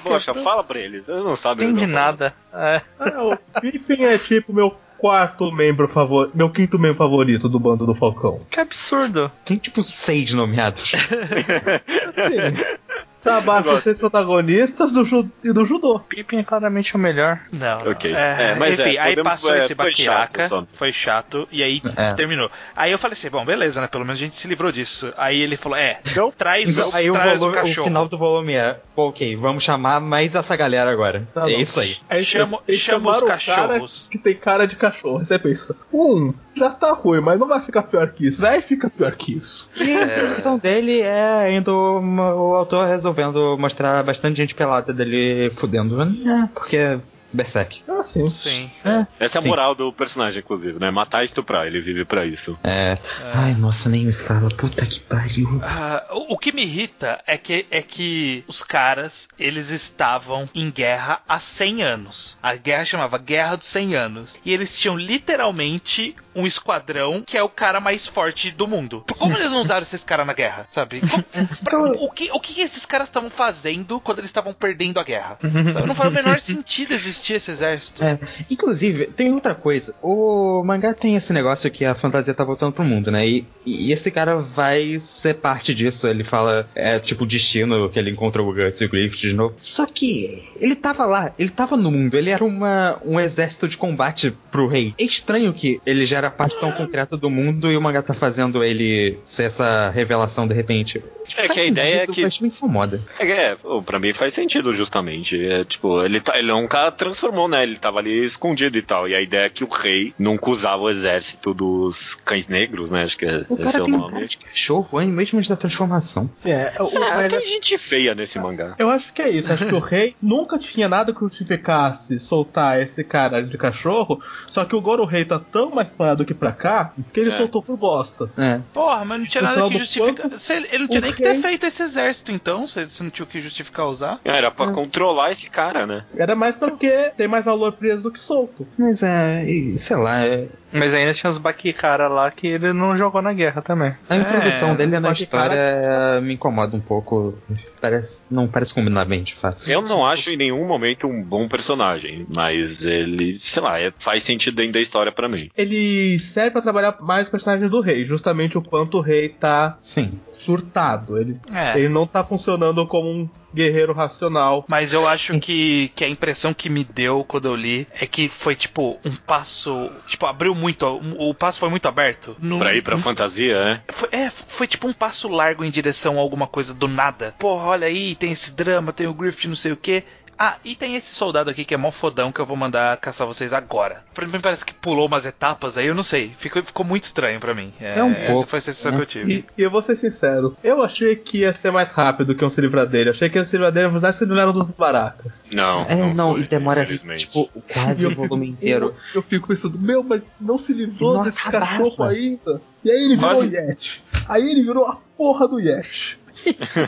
Poxa, 0.04 0.34
fala 0.34 0.62
pra 0.62 0.78
eles. 0.78 1.08
Eu 1.08 1.24
não 1.24 1.34
sabem. 1.34 1.70
Entende 1.70 1.86
nada. 1.86 2.34
É. 2.52 2.80
Ah, 3.00 3.22
o 3.24 3.60
Pippin 3.60 4.02
é 4.04 4.18
tipo 4.18 4.52
meu 4.52 4.76
quarto 5.02 5.50
membro 5.50 5.88
favorito. 5.88 6.36
Meu 6.36 6.48
quinto 6.48 6.78
membro 6.78 6.96
favorito 6.96 7.48
do 7.48 7.58
bando 7.58 7.84
do 7.84 7.92
Falcão. 7.92 8.40
Que 8.48 8.60
absurdo. 8.60 9.32
Tem 9.44 9.56
tipo 9.56 9.82
seis 9.82 10.32
nomeados. 10.32 10.92
Sim. 12.14 12.78
Tá 13.22 13.38
abaixo 13.38 13.68
Eu 13.68 13.74
dos 13.74 13.84
seis 13.84 13.98
protagonistas 13.98 14.92
do 14.92 15.04
ju 15.04 15.28
e 15.44 15.52
do 15.52 15.64
judô. 15.64 16.00
Pippin 16.00 16.38
é 16.38 16.42
claramente 16.42 16.94
o 16.96 16.98
melhor. 16.98 17.40
Não, 17.52 17.90
Ok. 17.90 18.12
É, 18.12 18.52
É, 18.52 18.54
mas 18.56 18.78
enfim, 18.80 18.96
é, 18.96 18.98
aí 18.98 19.10
podemos- 19.12 19.30
passou 19.32 19.54
é, 19.54 19.58
esse 19.58 19.74
foi 19.74 19.94
chato 19.94 20.48
só. 20.48 20.66
foi 20.72 20.92
chato, 20.92 21.48
e 21.52 21.62
aí 21.62 21.82
É. 21.96 22.12
terminou. 22.14 22.50
Aí 22.74 22.90
eu 22.90 22.98
falei 22.98 23.12
assim, 23.12 23.30
bom, 23.30 23.44
beleza, 23.44 23.80
né? 23.80 23.86
Pelo 23.86 24.04
menos 24.04 24.18
a 24.18 24.24
gente 24.24 24.36
se 24.36 24.48
livrou 24.48 24.72
disso. 24.72 25.12
Aí 25.16 25.40
ele 25.40 25.56
falou, 25.56 25.78
é, 25.78 26.00
Então, 26.06 26.32
traz, 26.36 26.68
Então, 26.70 26.88
os, 26.88 26.94
aí 26.94 27.10
o, 27.10 27.12
traz 27.12 27.38
volume- 27.38 27.56
o 27.56 27.60
o 27.60 27.62
cachorro. 27.62 27.86
final 27.86 28.08
do 28.08 28.18
volume 28.18 28.54
é, 28.54 28.80
ok, 28.96 29.36
vamos 29.36 29.62
chamar 29.62 30.00
mais 30.00 30.34
essa 30.34 30.56
galera 30.56 30.90
agora. 30.90 31.26
Tá 31.32 31.48
é 31.48 31.54
bom. 31.54 31.60
isso 31.60 31.80
aí. 31.80 31.96
Aí 32.10 32.24
Chama- 32.24 32.58
os 32.66 33.22
o 33.22 33.26
cachorros. 33.26 34.06
que 34.10 34.18
tem 34.18 34.34
cara 34.34 34.66
de 34.66 34.76
cachorro. 34.76 35.18
Você 35.24 35.38
pensa, 35.38 35.76
um, 35.92 36.32
já 36.54 36.70
tá 36.70 36.92
ruim, 36.92 37.20
mas 37.20 37.40
não 37.40 37.48
vai 37.48 37.60
ficar 37.60 37.82
pior 37.82 38.08
que 38.10 38.26
isso. 38.26 38.40
Vai 38.40 38.60
ficar 38.60 38.90
pior 38.90 39.14
que 39.16 39.36
isso. 39.36 39.70
E 39.76 39.96
a 39.96 40.04
introdução 40.04 40.58
dele 40.58 41.00
é 41.00 41.46
ainda 41.46 41.72
o 41.72 42.54
autor 42.54 42.86
resolvendo 42.86 43.56
mostrar 43.58 44.02
bastante 44.02 44.36
gente 44.36 44.54
pelada 44.54 44.92
dele 44.92 45.50
fudendo. 45.56 46.00
É, 46.02 46.48
porque 46.54 46.98
Berserk. 47.32 47.82
É 47.88 47.92
assim. 47.92 48.28
Sim. 48.30 48.70
essa 49.18 49.38
é 49.38 49.40
a 49.40 49.42
Sim. 49.42 49.48
moral 49.48 49.74
do 49.74 49.92
personagem, 49.92 50.40
inclusive, 50.40 50.78
né? 50.78 50.90
Matar 50.90 51.22
e 51.22 51.24
estuprar. 51.24 51.66
Ele 51.66 51.80
vive 51.80 52.04
pra 52.04 52.26
isso. 52.26 52.58
É. 52.62 52.98
Ai, 53.34 53.54
nossa, 53.54 53.88
nem 53.88 54.04
me 54.06 54.12
fala. 54.12 54.48
Puta 54.50 54.84
que 54.86 55.00
pariu. 55.00 55.60
Ah, 55.62 56.04
o, 56.10 56.34
o 56.34 56.38
que 56.38 56.52
me 56.52 56.62
irrita 56.62 57.20
é 57.26 57.36
que, 57.38 57.66
é 57.70 57.80
que 57.82 58.44
os 58.46 58.62
caras, 58.62 59.28
eles 59.38 59.70
estavam 59.70 60.48
em 60.54 60.70
guerra 60.70 61.20
há 61.28 61.38
100 61.38 61.82
anos. 61.82 62.36
A 62.42 62.54
guerra 62.54 62.84
chamava 62.84 63.18
Guerra 63.18 63.56
dos 63.56 63.66
100 63.68 63.94
Anos. 63.94 64.36
E 64.44 64.52
eles 64.52 64.78
tinham 64.78 64.96
literalmente 64.96 66.14
um 66.34 66.46
esquadrão 66.46 67.22
que 67.26 67.36
é 67.36 67.42
o 67.42 67.48
cara 67.48 67.78
mais 67.80 68.06
forte 68.06 68.50
do 68.50 68.66
mundo. 68.66 69.04
Como 69.18 69.36
eles 69.36 69.50
não 69.50 69.60
usaram 69.60 69.82
esses 69.82 70.02
caras 70.02 70.26
na 70.26 70.32
guerra, 70.32 70.66
sabe? 70.70 71.00
Como- 71.00 71.48
pra- 71.62 71.78
o, 72.02 72.10
que, 72.10 72.30
o 72.32 72.40
que 72.40 72.60
esses 72.60 72.86
caras 72.86 73.08
estavam 73.08 73.28
fazendo 73.30 74.00
quando 74.00 74.18
eles 74.18 74.28
estavam 74.30 74.52
perdendo 74.52 74.98
a 74.98 75.02
guerra? 75.02 75.38
Sabe? 75.72 75.86
Não 75.86 75.94
faz 75.94 76.10
o 76.10 76.12
menor 76.12 76.40
sentido 76.40 76.92
existir 76.94 77.21
esse 77.30 77.50
exército. 77.50 78.02
É, 78.02 78.18
inclusive, 78.50 79.06
tem 79.06 79.32
outra 79.32 79.54
coisa. 79.54 79.94
O 80.02 80.62
mangá 80.64 80.94
tem 80.94 81.14
esse 81.16 81.32
negócio 81.32 81.70
que 81.70 81.84
a 81.84 81.94
fantasia 81.94 82.34
tá 82.34 82.44
voltando 82.44 82.72
pro 82.72 82.84
mundo, 82.84 83.10
né? 83.10 83.26
E, 83.26 83.44
e 83.66 83.92
esse 83.92 84.10
cara 84.10 84.36
vai 84.36 84.98
ser 85.00 85.34
parte 85.34 85.74
disso. 85.74 86.08
Ele 86.08 86.24
fala, 86.24 86.68
é 86.74 86.98
tipo 86.98 87.24
o 87.24 87.26
destino 87.26 87.88
que 87.90 87.98
ele 87.98 88.10
encontrou 88.10 88.48
o 88.48 88.54
Guts 88.54 88.80
e 88.80 88.84
o 88.84 88.88
Griffith 88.88 89.20
de 89.28 89.32
novo. 89.34 89.54
Só 89.58 89.86
que 89.86 90.48
ele 90.56 90.74
tava 90.74 91.04
lá, 91.06 91.32
ele 91.38 91.50
tava 91.50 91.76
no 91.76 91.90
mundo, 91.90 92.16
ele 92.16 92.30
era 92.30 92.44
uma, 92.44 92.98
um 93.04 93.20
exército 93.20 93.68
de 93.68 93.76
combate 93.76 94.32
pro 94.50 94.66
rei. 94.66 94.94
É 94.98 95.04
estranho 95.04 95.52
que 95.52 95.80
ele 95.86 96.06
já 96.06 96.18
era 96.18 96.30
parte 96.30 96.58
tão 96.58 96.72
concreta 96.72 97.16
do 97.16 97.28
mundo 97.30 97.70
e 97.70 97.76
o 97.76 97.80
mangá 97.82 98.02
tá 98.02 98.14
fazendo 98.14 98.64
ele 98.64 99.18
ser 99.24 99.44
essa 99.44 99.90
revelação 99.90 100.46
de 100.48 100.54
repente. 100.54 101.02
É 101.36 101.42
Faz 101.46 101.52
que 101.52 101.60
a 101.60 101.64
ideia 101.64 102.02
é 102.02 102.06
que- 102.06 102.22
Mas 102.22 102.40
me 102.40 102.48
incomoda. 102.48 103.00
É, 103.18 103.26
é, 103.52 103.56
pra 103.84 103.98
mim 103.98 104.12
faz 104.12 104.34
sentido, 104.34 104.72
justamente. 104.74 105.42
É, 105.44 105.64
tipo, 105.64 106.02
ele, 106.04 106.20
tá, 106.20 106.38
ele 106.38 106.48
nunca 106.52 106.90
transformou, 107.12 107.46
né? 107.48 107.62
Ele 107.62 107.76
tava 107.76 107.98
ali 107.98 108.24
escondido 108.24 108.76
e 108.78 108.82
tal. 108.82 109.08
E 109.08 109.14
a 109.14 109.20
ideia 109.20 109.46
é 109.46 109.48
que 109.50 109.62
o 109.64 109.68
rei 109.68 110.14
nunca 110.18 110.50
usava 110.50 110.82
o 110.82 110.90
exército 110.90 111.52
dos 111.54 112.14
cães 112.24 112.48
negros, 112.48 112.90
né? 112.90 113.04
Acho 113.04 113.16
que 113.18 113.26
é, 113.26 113.44
O 113.48 113.60
esse 113.62 113.76
é 113.78 113.82
o 113.82 113.84
um 113.86 113.88
nome. 113.88 114.26
de 114.26 114.38
cachorro, 114.38 115.00
hein? 115.00 115.08
mesmo 115.08 115.38
antes 115.38 115.48
da 115.48 115.56
transformação. 115.56 116.30
Sim, 116.34 116.50
é. 116.50 116.74
O, 116.80 116.86
Ah, 116.96 117.16
mas 117.22 117.32
tem 117.32 117.46
gente 117.46 117.76
feia 117.78 118.14
nesse 118.14 118.38
mangá. 118.38 118.74
Eu 118.78 118.90
acho 118.90 119.12
que 119.12 119.20
é 119.22 119.28
isso. 119.30 119.52
Acho 119.52 119.66
que 119.66 119.74
o 119.74 119.78
rei 119.78 120.16
nunca 120.22 120.58
tinha 120.58 120.88
nada 120.88 121.12
que 121.12 121.20
justificasse 121.20 122.18
soltar 122.18 122.80
esse 122.80 123.04
cara 123.04 123.42
de 123.42 123.56
cachorro. 123.58 124.20
Só 124.48 124.64
que 124.64 124.76
agora 124.76 125.02
o 125.02 125.06
rei 125.06 125.24
tá 125.24 125.38
tão 125.38 125.70
mais 125.70 125.90
pra 125.90 126.06
lá 126.08 126.14
do 126.14 126.24
que 126.24 126.34
pra 126.34 126.52
cá 126.52 126.92
que 127.12 127.20
ele 127.20 127.28
É. 127.28 127.32
soltou 127.32 127.62
por 127.62 127.76
bosta. 127.76 128.30
É. 128.38 128.60
Porra, 128.72 129.04
mas 129.04 129.18
não 129.20 129.26
tinha 129.26 129.42
nada 129.42 129.62
que 129.68 129.72
do 129.74 129.78
justificar. 129.78 130.14
quanto 130.14 130.38
Se 130.38 130.54
ele, 130.54 130.78
não 130.78 130.88
tinha 130.88 131.00
nem 131.00 131.12
que 131.12 131.22
ter 131.22 131.34
feito 131.36 131.66
esse 131.66 131.82
exército, 131.82 132.32
então, 132.32 132.66
se 132.66 132.88
se 132.88 133.02
não 133.02 133.10
tinha 133.10 133.24
o 133.24 133.28
que 133.28 133.40
justificar 133.40 133.86
usar. 133.86 134.20
Era 134.24 134.50
pra 134.50 134.70
controlar 134.72 135.30
esse 135.32 135.48
cara, 135.48 135.86
né? 135.86 136.04
Era 136.16 136.34
mais 136.34 136.54
porque 136.54 137.01
tem 137.10 137.28
mais 137.28 137.44
valor 137.44 137.72
preso 137.72 138.02
do 138.02 138.10
que 138.10 138.18
solto. 138.18 138.66
Mas 138.78 139.02
é, 139.02 139.44
sei 139.78 139.96
lá, 139.96 140.24
é- 140.24 140.48
Mas 140.72 140.94
ainda 140.94 141.12
tinha 141.14 141.30
os 141.30 141.38
Bakikara 141.38 142.08
lá 142.08 142.30
que 142.30 142.46
ele 142.46 142.72
não 142.72 142.96
jogou 142.96 143.20
na 143.22 143.32
guerra 143.32 143.60
também. 143.62 143.94
a 144.08 144.16
introdução 144.16 144.70
É, 144.70 144.74
dele 144.74 144.98
na 145.00 145.12
história 145.12 146.20
me 146.22 146.34
incomoda 146.34 146.76
um 146.76 146.80
pouco. 146.80 147.38
Parece, 147.80 148.22
não 148.30 148.46
parece 148.48 148.72
combinar 148.74 149.04
bem, 149.04 149.22
de 149.22 149.34
fato. 149.34 149.68
Eu 149.70 149.82
não 149.82 150.06
acho 150.06 150.30
em 150.30 150.36
nenhum 150.36 150.66
momento 150.66 151.06
um 151.06 151.22
bom 151.22 151.48
personagem, 151.48 152.26
mas 152.28 152.84
ele, 152.84 153.38
sei 153.40 153.62
lá, 153.62 153.80
é- 153.80 153.92
faz 153.98 154.22
sentido 154.22 154.56
dentro 154.56 154.72
da 154.74 154.80
história 154.80 155.10
pra 155.12 155.28
mim. 155.28 155.50
Ele 155.56 156.18
serve 156.18 156.50
pra 156.52 156.62
trabalhar 156.62 156.96
mais 157.00 157.28
o 157.28 157.30
personagem 157.30 157.68
do 157.68 157.80
rei, 157.80 158.04
justamente 158.04 158.56
o 158.56 158.62
quanto 158.62 158.98
o 158.98 159.00
rei 159.00 159.28
tá 159.28 159.76
Sim. 159.80 160.12
surtado. 160.30 161.18
Ele, 161.18 161.38
É. 161.52 161.78
ele 161.78 161.88
não 161.88 162.06
tá 162.06 162.22
funcionando 162.24 162.86
como 162.86 163.08
um 163.10 163.28
guerreiro 163.54 163.92
racional. 163.92 164.64
Mas 164.66 164.92
eu 164.94 165.06
acho 165.06 165.38
que, 165.38 165.90
que 165.94 166.04
a 166.04 166.08
impressão 166.08 166.54
que 166.54 166.70
me 166.70 166.84
deu 166.84 167.22
quando 167.22 167.46
eu 167.48 167.54
li 167.54 167.86
é 168.00 168.06
que 168.06 168.26
foi 168.28 168.54
tipo 168.54 168.98
um 169.04 169.14
passo. 169.26 169.90
Tipo, 170.06 170.24
abriu 170.26 170.54
muito. 170.62 170.86
O, 170.86 171.30
o 171.30 171.34
passo 171.34 171.58
foi 171.58 171.68
muito 171.68 171.86
aberto. 171.86 172.36
Não- 172.40 172.58
Pra 172.58 172.74
ir 172.74 172.82
pra 172.82 172.96
fantasia, 172.96 173.62
né? 173.64 173.82
Foi, 173.88 174.08
é, 174.12 174.30
foi 174.30 174.66
tipo 174.66 174.86
um 174.88 174.92
passo 174.92 175.28
largo 175.28 175.64
em 175.64 175.70
direção 175.70 176.16
a 176.16 176.20
alguma 176.20 176.46
coisa 176.46 176.72
do 176.72 176.86
nada. 176.88 177.34
Porra, 177.38 177.64
olha 177.66 177.86
aí, 177.86 178.14
tem 178.14 178.30
esse 178.32 178.52
drama, 178.52 178.92
tem 178.92 179.06
o 179.06 179.12
Griffith, 179.14 179.48
não 179.48 179.56
sei 179.56 179.72
o 179.72 179.76
que. 179.76 180.04
Ah, 180.44 180.56
e 180.64 180.74
tem 180.74 180.96
esse 180.96 181.14
soldado 181.14 181.50
aqui 181.50 181.64
que 181.64 181.72
é 181.72 181.76
mó 181.76 181.92
fodão 181.92 182.32
que 182.32 182.40
eu 182.40 182.44
vou 182.44 182.56
mandar 182.56 182.96
caçar 182.96 183.24
vocês 183.28 183.52
agora. 183.52 184.02
Pra 184.12 184.26
mim 184.26 184.40
parece 184.40 184.64
que 184.64 184.74
pulou 184.74 185.06
umas 185.06 185.24
etapas 185.24 185.78
aí, 185.78 185.86
eu 185.86 185.94
não 185.94 186.02
sei. 186.02 186.32
Ficou, 186.36 186.64
ficou 186.64 186.84
muito 186.84 187.04
estranho 187.04 187.38
pra 187.38 187.54
mim. 187.54 187.72
É 187.80 188.02
um 188.02 188.10
essa 188.10 188.32
pouco, 188.32 188.48
foi 188.48 188.58
a 188.58 188.62
sensação 188.62 188.90
né? 188.90 188.96
que 188.96 189.02
eu 189.04 189.06
tive. 189.06 189.32
E, 189.32 189.44
e 189.56 189.62
eu 189.62 189.70
vou 189.70 189.80
ser 189.80 189.94
sincero, 189.94 190.56
eu 190.64 190.82
achei 190.82 191.14
que 191.14 191.42
ia 191.42 191.54
ser 191.54 191.70
mais 191.70 191.92
rápido 191.92 192.34
que 192.34 192.44
um 192.44 192.48
dele. 192.88 193.10
Achei 193.10 193.30
que 193.30 193.38
ia 193.38 193.44
se 193.44 193.52
livrar 193.52 193.70
dele, 193.70 193.86
na 193.86 193.92
verdade, 193.92 194.16
se 194.16 194.24
livraram 194.24 194.52
dos 194.52 194.66
baracas. 194.66 195.46
Não. 195.48 195.82
É, 195.82 196.12
não, 196.12 196.32
foi, 196.32 196.40
e 196.40 196.44
demora 196.48 196.84
tipo 197.16 197.48
quase 197.72 198.04
o 198.04 198.12
volume 198.12 198.48
inteiro. 198.48 198.96
Eu, 199.14 199.20
eu 199.20 199.22
fico 199.22 199.46
pensando, 199.46 199.78
meu, 199.78 200.02
mas 200.02 200.22
não 200.40 200.58
se 200.58 200.72
livrou 200.72 201.18
Não 201.18 201.22
desse 201.22 201.38
acabava. 201.38 201.70
cachorro 201.70 202.02
ainda. 202.02 202.60
E 202.84 202.90
aí 202.90 203.04
ele 203.04 203.14
virou 203.14 203.30
Quase- 203.30 203.46
o 203.46 203.52
Yeti. 203.54 204.02
Aí 204.28 204.50
ele 204.50 204.64
virou 204.64 204.88
a 204.88 204.96
porra 205.16 205.46
do 205.46 205.60
Yeti. 205.60 206.18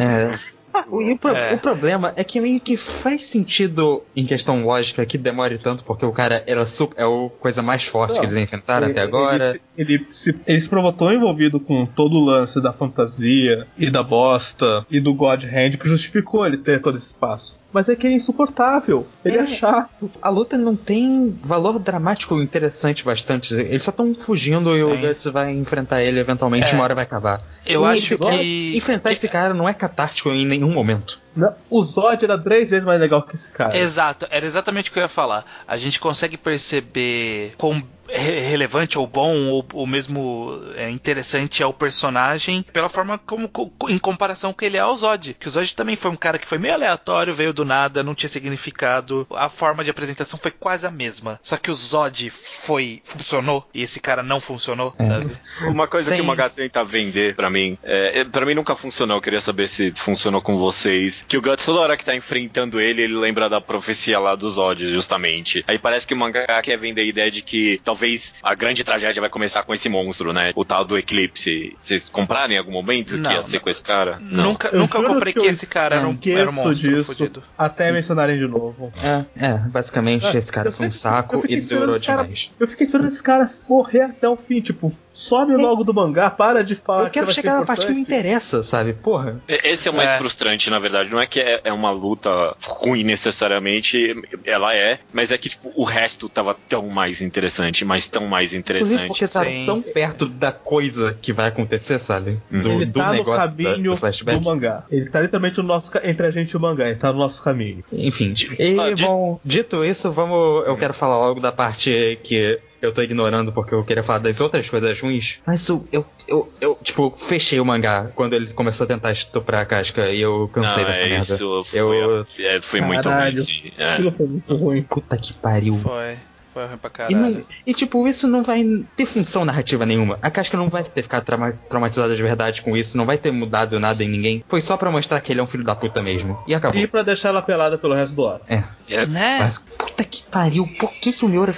É. 0.00 0.57
Ah, 0.72 0.84
o, 0.90 1.00
e 1.00 1.12
o, 1.12 1.18
pro- 1.18 1.34
É. 1.34 1.54
o 1.54 1.58
problema 1.58 2.12
é 2.16 2.22
que 2.22 2.40
meio 2.40 2.60
que 2.60 2.76
faz 2.76 3.24
sentido 3.24 4.02
em 4.14 4.26
questão 4.26 4.64
lógica 4.64 5.04
que 5.06 5.16
demore 5.16 5.58
tanto, 5.58 5.82
porque 5.84 6.04
o 6.04 6.12
cara 6.12 6.42
era 6.46 6.64
super, 6.66 7.00
é 7.00 7.04
a 7.04 7.28
coisa 7.40 7.62
mais 7.62 7.84
forte 7.84 8.14
Não, 8.14 8.20
que 8.20 8.26
eles 8.26 8.36
inventaram 8.36 8.86
Ele- 8.88 8.92
até 8.98 9.00
agora. 9.08 9.36
Ele, 9.44 9.52
se- 9.52 9.60
ele, 9.76 10.06
se, 10.10 10.40
ele 10.46 10.60
se 10.60 10.68
provou 10.68 10.92
tão 10.92 11.12
envolvido 11.12 11.58
com 11.58 11.86
todo 11.86 12.16
o 12.16 12.24
lance 12.24 12.60
da 12.60 12.72
fantasia 12.72 13.66
e 13.78 13.90
da 13.90 14.02
bosta 14.02 14.84
e 14.90 15.00
do 15.00 15.14
God 15.14 15.44
Hand 15.44 15.76
que 15.78 15.88
justificou 15.88 16.46
ele 16.46 16.58
ter 16.58 16.80
todo 16.80 16.96
esse 16.96 17.08
espaço. 17.08 17.58
Mas 17.72 17.88
é 17.88 17.96
que 17.96 18.06
ele 18.06 18.14
é 18.14 18.16
insuportável. 18.16 19.06
Ele 19.24 19.36
é, 19.36 19.40
é 19.40 19.46
chato. 19.46 20.10
A 20.22 20.28
luta 20.28 20.56
não 20.56 20.74
tem 20.74 21.38
valor 21.42 21.78
dramático 21.78 22.40
interessante 22.40 23.04
bastante. 23.04 23.54
Eles 23.54 23.82
só 23.82 23.90
estão 23.90 24.14
fugindo 24.14 24.72
Sim. 24.72 24.78
e 24.78 24.82
o 24.82 24.98
Guts 24.98 25.24
vai 25.24 25.52
enfrentar 25.52 26.02
ele 26.02 26.18
eventualmente, 26.18 26.72
é. 26.72 26.74
uma 26.74 26.84
hora 26.84 26.94
vai 26.94 27.04
acabar. 27.04 27.42
Eu 27.66 27.82
e 27.82 27.98
acho 27.98 28.16
que. 28.16 28.76
Enfrentar 28.76 29.10
que... 29.10 29.16
esse 29.16 29.28
cara 29.28 29.52
não 29.52 29.68
é 29.68 29.74
catártico 29.74 30.30
em 30.30 30.46
nenhum 30.46 30.72
momento. 30.72 31.20
Não, 31.36 31.54
o 31.70 31.82
Zod 31.82 32.24
era 32.24 32.36
três 32.38 32.70
vezes 32.70 32.84
mais 32.84 32.98
legal 32.98 33.22
que 33.22 33.34
esse 33.34 33.52
cara. 33.52 33.76
Exato, 33.76 34.26
era 34.30 34.44
exatamente 34.44 34.90
o 34.90 34.92
que 34.92 34.98
eu 34.98 35.02
ia 35.02 35.08
falar. 35.08 35.44
A 35.68 35.76
gente 35.76 36.00
consegue 36.00 36.36
perceber 36.36 37.52
com 37.56 37.80
relevante 38.08 38.98
ou 38.98 39.06
bom 39.06 39.48
ou, 39.48 39.66
ou 39.72 39.86
mesmo 39.86 40.60
é, 40.74 40.88
interessante 40.90 41.62
é 41.62 41.66
o 41.66 41.72
personagem 41.72 42.62
pela 42.72 42.88
forma 42.88 43.18
como 43.18 43.50
em 43.88 43.98
comparação 43.98 44.52
com 44.52 44.64
ele 44.64 44.76
é 44.76 44.80
ao 44.80 44.94
Zod 44.94 45.36
que 45.38 45.48
o 45.48 45.50
Zod 45.50 45.74
também 45.74 45.96
foi 45.96 46.10
um 46.10 46.16
cara 46.16 46.38
que 46.38 46.46
foi 46.46 46.58
meio 46.58 46.74
aleatório 46.74 47.34
veio 47.34 47.52
do 47.52 47.64
nada 47.64 48.02
não 48.02 48.14
tinha 48.14 48.28
significado 48.28 49.26
a 49.34 49.48
forma 49.48 49.84
de 49.84 49.90
apresentação 49.90 50.38
foi 50.38 50.50
quase 50.50 50.86
a 50.86 50.90
mesma. 50.90 51.38
Só 51.42 51.56
que 51.56 51.70
o 51.70 51.74
Zod 51.74 52.30
foi 52.30 53.00
funcionou 53.04 53.66
e 53.72 53.82
esse 53.82 54.00
cara 54.00 54.22
não 54.22 54.40
funcionou 54.40 54.94
é. 54.98 55.04
sabe? 55.04 55.36
Uma 55.62 55.86
coisa 55.86 56.10
Sem... 56.10 56.18
que 56.18 56.22
o 56.22 56.24
Magat 56.24 56.54
tenta 56.54 56.84
vender 56.84 57.34
para 57.34 57.50
mim 57.50 57.78
é, 57.82 58.20
é 58.20 58.24
para 58.24 58.44
mim 58.44 58.54
nunca 58.54 58.74
funcionou 58.74 59.16
eu 59.16 59.22
queria 59.22 59.40
saber 59.40 59.68
se 59.68 59.92
funcionou 59.94 60.42
com 60.42 60.58
vocês 60.58 61.24
que 61.26 61.36
o 61.36 61.42
Guts 61.42 61.64
toda 61.64 61.80
hora 61.80 61.96
que 61.96 62.04
tá 62.04 62.14
enfrentando 62.14 62.80
ele 62.80 63.02
ele 63.02 63.14
lembra 63.14 63.48
da 63.48 63.60
profecia 63.60 64.18
lá 64.18 64.34
do 64.34 64.48
Zod 64.48 64.88
justamente. 64.88 65.64
Aí 65.66 65.78
parece 65.78 66.06
que 66.06 66.14
o 66.14 66.16
mangá 66.16 66.60
quer 66.62 66.76
vender 66.76 67.02
a 67.02 67.04
ideia 67.04 67.30
de 67.30 67.42
que 67.42 67.80
talvez 67.84 67.97
talvez 67.98 68.34
a 68.42 68.54
grande 68.54 68.84
tragédia 68.84 69.20
vai 69.20 69.28
começar 69.28 69.64
com 69.64 69.74
esse 69.74 69.88
monstro, 69.88 70.32
né? 70.32 70.52
O 70.54 70.64
tal 70.64 70.84
do 70.84 70.96
Eclipse. 70.96 71.76
Vocês 71.80 72.08
compraram 72.08 72.54
em 72.54 72.58
algum 72.58 72.70
momento 72.70 73.16
não, 73.16 73.28
que 73.28 73.36
ia 73.36 73.42
ser 73.42 73.58
com 73.58 73.68
esse 73.68 73.82
cara? 73.82 74.18
Não. 74.20 74.44
Nunca, 74.44 74.68
eu 74.68 74.78
nunca 74.78 75.02
comprei 75.02 75.32
que, 75.32 75.40
que 75.40 75.46
esse 75.46 75.66
cara 75.66 75.96
era 75.96 76.08
um, 76.08 76.16
era 76.24 76.50
um 76.50 76.52
monstro 76.52 76.74
disso, 76.74 77.16
fudido. 77.16 77.42
Até 77.56 77.88
Sim. 77.88 77.92
mencionarem 77.92 78.38
de 78.38 78.46
novo. 78.46 78.92
É, 79.02 79.46
é 79.46 79.54
basicamente 79.54 80.26
é, 80.28 80.38
esse 80.38 80.52
cara 80.52 80.70
foi 80.70 80.86
um 80.86 80.92
saco 80.92 81.42
e 81.48 81.60
durou 81.60 81.98
demais. 81.98 82.52
eu 82.58 82.68
fiquei 82.68 82.84
esperando 82.84 83.08
esse 83.08 83.22
cara 83.22 83.44
morrer 83.68 84.02
até 84.02 84.28
o 84.28 84.36
fim, 84.36 84.60
tipo, 84.60 84.88
some 85.12 85.56
logo 85.56 85.82
do 85.82 85.92
mangá, 85.92 86.30
para 86.30 86.62
de 86.62 86.76
falar. 86.76 87.04
Eu 87.04 87.10
quero 87.10 87.26
que 87.26 87.32
chegar 87.32 87.58
na 87.58 87.66
parte 87.66 87.86
que 87.86 87.92
me 87.92 88.00
interessa, 88.00 88.62
sabe? 88.62 88.92
Porra. 88.92 89.40
Esse 89.48 89.88
é 89.88 89.90
o 89.90 89.94
mais 89.94 90.10
é. 90.10 90.18
frustrante, 90.18 90.70
na 90.70 90.78
verdade. 90.78 91.10
Não 91.10 91.20
é 91.20 91.26
que 91.26 91.40
é, 91.40 91.60
é 91.64 91.72
uma 91.72 91.90
luta 91.90 92.56
ruim 92.62 93.02
necessariamente, 93.02 94.14
ela 94.44 94.74
é, 94.74 95.00
mas 95.12 95.32
é 95.32 95.38
que 95.38 95.48
tipo, 95.48 95.72
o 95.74 95.84
resto 95.84 96.28
tava 96.28 96.56
tão 96.68 96.86
mais 96.88 97.20
interessante, 97.20 97.84
mais 97.88 98.06
tão 98.06 98.26
mais 98.26 98.52
interessante. 98.52 99.06
porque 99.06 99.26
tá 99.26 99.42
Sim. 99.44 99.64
tão 99.64 99.80
perto 99.80 100.26
da 100.26 100.52
coisa 100.52 101.16
que 101.20 101.32
vai 101.32 101.48
acontecer, 101.48 101.98
sabe? 101.98 102.38
Uhum. 102.52 102.60
Do, 102.60 102.70
ele 102.72 102.86
do 102.86 103.00
tá 103.00 103.10
negócio 103.10 103.50
no 103.56 103.64
caminho 103.64 103.96
da, 103.96 104.10
do, 104.10 104.38
do, 104.38 104.44
mangá. 104.44 104.84
Ele 104.90 105.08
tá 105.08 105.20
literalmente 105.20 105.58
no 105.58 105.64
nosso, 105.64 105.90
entre 106.04 106.26
a 106.26 106.30
gente 106.30 106.50
e 106.50 106.56
o 106.56 106.60
mangá, 106.60 106.86
ele 106.86 106.96
tá 106.96 107.10
no 107.12 107.18
nosso 107.18 107.42
caminho. 107.42 107.82
Enfim. 107.90 108.34
E, 108.58 108.78
ah, 108.78 108.94
bom, 109.00 109.40
dito 109.42 109.82
isso, 109.82 110.12
vamos. 110.12 110.66
Eu 110.66 110.76
quero 110.76 110.92
falar 110.92 111.18
logo 111.18 111.40
da 111.40 111.50
parte 111.50 112.18
que 112.22 112.60
eu 112.80 112.92
tô 112.92 113.02
ignorando 113.02 113.52
porque 113.52 113.74
eu 113.74 113.82
queria 113.84 114.02
falar 114.02 114.20
das 114.20 114.40
outras 114.40 114.68
coisas 114.68 115.00
ruins. 115.00 115.38
Mas 115.46 115.66
eu, 115.68 115.86
eu, 115.90 116.06
eu, 116.28 116.52
eu, 116.60 116.78
tipo, 116.82 117.10
fechei 117.18 117.58
o 117.58 117.64
mangá 117.64 118.10
quando 118.14 118.34
ele 118.34 118.48
começou 118.48 118.84
a 118.84 118.86
tentar 118.86 119.12
estuprar 119.12 119.62
a 119.62 119.66
casca 119.66 120.10
e 120.10 120.20
eu 120.20 120.48
cansei 120.52 120.82
Não, 120.82 120.90
dessa 120.90 121.00
é, 121.00 121.08
merda. 121.08 121.34
Isso 121.34 121.64
foi, 121.64 121.80
eu, 121.80 122.24
é, 122.40 122.60
foi 122.60 122.80
muito 122.80 123.08
ruim, 123.08 123.36
sim. 123.36 123.72
É. 123.76 123.94
Aquilo 123.94 124.12
foi 124.12 124.26
muito 124.26 124.54
ruim. 124.54 124.82
Puta 124.82 125.16
que 125.16 125.32
pariu. 125.32 125.78
Foi. 125.78 126.16
Foi 126.58 126.66
ruim 126.66 126.76
pra 126.76 126.90
caralho. 126.90 127.16
E, 127.16 127.20
não, 127.20 127.44
e, 127.64 127.72
tipo, 127.72 128.08
isso 128.08 128.26
não 128.26 128.42
vai 128.42 128.64
ter 128.96 129.06
função 129.06 129.44
narrativa 129.44 129.86
nenhuma. 129.86 130.18
A 130.20 130.28
Casca 130.28 130.56
não 130.56 130.68
vai 130.68 130.82
ter 130.82 131.02
ficado 131.02 131.24
trauma, 131.24 131.52
traumatizada 131.68 132.16
de 132.16 132.22
verdade 132.22 132.62
com 132.62 132.76
isso, 132.76 132.96
não 132.96 133.06
vai 133.06 133.16
ter 133.16 133.30
mudado 133.30 133.78
nada 133.78 134.02
em 134.02 134.08
ninguém. 134.08 134.44
Foi 134.48 134.60
só 134.60 134.76
pra 134.76 134.90
mostrar 134.90 135.20
que 135.20 135.32
ele 135.32 135.38
é 135.38 135.42
um 135.42 135.46
filho 135.46 135.62
da 135.62 135.76
puta 135.76 136.02
mesmo. 136.02 136.36
E 136.48 136.54
acabou. 136.54 136.80
E 136.80 136.88
pra 136.88 137.04
deixar 137.04 137.28
ela 137.28 137.42
pelada 137.42 137.78
pelo 137.78 137.94
resto 137.94 138.16
do 138.16 138.24
ano. 138.24 138.40
É. 138.48 138.64
é. 138.88 139.06
Né? 139.06 139.38
Mas, 139.38 139.58
puta 139.58 140.02
que 140.02 140.24
pariu, 140.24 140.66
por 140.80 140.90
que 140.94 141.12
que 141.12 141.24
o 141.24 141.28
Miura 141.28 141.54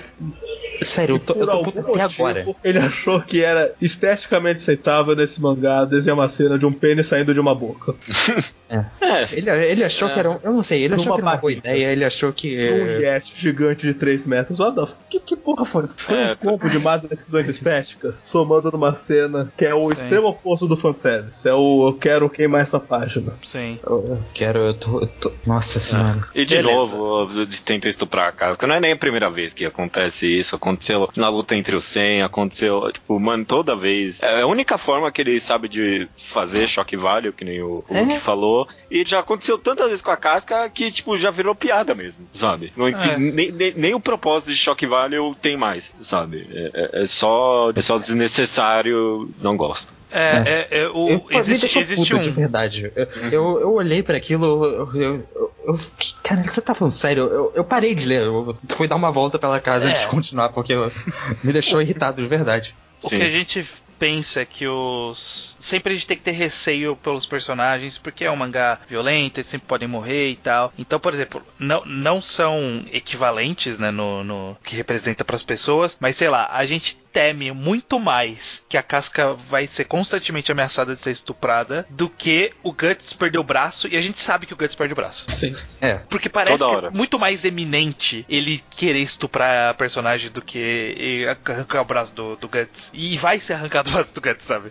Sério, 0.83 1.17
eu 1.17 1.19
tô, 1.21 1.35
eu 1.35 1.47
tô 1.47 1.63
puto 1.65 1.79
até 1.79 2.03
agora. 2.03 2.47
Ele 2.65 2.79
achou 2.79 3.21
que 3.21 3.43
era 3.43 3.73
esteticamente 3.81 4.57
aceitável 4.57 5.15
nesse 5.15 5.41
mangá 5.41 5.85
desenhar 5.85 6.17
uma 6.19 6.29
cena 6.29 6.59
de 6.59 6.65
um 6.65 6.73
pênis 6.73 7.07
saindo 7.07 7.35
de 7.35 7.41
uma 7.41 7.55
boca. 7.55 7.95
É. 8.71 8.85
é. 9.01 9.29
Ele, 9.33 9.51
ele 9.51 9.83
achou 9.83 10.07
é. 10.07 10.13
que 10.13 10.19
era 10.21 10.31
um, 10.31 10.39
Eu 10.45 10.53
não 10.53 10.63
sei, 10.63 10.85
ele 10.85 10.95
achou 10.95 11.13
que 11.13 11.21
era 11.21 11.23
uma 11.23 11.37
boa 11.37 11.53
ideia, 11.53 11.91
ele 11.91 12.05
achou 12.05 12.33
que. 12.33 12.71
Um 12.71 12.87
Yeti 13.01 13.33
gigante 13.35 13.85
de 13.85 13.95
3 13.95 14.27
metros. 14.27 14.61
What 14.61 14.77
the 14.77 14.87
que, 15.09 15.21
que 15.21 15.37
porra 15.37 15.65
foi? 15.65 15.87
Foi 15.89 16.17
é. 16.17 16.33
um 16.33 16.37
combo 16.37 16.69
de 16.69 16.79
más 16.79 17.03
decisões 17.03 17.49
estéticas, 17.49 18.21
somando 18.25 18.71
numa 18.71 18.95
cena 18.95 19.53
que 19.57 19.65
é 19.65 19.75
o 19.75 19.87
Sim. 19.89 19.93
extremo 19.93 20.29
oposto 20.29 20.67
do 20.67 20.77
fanservice. 20.77 21.49
É 21.49 21.55
o 21.55 21.89
eu 21.89 21.95
quero 21.95 22.31
queimar 22.31 22.61
essa 22.61 22.79
página. 22.79 23.33
Sim. 23.43 23.79
Eu, 23.85 24.07
eu 24.07 24.25
quero, 24.35 24.59
eu 24.61 24.75
tô, 24.75 25.01
eu 25.01 25.07
tô, 25.07 25.33
Nossa 25.47 25.81
senhora. 25.81 26.25
E 26.35 26.45
de 26.45 26.57
Beleza. 26.57 26.75
novo, 26.75 27.47
tenta 27.65 27.89
estuprar 27.89 28.29
a 28.29 28.33
casa. 28.33 28.59
Não 28.67 28.75
é 28.75 28.81
nem 28.81 28.93
a 28.93 28.97
primeira 28.97 29.31
vez 29.31 29.53
que 29.53 29.65
acontece 29.65 30.27
isso 30.27 30.57
aconteceu 30.57 31.09
na 31.17 31.29
luta 31.29 31.57
entre 31.57 31.75
o 31.75 31.81
100, 31.81 32.23
aconteceu, 32.23 32.91
tipo, 32.93 33.19
mano, 33.19 33.45
toda 33.45 33.75
vez. 33.77 34.21
É 34.23 34.43
a 34.43 34.47
única 34.47 34.79
forma 34.79 35.11
que 35.11 35.21
ele 35.21 35.41
sabe 35.41 35.69
de 35.69 36.09
fazer 36.17 36.67
choque 36.69 36.97
value, 36.97 37.33
que 37.33 37.45
nem 37.45 37.63
o, 37.63 37.85
o 37.89 37.97
é. 37.97 38.19
falou, 38.19 38.69
e 38.91 39.05
já 39.07 39.21
aconteceu 39.21 39.59
tantas 39.59 39.87
vezes 39.87 40.03
com 40.03 40.11
a 40.11 40.17
casca 40.17 40.69
que, 40.69 40.91
tipo, 40.91 41.17
já 41.17 41.31
virou 41.31 41.55
piada 41.55 41.95
mesmo, 41.95 42.27
sabe? 42.33 42.73
Não 42.77 42.89
é. 42.89 43.17
nem, 43.17 43.51
nem, 43.51 43.73
nem, 43.75 43.95
o 43.95 44.01
propósito 44.01 44.51
de 44.51 44.57
choque 44.57 44.80
value 44.87 45.35
tem 45.35 45.57
mais, 45.57 45.95
sabe? 46.01 46.47
É, 46.53 46.71
é, 46.75 47.03
é, 47.03 47.07
só, 47.07 47.73
é 47.75 47.81
só 47.81 47.99
desnecessário, 47.99 49.31
não 49.41 49.57
gosto. 49.57 49.93
É, 50.13 50.67
é, 50.71 50.81
é 50.83 50.89
o, 50.89 51.09
eu, 51.09 51.27
existe, 51.31 51.79
existe 51.79 52.15
um. 52.15 52.21
De 52.21 52.31
verdade. 52.31 52.91
Eu, 52.97 53.05
uhum. 53.05 53.29
eu, 53.29 53.61
eu, 53.61 53.73
olhei 53.75 54.03
para 54.03 54.17
aquilo, 54.17 54.65
eu, 54.65 55.01
eu, 55.01 55.29
eu, 55.65 55.81
Cara, 56.23 56.43
você 56.43 56.61
tá 56.61 56.75
falando 56.75 56.93
sério? 56.93 57.25
Eu, 57.25 57.53
eu 57.55 57.65
parei 57.65 57.95
de 57.95 58.07
ler, 58.07 58.25
eu 58.25 58.57
fui 58.71 58.89
dar 58.89 58.97
uma 58.97 59.13
volta 59.13 59.39
pela 59.39 59.61
casa 59.61 59.87
é. 59.87 59.91
antes 59.91 60.03
de 60.03 60.09
continuar, 60.09 60.49
porque 60.49 60.75
me 61.45 61.53
deixou 61.53 61.81
irritado 61.81 62.21
de 62.21 62.29
verdade. 62.29 62.75
O 63.03 63.09
Sim. 63.09 63.19
que 63.19 63.25
a 63.25 63.31
gente 63.31 63.67
pensa 64.01 64.47
que 64.47 64.67
os. 64.67 65.55
Sempre 65.61 65.93
a 65.93 65.95
gente 65.95 66.07
tem 66.07 66.17
que 66.17 66.23
ter 66.23 66.31
receio 66.31 66.97
pelos 66.97 67.27
personagens, 67.27 67.99
porque 67.99 68.25
é 68.25 68.31
um 68.31 68.37
mangá 68.37 68.81
violento, 68.89 69.39
eles 69.39 69.47
sempre 69.47 69.69
podem 69.69 69.87
morrer 69.87 70.31
e 70.31 70.37
tal. 70.37 70.73
Então, 70.79 70.99
por 70.99 71.13
exemplo, 71.13 71.47
não, 71.59 71.85
não 71.85 72.23
são 72.23 72.83
equivalentes, 72.91 73.79
né, 73.79 73.91
no, 73.91 74.25
no 74.25 74.57
que 74.65 74.75
representa 74.75 75.23
para 75.23 75.37
as 75.37 75.43
pessoas, 75.43 75.99
mas 76.01 76.17
sei 76.17 76.31
lá, 76.31 76.49
a 76.51 76.65
gente 76.65 76.97
teme 77.13 77.51
muito 77.53 77.99
mais 77.99 78.65
que 78.69 78.77
a 78.77 78.83
casca 78.83 79.33
vai 79.33 79.67
ser 79.67 79.85
constantemente 79.85 80.51
ameaçada 80.53 80.95
de 80.95 81.01
ser 81.01 81.11
estuprada 81.11 81.87
do 81.91 82.09
que 82.09 82.53
o 82.63 82.73
Guts 82.73 83.13
perder 83.13 83.39
o 83.39 83.45
braço 83.45 83.89
e 83.89 83.97
a 83.97 84.01
gente 84.01 84.21
sabe 84.21 84.47
que 84.47 84.55
o 84.55 84.57
Guts 84.57 84.75
perde 84.75 84.93
o 84.93 84.97
braço. 84.97 85.27
Sim. 85.29 85.57
É. 85.81 85.95
Porque 86.09 86.29
parece 86.29 86.65
que 86.65 86.87
é 86.87 86.91
muito 86.91 87.19
mais 87.19 87.45
eminente 87.45 88.25
ele 88.29 88.63
querer 88.71 89.01
estuprar 89.01 89.71
a 89.71 89.75
personagem 89.75 90.31
do 90.31 90.41
que 90.41 91.27
arrancar 91.47 91.83
o 91.83 91.85
braço 91.85 92.15
do, 92.15 92.37
do 92.37 92.49
Guts. 92.49 92.91
E 92.95 93.17
vai 93.19 93.41
ser 93.41 93.55
arrancado 93.55 93.91
o 93.91 93.93
braço 93.93 94.15
do 94.15 94.21
Guts, 94.21 94.45
sabe? 94.45 94.71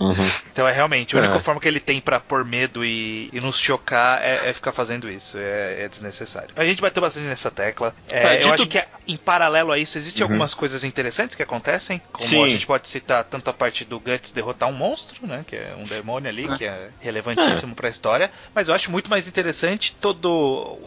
Uhum. 0.00 0.30
então 0.50 0.66
é 0.66 0.72
realmente 0.72 1.16
a 1.16 1.20
única 1.20 1.36
é. 1.36 1.40
forma 1.40 1.60
que 1.60 1.68
ele 1.68 1.80
tem 1.80 2.00
para 2.00 2.18
pôr 2.18 2.44
medo 2.44 2.84
e, 2.84 3.28
e 3.32 3.40
nos 3.40 3.58
chocar 3.58 4.22
é, 4.22 4.48
é, 4.48 4.52
ficar 4.52 4.72
fazendo 4.72 5.10
isso. 5.10 5.36
É, 5.38 5.84
é, 5.84 5.88
desnecessário. 5.88 6.50
A 6.56 6.64
gente 6.64 6.80
bateu 6.80 7.00
bastante 7.00 7.26
nessa 7.26 7.50
tecla. 7.50 7.94
É, 8.08 8.36
é 8.36 8.44
eu 8.44 8.52
acho 8.52 8.66
que 8.66 8.82
em 9.06 9.16
paralelo 9.16 9.70
a 9.70 9.78
isso, 9.78 9.98
existem 9.98 10.22
uhum. 10.22 10.32
algumas 10.32 10.54
coisas 10.54 10.84
interessantes 10.84 11.36
que 11.36 11.42
acontecem 11.42 11.73
acontecem, 11.74 12.00
como 12.12 12.28
Sim. 12.28 12.44
a 12.44 12.48
gente 12.48 12.66
pode 12.66 12.88
citar 12.88 13.24
tanto 13.24 13.48
a 13.50 13.52
parte 13.52 13.84
do 13.84 13.98
Guts 13.98 14.30
derrotar 14.30 14.68
um 14.68 14.72
monstro, 14.72 15.26
né, 15.26 15.44
que 15.46 15.56
é 15.56 15.74
um 15.76 15.82
demônio 15.82 16.28
ali, 16.28 16.48
que 16.56 16.64
é 16.64 16.90
relevantíssimo 17.00 17.72
é. 17.72 17.74
para 17.74 17.88
a 17.88 17.90
história, 17.90 18.30
mas 18.54 18.68
eu 18.68 18.74
acho 18.74 18.90
muito 18.90 19.10
mais 19.10 19.28
interessante 19.28 19.94
toda 20.00 20.28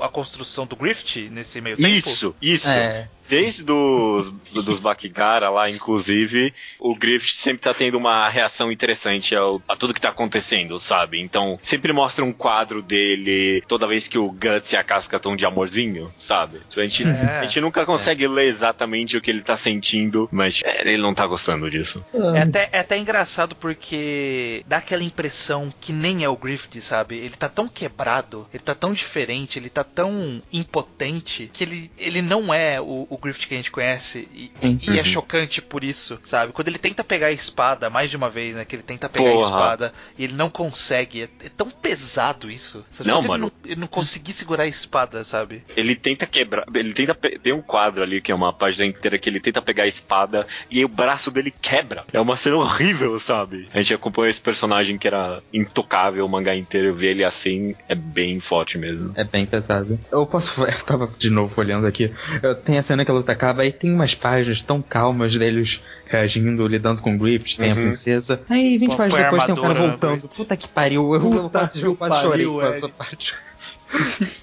a 0.01 0.09
construção 0.09 0.65
do 0.65 0.75
Grift 0.75 1.29
nesse 1.29 1.61
meio 1.61 1.77
tempo. 1.77 1.89
Isso, 1.89 2.35
isso. 2.41 2.69
É. 2.69 3.07
Desde 3.27 3.63
dos, 3.63 4.29
dos 4.51 4.79
Bakigara 4.79 5.49
lá, 5.49 5.69
inclusive, 5.69 6.53
o 6.79 6.95
Griffith 6.95 7.35
sempre 7.35 7.59
tá 7.59 7.73
tendo 7.73 7.97
uma 7.97 8.29
reação 8.29 8.71
interessante 8.71 9.35
ao, 9.35 9.61
a 9.67 9.75
tudo 9.75 9.93
que 9.93 10.01
tá 10.01 10.09
acontecendo, 10.09 10.79
sabe? 10.79 11.19
Então, 11.19 11.59
sempre 11.61 11.91
mostra 11.91 12.23
um 12.23 12.33
quadro 12.33 12.81
dele 12.81 13.63
toda 13.67 13.87
vez 13.87 14.07
que 14.07 14.17
o 14.17 14.31
Guts 14.31 14.71
e 14.71 14.77
a 14.77 14.83
Casca 14.83 15.17
estão 15.17 15.35
de 15.35 15.45
amorzinho, 15.45 16.11
sabe? 16.17 16.61
Então, 16.69 16.81
a, 16.81 16.85
gente, 16.85 17.03
é, 17.07 17.39
a 17.39 17.45
gente 17.45 17.61
nunca 17.61 17.85
consegue 17.85 18.25
é. 18.25 18.27
ler 18.27 18.47
exatamente 18.47 19.17
o 19.17 19.21
que 19.21 19.29
ele 19.29 19.41
tá 19.41 19.57
sentindo, 19.57 20.29
mas 20.31 20.61
é, 20.63 20.81
ele 20.81 21.01
não 21.01 21.13
tá 21.13 21.25
gostando 21.25 21.69
disso. 21.69 22.03
É 22.35 22.41
até, 22.41 22.69
é 22.71 22.79
até 22.79 22.97
engraçado 22.97 23.55
porque 23.55 24.63
dá 24.67 24.77
aquela 24.77 25.03
impressão 25.03 25.69
que 25.81 25.91
nem 25.91 26.23
é 26.23 26.29
o 26.29 26.35
Griffith, 26.35 26.81
sabe? 26.81 27.17
Ele 27.17 27.35
tá 27.35 27.49
tão 27.49 27.67
quebrado, 27.67 28.47
ele 28.53 28.63
tá 28.63 28.75
tão 28.75 28.93
diferente, 28.93 29.59
ele 29.59 29.69
tá 29.69 29.83
tão 29.83 30.41
impotente 30.51 31.49
que 31.53 31.63
ele, 31.63 31.91
ele 31.97 32.21
não 32.21 32.53
é 32.53 32.79
o, 32.79 33.07
o 33.09 33.16
o 33.17 33.19
Griffith 33.19 33.47
que 33.47 33.53
a 33.55 33.57
gente 33.57 33.71
conhece 33.71 34.27
e, 34.31 34.51
uhum. 34.63 34.79
e, 34.81 34.89
é 34.89 35.01
uhum. 35.01 35.05
chocante 35.05 35.61
por 35.61 35.83
isso, 35.83 36.19
sabe? 36.23 36.53
Quando 36.53 36.67
ele 36.67 36.77
tenta 36.77 37.03
pegar 37.03 37.27
a 37.27 37.31
espada 37.31 37.89
mais 37.89 38.09
de 38.09 38.15
uma 38.15 38.29
vez, 38.29 38.55
né? 38.55 38.63
Que 38.63 38.75
ele 38.75 38.83
tenta 38.83 39.09
pegar 39.09 39.31
Porra. 39.31 39.43
a 39.43 39.49
espada 39.49 39.93
e 40.17 40.23
ele 40.23 40.33
não 40.33 40.49
consegue. 40.49 41.23
É, 41.23 41.29
é 41.45 41.49
tão 41.49 41.69
pesado 41.69 42.49
isso. 42.49 42.85
Sabe? 42.91 43.09
Não, 43.09 43.21
mano. 43.23 43.47
Ele 43.47 43.53
não, 43.63 43.71
ele 43.71 43.81
não 43.81 43.87
conseguir 43.87 44.33
segurar 44.33 44.63
a 44.63 44.67
espada, 44.67 45.23
sabe? 45.23 45.63
Ele 45.75 45.95
tenta 45.95 46.25
quebrar. 46.25 46.65
Ele 46.73 46.93
tenta. 46.93 47.15
Tem 47.15 47.53
um 47.53 47.61
quadro 47.61 48.03
ali 48.03 48.21
que 48.21 48.31
é 48.31 48.35
uma 48.35 48.53
página 48.53 48.85
inteira 48.85 49.17
que 49.17 49.29
ele 49.29 49.39
tenta 49.39 49.61
pegar 49.61 49.83
a 49.83 49.87
espada 49.87 50.47
e 50.69 50.85
o 50.85 50.87
braço 50.87 51.31
dele 51.31 51.53
quebra. 51.61 52.05
É 52.13 52.19
uma 52.19 52.35
cena 52.35 52.57
horrível, 52.57 53.17
sabe? 53.19 53.67
A 53.73 53.81
gente 53.81 53.93
acompanhou 53.93 54.29
esse 54.29 54.41
personagem 54.41 54.97
que 54.97 55.07
era 55.07 55.41
intocável 55.51 56.25
o 56.25 56.29
mangá 56.29 56.55
inteiro. 56.55 56.93
Ver 56.93 57.11
ele 57.11 57.23
assim 57.23 57.75
é 57.89 57.95
bem 57.95 58.39
forte 58.39 58.77
mesmo. 58.77 59.11
É 59.15 59.23
bem 59.23 59.45
pesado. 59.45 59.99
Eu 60.11 60.25
posso. 60.25 60.63
Eu 60.67 60.83
tava 60.83 61.09
de 61.17 61.29
novo 61.29 61.59
olhando 61.59 61.87
aqui. 61.87 62.13
Tem 62.65 62.77
a 62.77 62.83
cena 62.83 63.05
que 63.07 63.11
a 63.11 63.13
luta 63.13 63.31
acaba 63.31 63.65
e 63.65 63.71
tem 63.71 63.93
umas 63.93 64.13
páginas 64.13 64.61
tão 64.61 64.81
calmas 64.81 65.33
deles 65.37 65.81
reagindo, 66.05 66.67
lidando 66.67 67.01
com 67.01 67.15
o 67.15 67.17
Griffith, 67.17 67.55
tem 67.55 67.67
uhum. 67.67 67.71
a 67.71 67.75
princesa. 67.75 68.41
Aí 68.49 68.77
20 68.77 68.97
páginas 68.97 69.23
depois 69.23 69.43
tem 69.45 69.55
um 69.55 69.61
cara 69.61 69.73
voltando. 69.73 70.27
Puta 70.27 70.57
que 70.57 70.67
pariu, 70.67 71.15
eu, 71.15 71.33
eu 71.33 71.49
quase, 71.49 71.81
eu 71.81 71.95
quase 71.95 72.21
chorei 72.21 72.45
com 72.45 72.61
essa 72.61 72.89
parte. 72.89 73.33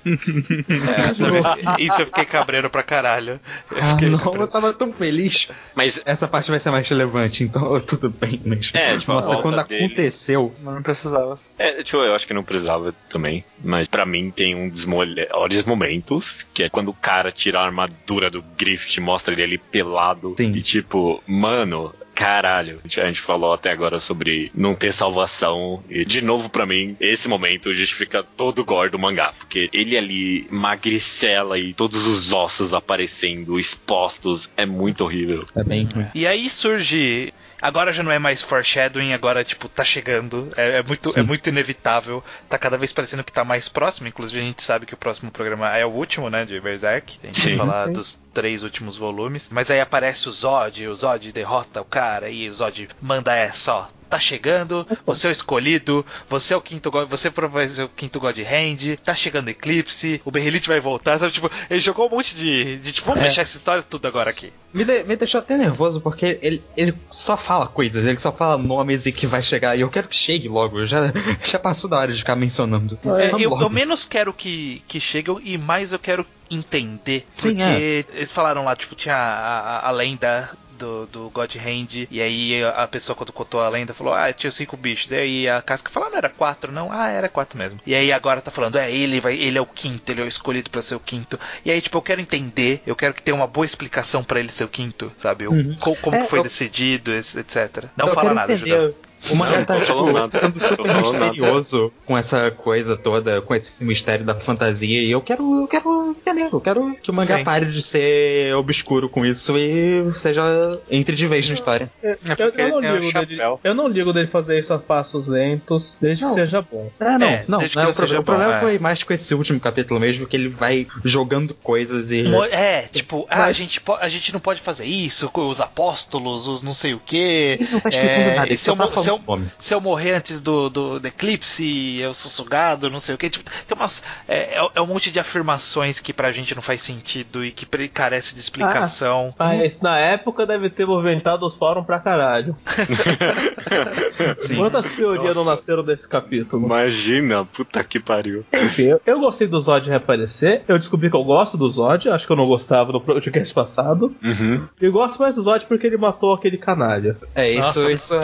É, 0.04 1.82
isso 1.82 2.00
eu 2.00 2.06
fiquei 2.06 2.24
cabreiro 2.24 2.70
pra 2.70 2.82
caralho. 2.82 3.38
Eu 3.70 3.78
ah, 3.78 3.96
não, 4.00 4.18
cabreiro. 4.18 4.44
eu 4.44 4.50
tava 4.50 4.72
tão 4.72 4.92
feliz. 4.92 5.48
Mas 5.74 6.00
essa 6.04 6.26
parte 6.26 6.50
vai 6.50 6.58
ser 6.60 6.70
mais 6.70 6.88
relevante, 6.88 7.44
então 7.44 7.80
tudo 7.82 8.10
bem. 8.10 8.40
Mas... 8.44 8.70
É, 8.74 8.96
tipo, 8.96 9.12
Nossa, 9.12 9.36
quando 9.38 9.62
dele... 9.64 9.84
aconteceu. 9.84 10.54
Não 10.60 10.82
precisava. 10.82 11.36
É, 11.58 11.82
tipo, 11.82 11.98
eu 11.98 12.14
acho 12.14 12.26
que 12.26 12.34
não 12.34 12.42
precisava 12.42 12.94
também. 13.08 13.44
Mas 13.62 13.86
pra 13.86 14.06
mim 14.06 14.30
tem 14.30 14.54
um 14.54 14.68
dos 14.68 14.84
melhores 14.84 15.64
momentos, 15.64 16.46
que 16.54 16.62
é 16.62 16.68
quando 16.68 16.88
o 16.88 16.94
cara 16.94 17.30
tira 17.30 17.60
a 17.60 17.64
armadura 17.64 18.30
do 18.30 18.42
Griffith, 18.56 19.00
mostra 19.00 19.34
ele 19.34 19.42
ali 19.42 19.58
pelado. 19.58 20.34
Sim. 20.36 20.52
E 20.52 20.62
tipo, 20.62 21.22
mano, 21.26 21.94
caralho. 22.14 22.80
A 22.84 23.06
gente 23.06 23.20
falou 23.20 23.52
até 23.52 23.70
agora 23.70 23.98
sobre 23.98 24.50
não 24.54 24.74
ter 24.74 24.92
salvação. 24.92 25.82
E, 25.88 26.04
de 26.04 26.22
novo, 26.22 26.48
para 26.48 26.66
mim, 26.66 26.96
esse 27.00 27.28
momento 27.28 27.74
justifica 27.74 28.22
todo 28.22 28.60
o 28.60 28.64
gore 28.64 28.90
do 28.90 28.98
mangá. 28.98 29.32
Porque 29.36 29.68
ele 29.72 29.96
ali, 29.96 30.46
magricela 30.50 31.58
e 31.58 31.74
todos 31.74 32.06
os 32.06 32.32
ossos 32.32 32.72
aparecendo, 32.72 33.58
expostos, 33.58 34.50
é 34.56 34.64
muito 34.64 35.04
horrível. 35.04 35.44
É 35.54 35.64
bem. 35.64 35.88
E 36.14 36.26
aí 36.26 36.48
surge 36.48 37.32
Agora 37.64 37.94
já 37.94 38.02
não 38.02 38.12
é 38.12 38.18
mais 38.18 38.42
foreshadowing, 38.42 39.14
agora, 39.14 39.42
tipo, 39.42 39.70
tá 39.70 39.82
chegando. 39.82 40.52
É, 40.54 40.80
é 40.80 40.82
muito, 40.82 41.18
é 41.18 41.22
muito 41.22 41.48
inevitável. 41.48 42.22
Tá 42.46 42.58
cada 42.58 42.76
vez 42.76 42.92
parecendo 42.92 43.24
que 43.24 43.32
tá 43.32 43.42
mais 43.42 43.70
próximo. 43.70 44.06
Inclusive, 44.06 44.38
a 44.38 44.44
gente 44.44 44.62
sabe 44.62 44.84
que 44.84 44.92
o 44.92 44.98
próximo 44.98 45.30
programa 45.30 45.74
é 45.74 45.86
o 45.86 45.88
último, 45.88 46.28
né? 46.28 46.44
De 46.44 46.60
Berserk. 46.60 47.18
A 47.24 47.26
gente 47.28 47.40
sim, 47.40 47.56
vai 47.56 47.66
falar 47.66 47.86
sim. 47.86 47.92
dos 47.94 48.20
três 48.34 48.62
últimos 48.62 48.98
volumes. 48.98 49.48
Mas 49.50 49.70
aí 49.70 49.80
aparece 49.80 50.28
o 50.28 50.32
Zod, 50.32 50.86
o 50.86 50.94
Zod 50.94 51.32
derrota 51.32 51.80
o 51.80 51.86
cara 51.86 52.28
e 52.28 52.46
o 52.46 52.52
Zod 52.52 52.86
manda 53.00 53.34
essa, 53.34 53.72
ó 53.72 53.86
tá 54.08 54.18
chegando, 54.18 54.86
você 55.04 55.26
é 55.26 55.30
o 55.30 55.32
escolhido, 55.32 56.04
você 56.28 56.54
é 56.54 56.56
o 56.56 56.60
quinto 56.60 56.90
God, 56.90 57.08
você 57.08 57.30
vai 57.30 57.68
ser 57.68 57.84
o 57.84 57.88
quinto 57.88 58.20
God 58.20 58.38
Hand, 58.38 58.96
tá 59.04 59.14
chegando 59.14 59.48
Eclipse, 59.48 60.20
o 60.24 60.30
Berrelite 60.30 60.68
vai 60.68 60.80
voltar, 60.80 61.18
sabe? 61.18 61.32
Tipo, 61.32 61.50
ele 61.68 61.80
jogou 61.80 62.06
um 62.06 62.10
monte 62.10 62.34
de. 62.34 62.78
de 62.78 62.92
tipo, 62.92 63.06
vamos 63.06 63.22
é. 63.22 63.26
fechar 63.26 63.42
essa 63.42 63.56
história 63.56 63.82
tudo 63.82 64.06
agora 64.06 64.30
aqui. 64.30 64.52
Me, 64.72 64.84
de, 64.84 65.04
me 65.04 65.16
deixou 65.16 65.38
até 65.38 65.56
nervoso 65.56 66.00
porque 66.00 66.38
ele, 66.42 66.62
ele 66.76 66.94
só 67.12 67.36
fala 67.36 67.66
coisas, 67.66 68.04
ele 68.04 68.18
só 68.18 68.32
fala 68.32 68.58
nomes 68.58 69.06
e 69.06 69.12
que 69.12 69.26
vai 69.26 69.42
chegar. 69.42 69.76
E 69.76 69.80
eu 69.82 69.90
quero 69.90 70.08
que 70.08 70.16
chegue 70.16 70.48
logo, 70.48 70.84
já, 70.86 71.12
já 71.42 71.58
passou 71.58 71.88
da 71.88 71.98
hora 71.98 72.12
de 72.12 72.18
ficar 72.18 72.36
mencionando. 72.36 72.98
É, 73.04 73.32
eu, 73.34 73.60
eu, 73.60 73.70
menos 73.70 74.04
quero 74.04 74.32
que, 74.32 74.82
que 74.86 75.00
chegue 75.00 75.30
e 75.42 75.56
mais 75.56 75.92
eu 75.92 75.98
quero 75.98 76.26
entender. 76.50 77.26
Sim, 77.34 77.54
porque 77.56 77.62
é. 77.62 78.16
eles 78.16 78.32
falaram 78.32 78.64
lá, 78.64 78.76
tipo, 78.76 78.94
tinha 78.94 79.16
a, 79.16 79.60
a, 79.60 79.88
a 79.88 79.90
lenda 79.90 80.50
do, 80.74 81.06
do 81.06 81.30
God 81.30 81.54
Hand. 81.56 82.06
E 82.10 82.20
aí 82.20 82.64
a 82.64 82.86
pessoa, 82.86 83.16
quando 83.16 83.32
contou 83.32 83.62
a 83.62 83.68
lenda, 83.68 83.94
falou: 83.94 84.12
Ah, 84.12 84.32
tinha 84.32 84.50
cinco 84.50 84.76
bichos. 84.76 85.10
E 85.10 85.16
aí 85.16 85.48
a 85.48 85.62
casca 85.62 85.90
falou: 85.90 86.08
ah, 86.08 86.10
Não 86.10 86.18
era 86.18 86.28
quatro, 86.28 86.70
não? 86.72 86.92
Ah, 86.92 87.08
era 87.08 87.28
quatro 87.28 87.58
mesmo. 87.58 87.80
E 87.86 87.94
aí 87.94 88.12
agora 88.12 88.40
tá 88.40 88.50
falando: 88.50 88.76
É, 88.76 88.90
ele 88.90 89.20
vai, 89.20 89.34
ele 89.34 89.58
é 89.58 89.60
o 89.60 89.66
quinto, 89.66 90.10
ele 90.10 90.20
é 90.20 90.24
o 90.24 90.28
escolhido 90.28 90.70
para 90.70 90.82
ser 90.82 90.94
o 90.94 91.00
quinto. 91.00 91.38
E 91.64 91.70
aí, 91.70 91.80
tipo, 91.80 91.96
eu 91.96 92.02
quero 92.02 92.20
entender, 92.20 92.82
eu 92.86 92.96
quero 92.96 93.14
que 93.14 93.22
tenha 93.22 93.34
uma 93.34 93.46
boa 93.46 93.64
explicação 93.64 94.22
para 94.22 94.40
ele 94.40 94.50
ser 94.50 94.64
o 94.64 94.68
quinto, 94.68 95.12
sabe? 95.16 95.46
Uhum. 95.46 95.76
Como, 95.80 95.96
como 95.96 96.16
é, 96.16 96.24
foi 96.24 96.40
eu... 96.40 96.42
decidido, 96.42 97.12
etc. 97.14 97.86
Não 97.96 98.08
eu 98.08 98.14
fala 98.14 98.34
nada, 98.34 98.54
Judão. 98.56 98.94
O 99.30 99.36
mangá 99.36 99.64
tá, 99.64 99.80
tipo, 99.80 100.38
sendo 100.38 100.60
super 100.60 100.96
misterioso 100.96 101.92
com 102.06 102.16
essa 102.16 102.50
coisa 102.50 102.96
toda, 102.96 103.40
com 103.40 103.54
esse 103.54 103.72
mistério 103.80 104.24
da 104.24 104.34
fantasia. 104.34 105.02
E 105.02 105.10
eu 105.10 105.20
quero, 105.20 105.62
eu 105.62 105.68
quero 105.68 106.10
entender, 106.10 106.48
eu 106.52 106.60
quero 106.60 106.94
que 107.02 107.10
o 107.10 107.14
mangá 107.14 107.38
Sim. 107.38 107.44
pare 107.44 107.66
de 107.66 107.82
ser 107.82 108.54
obscuro 108.54 109.08
com 109.08 109.24
isso 109.24 109.56
e 109.56 110.12
seja 110.14 110.80
entre 110.90 111.16
de 111.16 111.26
vez 111.26 111.48
na 111.48 111.54
história. 111.54 111.90
É, 112.02 112.10
é 112.10 112.16
eu, 112.38 112.48
eu, 112.50 112.80
não 112.80 112.96
ligo 112.96 113.26
dele, 113.26 113.42
eu 113.62 113.74
não 113.74 113.88
ligo 113.88 114.12
dele 114.12 114.26
fazer 114.26 114.58
isso 114.58 114.72
a 114.72 114.78
passos 114.78 115.26
lentos, 115.26 115.98
desde 116.00 116.22
não. 116.24 116.30
que 116.30 116.40
seja 116.40 116.62
bom. 116.62 116.90
Ah, 117.00 117.18
não, 117.18 117.26
é, 117.26 117.44
não, 117.48 117.60
não, 117.60 117.68
não 117.74 117.90
o, 117.90 117.94
problema, 117.94 118.20
o 118.20 118.24
problema 118.24 118.56
é. 118.56 118.60
foi 118.60 118.78
mais 118.78 119.02
com 119.02 119.12
esse 119.12 119.34
último 119.34 119.60
capítulo 119.60 119.98
mesmo, 120.00 120.26
que 120.26 120.36
ele 120.36 120.48
vai 120.48 120.86
jogando 121.04 121.54
coisas 121.54 122.10
e. 122.10 122.24
É, 122.50 122.82
tipo, 122.82 123.26
Mas... 123.28 123.38
ah, 123.38 123.44
a, 123.44 123.52
gente 123.52 123.80
a 124.00 124.08
gente 124.08 124.32
não 124.32 124.40
pode 124.40 124.60
fazer 124.60 124.84
isso, 124.84 125.30
os 125.34 125.60
apóstolos, 125.60 126.48
os 126.48 126.62
não 126.62 126.74
sei 126.74 126.94
o 126.94 127.00
quê. 127.04 127.58
Ele 127.60 127.68
não 127.72 127.80
tá 127.80 127.88
explicando 127.88 128.20
é, 128.20 128.34
nada, 128.34 128.48
ele 128.48 128.56
só 128.56 128.76
tá 128.76 128.88
falando 128.88 129.13
eu, 129.26 129.42
se 129.58 129.74
eu 129.74 129.80
morrer 129.80 130.14
antes 130.14 130.40
do, 130.40 130.68
do, 130.68 131.00
do, 131.00 131.08
eclipse, 131.08 131.98
eu 131.98 132.14
sou 132.14 132.30
sugado, 132.30 132.90
não 132.90 133.00
sei 133.00 133.14
o 133.14 133.18
que. 133.18 133.30
Tipo, 133.30 133.50
tem 133.66 133.76
umas. 133.76 134.02
É, 134.26 134.58
é, 134.58 134.70
é, 134.74 134.80
um 134.80 134.86
monte 134.86 135.10
de 135.10 135.20
afirmações 135.20 136.00
que 136.00 136.12
pra 136.12 136.30
gente 136.30 136.54
não 136.54 136.62
faz 136.62 136.82
sentido 136.82 137.44
e 137.44 137.50
que 137.50 137.66
carece 137.88 138.34
de 138.34 138.40
explicação. 138.40 139.34
Ah, 139.38 139.48
mas 139.48 139.80
na 139.80 139.98
época 139.98 140.46
deve 140.46 140.70
ter 140.70 140.86
movimentado 140.86 141.46
os 141.46 141.56
fóruns 141.56 141.86
pra 141.86 141.98
caralho. 141.98 142.56
Quantas 144.56 144.90
teorias 144.92 145.34
não 145.34 145.44
nasceram 145.44 145.82
desse 145.82 146.08
capítulo? 146.08 146.64
Imagina, 146.64 147.44
puta 147.44 147.82
que 147.84 148.00
pariu. 148.00 148.44
Enfim, 148.52 148.84
eu, 148.84 149.00
eu 149.04 149.20
gostei 149.20 149.46
do 149.46 149.60
Zod 149.60 149.88
reaparecer. 149.88 150.62
Eu 150.68 150.78
descobri 150.78 151.10
que 151.10 151.16
eu 151.16 151.24
gosto 151.24 151.56
do 151.56 151.68
Zod. 151.68 152.08
Acho 152.08 152.26
que 152.26 152.32
eu 152.32 152.36
não 152.36 152.46
gostava 152.46 152.92
no 152.92 153.00
podcast 153.00 153.52
passado. 153.52 154.14
Uhum. 154.22 154.66
Eu 154.80 154.92
gosto 154.92 155.18
mais 155.20 155.34
do 155.34 155.42
Zod 155.42 155.66
porque 155.66 155.86
ele 155.86 155.96
matou 155.96 156.32
aquele 156.32 156.58
canalha. 156.58 157.16
É, 157.34 157.50
isso, 157.50 157.60
Nossa, 157.60 157.92
isso 157.92 158.14
é, 158.14 158.20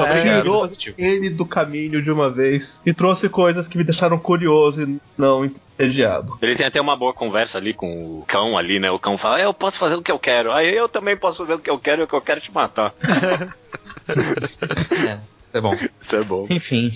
positivo 0.81 0.97
ele 0.99 1.29
do 1.29 1.45
caminho 1.45 2.03
de 2.03 2.11
uma 2.11 2.31
vez 2.31 2.81
e 2.85 2.95
trouxe 2.95 3.29
coisas 3.29 3.69
que 3.69 3.77
me 3.77 3.85
deixaram 3.85 4.19
curioso 4.19 4.83
e 4.83 4.99
não 5.17 5.45
entediado. 5.45 6.39
Ele 6.41 6.57
tem 6.57 6.67
até 6.67 6.81
uma 6.81 6.97
boa 6.97 7.13
conversa 7.13 7.59
ali 7.59 7.75
com 7.75 8.21
o 8.21 8.25
cão 8.27 8.57
ali, 8.57 8.81
né? 8.81 8.91
O 8.91 8.99
cão 8.99 9.19
fala, 9.19 9.41
eu 9.41 9.53
posso 9.53 9.79
fazer 9.79 9.95
o 9.95 10.03
que 10.03 10.11
eu 10.11 10.19
quero. 10.19 10.53
Aí 10.53 10.75
eu 10.75 10.89
também 10.89 11.17
posso 11.17 11.39
fazer 11.39 11.55
o 11.55 11.59
que 11.59 11.71
eu 11.71 11.79
quero 11.79 12.03
e 12.03 12.05
o 12.05 12.09
que 12.09 12.15
eu 12.15 12.23
quero 12.23 12.41
te 12.41 12.53
matar. 12.53 12.95
é. 15.07 15.19
É 15.53 15.61
bom. 15.61 15.73
Isso 15.73 16.17
é 16.17 16.23
bom. 16.23 16.47
Enfim, 16.49 16.93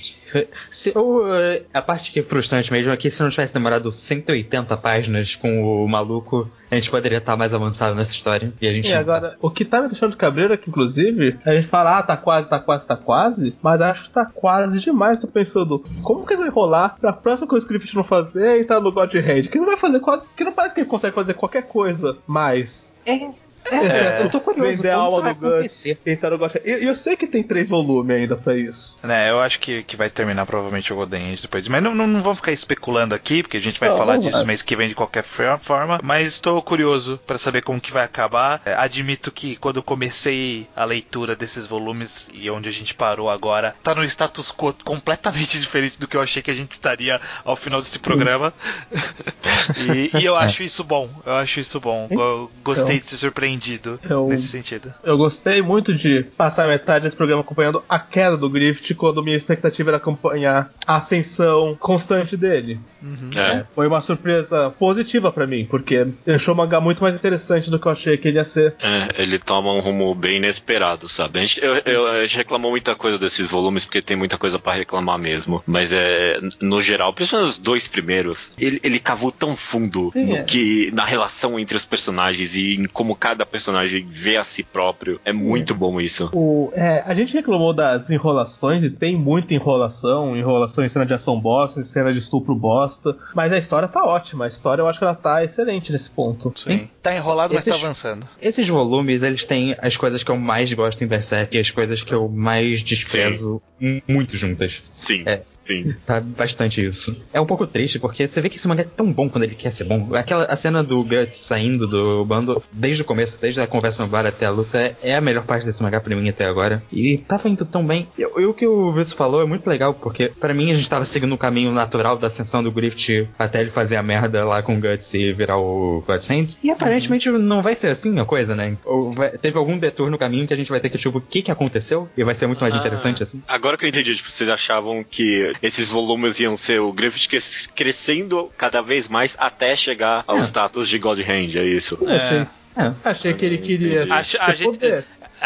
se 0.71 0.93
eu, 0.95 1.25
a 1.73 1.83
parte 1.83 2.13
que 2.13 2.21
é 2.21 2.23
frustrante 2.23 2.73
mesmo 2.73 2.93
é 2.93 2.97
que 2.97 3.11
se 3.11 3.23
não 3.23 3.31
tivesse 3.31 3.53
demorado 3.53 3.91
180 3.91 4.77
páginas 4.77 5.35
com 5.35 5.63
o 5.63 5.89
maluco, 5.89 6.51
a 6.71 6.75
gente 6.77 6.91
poderia 6.91 7.19
estar 7.19 7.37
mais 7.37 7.55
avançado 7.55 7.95
nessa 7.95 8.13
história. 8.13 8.53
E 8.61 8.67
a 8.67 8.73
gente. 8.73 8.91
E 8.91 8.95
agora, 8.95 9.31
tá. 9.31 9.37
o 9.41 9.51
que 9.51 9.65
tá 9.65 9.81
me 9.81 9.89
deixando 9.89 10.11
de 10.11 10.17
cabreiro 10.17 10.55
é 10.55 10.57
que, 10.57 10.69
inclusive, 10.69 11.39
a 11.45 11.55
gente 11.55 11.67
fala, 11.67 11.99
ah, 11.99 12.03
tá 12.03 12.17
quase, 12.17 12.49
tá 12.49 12.59
quase, 12.59 12.87
tá 12.87 12.97
quase, 12.97 13.57
mas 13.63 13.81
acho 13.81 14.05
que 14.05 14.11
tá 14.11 14.27
quase 14.27 14.81
demais. 14.81 15.21
Tô 15.21 15.29
pensando, 15.29 15.85
como 16.03 16.27
que 16.27 16.33
eles 16.33 16.41
vão 16.41 16.49
enrolar 16.49 16.97
pra 17.01 17.13
próxima 17.13 17.49
coisa 17.49 17.67
que 17.67 17.73
o 17.73 17.77
Griffith 17.77 17.97
não 17.97 18.05
fazer 18.05 18.61
e 18.61 18.65
tá 18.65 18.81
no 18.81 18.93
God 18.93 19.15
Hand? 19.15 19.49
Que 19.49 19.59
não 19.59 19.67
vai 19.67 19.77
fazer 19.77 20.01
quase. 20.01 20.25
Que 20.37 20.45
não 20.45 20.53
parece 20.53 20.75
que 20.75 20.81
ele 20.81 20.89
consegue 20.89 21.15
fazer 21.15 21.35
qualquer 21.35 21.63
coisa, 21.63 22.17
mas. 22.27 22.99
É, 23.07 23.31
é, 23.71 23.77
é, 23.77 24.23
eu 24.23 24.31
tô 24.31 24.41
curioso. 24.41 24.77
Vender 24.77 24.91
a 24.91 24.97
alma 24.97 25.33
do 25.33 25.41
Guts. 25.41 25.85
Tentaram 26.05 26.37
gostar. 26.37 26.61
E 26.65 26.71
eu, 26.71 26.79
eu, 26.79 26.95
sei 26.95 27.17
que 27.17 27.27
tem 27.27 27.43
três 27.43 27.69
volumes 27.69 28.17
ainda 28.17 28.37
pra 28.37 28.57
isso. 28.57 28.99
É, 29.03 29.31
eu 29.31 29.41
acho 29.41 29.59
que, 29.59 29.83
que 29.83 29.97
vai 29.97 30.11
terminar 30.11 30.45
provavelmente 30.45 30.93
o 30.93 30.97
Golden 30.97 31.33
Age 31.33 31.43
depois. 31.43 31.67
Mas 31.69 31.83
não, 31.83 31.95
não, 31.95 32.07
não 32.07 32.23
vamos 32.23 32.39
ficar 32.39 32.53
especulando 32.53 33.15
aqui, 33.15 33.43
porque 33.43 33.57
a 33.57 33.61
gente 33.61 33.81
vai 33.81 33.89
não, 33.89 33.97
falar 33.97 34.19
disso 34.19 34.39
vai. 34.39 34.47
mês 34.47 34.63
que 34.63 34.77
vem 34.77 34.89
de 34.89 34.95
qualquer 34.95 35.25
forma. 35.25 36.01
Mas 36.03 36.35
estou 36.35 36.61
curioso 36.63 37.19
para 37.27 37.39
saber 37.39 37.63
como 37.63 37.81
que 37.81 37.93
vai 37.93 38.05
acabar. 38.05 38.61
É, 38.65 38.75
admito 38.75 39.33
que 39.33 39.57
quando 39.57 39.77
eu 39.77 39.83
comecei 39.83 40.67
a 40.77 40.85
leitura 40.85 41.35
desses 41.35 41.67
volumes 41.67 42.29
e 42.33 42.51
onde 42.51 42.69
a 42.69 42.73
gente 42.73 42.95
parou 42.95 43.31
agora, 43.31 43.75
tá 43.83 43.95
no 43.95 44.05
status 44.05 44.53
quo 44.53 44.75
completamente 44.85 45.59
diferente 45.61 45.99
do 45.99 46.07
que 46.07 46.17
eu 46.17 46.21
achei 46.21 46.43
que 46.43 46.51
a 46.51 46.55
gente 46.55 46.73
estaria 46.73 47.21
ao 47.45 47.57
final 47.57 47.81
desse 47.81 47.93
Sim. 47.93 48.01
programa. 48.01 48.53
e, 49.77 50.19
e, 50.19 50.25
eu 50.25 50.37
acho 50.37 50.63
isso 50.63 50.85
bom. 50.85 51.09
Eu 51.25 51.35
acho 51.35 51.61
isso 51.61 51.81
bom. 51.81 52.09
Eu 52.11 52.51
gostei 52.63 52.97
então. 52.97 53.05
de 53.05 53.07
se 53.07 53.19
surpreender 53.19 53.54
surpreendido 53.55 54.01
eu, 54.09 54.29
nesse 54.29 54.49
sentido. 54.49 54.93
Eu 55.03 55.17
gostei 55.17 55.63
muito 55.63 55.95
de 55.95 56.23
passar 56.23 56.69
metade 56.69 57.05
desse 57.05 57.17
programa 57.17 57.43
acompanhando 57.43 57.83
a 57.89 57.99
queda 57.99 58.37
do 58.37 58.51
Griffith, 58.51 58.95
quando 58.95 59.23
minha 59.23 59.37
expectativa 59.37 59.91
era 59.91 59.97
acompanhar 59.97 60.73
a 60.87 60.97
ascensão 60.97 61.77
constante 61.79 62.37
dele. 62.37 62.79
Uhum. 63.03 63.31
É. 63.39 63.65
Foi 63.75 63.87
uma 63.87 64.01
surpresa 64.01 64.71
positiva 64.71 65.31
para 65.31 65.47
mim, 65.47 65.67
porque 65.67 66.07
deixou 66.25 66.55
o 66.55 66.57
mangá 66.57 66.81
muito 66.81 67.03
mais 67.03 67.15
interessante 67.15 67.71
do 67.71 67.79
que 67.79 67.87
eu 67.87 67.93
achei 67.93 68.17
que 68.17 68.29
ele 68.29 68.39
ia 68.39 68.45
ser. 68.45 68.75
É, 68.81 69.23
ele 69.23 69.39
toma 69.39 69.73
um 69.73 69.81
rumo 69.81 70.15
bem 70.15 70.37
inesperado, 70.37 71.09
sabe? 71.09 71.39
A 71.39 71.43
gente, 71.43 71.63
eu, 71.63 71.77
eu, 71.85 72.07
a 72.07 72.23
gente 72.23 72.37
reclamou 72.37 72.71
muita 72.71 72.95
coisa 72.95 73.19
desses 73.19 73.49
volumes, 73.49 73.85
porque 73.85 74.03
tem 74.03 74.17
muita 74.17 74.39
coisa 74.39 74.59
para 74.59 74.79
reclamar 74.79 75.19
mesmo. 75.19 75.63
Mas 75.67 75.93
é, 75.93 76.41
no 76.61 76.81
geral, 76.81 77.13
principalmente 77.13 77.51
os 77.51 77.59
dois 77.59 77.87
primeiros, 77.87 78.51
ele, 78.59 78.81
ele 78.83 78.99
cavou 78.99 79.31
tão 79.31 79.57
fundo 79.57 80.11
é. 80.15 80.25
no 80.25 80.45
que, 80.45 80.91
na 80.93 81.05
relação 81.05 81.59
entre 81.59 81.77
os 81.77 81.85
personagens 81.85 82.57
e 82.57 82.75
em 82.75 82.85
como 82.85 83.15
cada 83.15 83.44
cada 83.45 83.47
personagem 83.47 84.07
vê 84.09 84.37
a 84.37 84.45
si 84.45 84.63
próprio. 84.63 85.21
É 85.25 85.33
Sim. 85.33 85.43
muito 85.43 85.75
bom 85.75 86.01
isso. 86.01 86.31
O, 86.33 86.73
é, 86.75 87.03
a 87.07 87.15
gente 87.15 87.35
reclamou 87.35 87.73
das 87.73 88.11
enrolações 88.11 88.83
e 88.83 88.91
tem 88.91 89.17
muita 89.17 89.55
enrolação, 89.55 90.37
enrolação 90.37 90.85
em 90.85 90.89
cena 90.89 91.07
de 91.07 91.15
ação 91.15 91.39
bosta, 91.39 91.81
em 91.81 91.85
cena 91.85 92.13
de 92.13 92.19
estupro 92.19 92.55
bosta, 92.55 93.17
mas 93.35 93.53
a 93.53 93.59
história 93.59 93.87
tá 93.87 94.05
ótima. 94.05 94.47
A 94.47 94.49
história 94.49 94.83
eu 94.83 94.89
acho 94.89 94.99
que 94.99 95.05
ela 95.05 95.15
tá 95.15 95.45
excelente 95.45 95.93
nesse 95.93 96.11
ponto. 96.11 96.53
Sim. 96.57 96.89
Tá 97.03 97.15
enrolado, 97.15 97.55
esses, 97.55 97.69
mas 97.69 97.81
tá 97.81 97.85
avançando. 97.85 98.27
Esses 98.41 98.67
volumes, 98.69 99.23
eles 99.23 99.45
têm 99.45 99.77
as 99.79 99.97
coisas 99.97 100.25
que 100.25 100.31
eu 100.31 100.37
mais 100.37 100.73
gosto 100.73 101.05
em 101.05 101.07
Berserk 101.07 101.57
e 101.57 101.61
as 101.61 101.71
coisas 101.71 102.03
que 102.03 102.15
eu 102.15 102.29
mais 102.29 102.83
desprezo 102.83 103.61
Sim. 103.79 104.03
muito 104.09 104.37
juntas. 104.37 104.81
Sim. 104.83 105.23
É, 105.27 105.43
Sim. 105.65 105.95
Tá 106.05 106.21
bastante 106.21 106.85
isso. 106.85 107.17
É 107.33 107.41
um 107.41 107.47
pouco 107.47 107.67
triste, 107.67 107.99
porque 107.99 108.29
você 108.29 108.41
vê 108.41 108.51
que 108.51 108.57
esse 108.57 108.69
mangá 108.69 108.83
é 108.83 108.85
tão 108.85 109.11
bom 109.11 109.31
quando 109.31 109.45
ele 109.45 109.55
quer 109.55 109.71
ser 109.71 109.85
bom. 109.85 110.15
Aquela 110.15 110.45
a 110.45 110.57
cena 110.57 110.85
do 110.85 111.03
Guts 111.03 111.39
saindo 111.39 111.87
do 111.87 112.25
bando, 112.25 112.63
desde 112.71 113.03
o 113.03 113.05
começo, 113.05 113.41
desde 113.41 113.61
a 113.61 113.67
conversa 113.67 114.03
no 114.03 114.09
bar 114.09 114.27
até 114.27 114.45
a 114.45 114.51
luta, 114.51 114.95
é, 115.03 115.15
a 115.15 115.21
melhor 115.21 115.45
parte 115.45 115.65
desse 115.65 115.83
mangá 115.83 116.01
pra 116.01 116.15
mim 116.15 116.29
até 116.29 116.45
agora. 116.45 116.83
E 116.93 117.19
tava 117.19 117.49
indo 117.49 117.65
tão 117.65 117.85
bem. 117.85 118.07
E, 118.19 118.27
o 118.27 118.53
que 118.53 118.67
o 118.67 118.93
Vitor 118.93 119.17
falou 119.17 119.41
é 119.41 119.47
muito 119.47 119.67
legal, 119.67 119.95
porque 119.95 120.29
para 120.29 120.53
mim 120.53 120.71
a 120.71 120.75
gente 120.75 120.89
tava 120.89 121.05
seguindo 121.07 121.35
o 121.35 121.39
caminho 121.39 121.73
natural 121.73 122.19
da 122.19 122.27
ascensão 122.27 122.63
do 122.63 122.71
Grift 122.71 123.27
até 123.39 123.61
ele 123.61 123.71
fazer 123.71 123.97
a 123.97 124.03
merda 124.03 124.45
lá 124.45 124.63
com 124.63 124.77
o 124.77 124.81
Guts 124.81 125.15
e 125.15 125.33
virar 125.33 125.57
o 125.57 126.05
Guts 126.07 126.29
Hands. 126.29 126.59
E 126.63 126.71
aparentemente 126.71 127.31
uhum. 127.31 127.39
não 127.39 127.63
vai 127.63 127.75
ser 127.75 127.89
assim 127.89 128.19
a 128.19 128.25
coisa, 128.25 128.55
né? 128.55 128.77
Ou 128.85 129.13
vai, 129.13 129.31
teve 129.39 129.57
algum 129.57 129.79
detour 129.79 130.11
no 130.11 130.19
caminho 130.19 130.47
que 130.47 130.53
a 130.53 130.57
gente 130.57 130.71
vai 130.71 130.81
ter 130.81 130.91
que, 130.91 130.99
tipo, 130.99 131.19
o 131.19 131.21
que 131.21 131.43
que 131.43 131.51
aconteceu? 131.51 132.09
E 132.17 132.23
vai 132.23 132.35
ser 132.35 132.47
muito 132.47 132.61
mais 132.61 132.75
ah, 132.75 132.79
interessante 132.79 133.23
assim. 133.23 133.43
Agora 133.49 133.79
que 133.79 133.85
eu 133.85 133.89
entendi, 133.89 134.15
tipo, 134.15 134.31
vocês 134.31 134.51
achavam 134.51 135.03
que 135.03 135.54
esses 135.63 135.89
volumes 135.89 136.41
iam 136.41 136.57
ser 136.57 136.81
o 136.81 136.93
Griffith 136.93 137.29
crescendo 137.75 138.51
cada 138.57 138.81
vez 138.81 139.09
mais 139.09 139.37
até 139.39 139.75
chegar 139.75 140.25
ao 140.27 140.39
é. 140.39 140.41
status 140.43 140.89
de 140.89 140.99
God 140.99 141.21
Hand, 141.21 141.57
é 141.57 141.65
isso? 141.65 141.99
É. 142.09 142.47
É. 142.77 142.93
Achei 143.05 143.33
que 143.33 143.45
ele 143.45 143.59
queria. 143.59 144.13
Acho, 144.13 144.37
a 144.41 144.53
gente, 144.53 144.81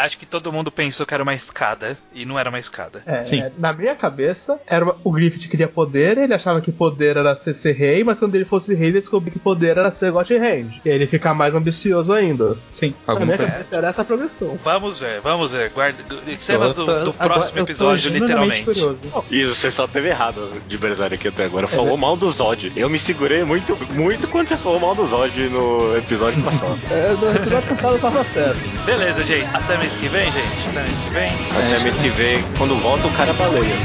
acho 0.05 0.17
que 0.17 0.25
todo 0.25 0.51
mundo 0.51 0.71
pensou 0.71 1.05
que 1.05 1.13
era 1.13 1.23
uma 1.23 1.33
escada 1.33 1.97
e 2.13 2.25
não 2.25 2.37
era 2.37 2.49
uma 2.49 2.59
escada. 2.59 3.01
É, 3.05 3.25
Sim. 3.25 3.41
É, 3.41 3.51
na 3.57 3.73
minha 3.73 3.95
cabeça, 3.95 4.59
era 4.67 4.83
uma, 4.83 4.95
o 5.03 5.11
Griffith 5.11 5.49
queria 5.49 5.67
poder, 5.67 6.17
ele 6.17 6.33
achava 6.33 6.61
que 6.61 6.71
poder 6.71 7.17
era 7.17 7.35
ser, 7.35 7.53
ser 7.53 7.73
rei, 7.73 8.03
mas 8.03 8.19
quando 8.19 8.35
ele 8.35 8.45
fosse 8.45 8.73
rei, 8.73 8.89
ele 8.89 8.99
descobriu 8.99 9.33
que 9.33 9.39
poder 9.39 9.77
era 9.77 9.91
ser 9.91 10.11
God 10.11 10.29
Hand. 10.31 10.81
E 10.83 10.89
aí 10.89 10.95
ele 10.95 11.07
ficar 11.07 11.33
mais 11.33 11.55
ambicioso 11.55 12.13
ainda. 12.13 12.57
Sim. 12.71 12.93
Na 13.07 13.19
minha 13.19 13.37
cabeça 13.37 13.75
era 13.75 13.89
essa 13.89 14.01
a 14.01 14.05
progressão. 14.05 14.57
Vamos 14.63 14.99
ver, 14.99 15.19
vamos 15.21 15.51
ver. 15.51 15.69
Guarda, 15.69 16.03
cenas 16.37 16.75
do, 16.75 17.05
do 17.05 17.13
próximo 17.13 17.59
episódio, 17.59 18.11
literalmente. 18.11 18.63
Curioso. 18.63 19.11
Isso, 19.29 19.55
você 19.55 19.71
só 19.71 19.87
teve 19.87 20.09
errado 20.09 20.51
de 20.67 20.77
Berserk 20.77 21.15
aqui 21.15 21.27
até 21.27 21.45
agora. 21.45 21.67
Falou 21.67 21.95
é. 21.95 21.97
mal 21.97 22.15
do 22.15 22.29
Zod. 22.29 22.71
Eu 22.75 22.89
me 22.89 22.99
segurei 22.99 23.43
muito, 23.43 23.77
muito 23.91 24.27
quando 24.27 24.47
você 24.47 24.57
falou 24.57 24.79
mal 24.79 24.95
do 24.95 25.05
Zod 25.05 25.37
no 25.49 25.97
episódio 25.97 26.41
passado. 26.43 26.79
é, 26.91 27.13
no 27.13 27.31
episódio 27.31 27.69
passado 27.69 27.99
tava 27.99 28.23
certo. 28.25 28.59
Beleza, 28.85 29.23
gente. 29.23 29.47
Até 29.53 29.77
mês 29.89 29.95
que 29.97 30.09
vem, 30.09 30.31
gente? 30.31 30.69
Até 30.69 30.83
mês 30.83 30.97
que 30.97 31.09
vem? 31.13 31.31
Até 31.51 31.75
é, 31.75 31.79
mês 31.79 31.97
que 31.97 32.09
vem. 32.09 32.43
Quando 32.57 32.77
volta, 32.79 33.07
o 33.07 33.11
cara 33.13 33.31
é 33.31 33.33
baleia. 33.33 33.75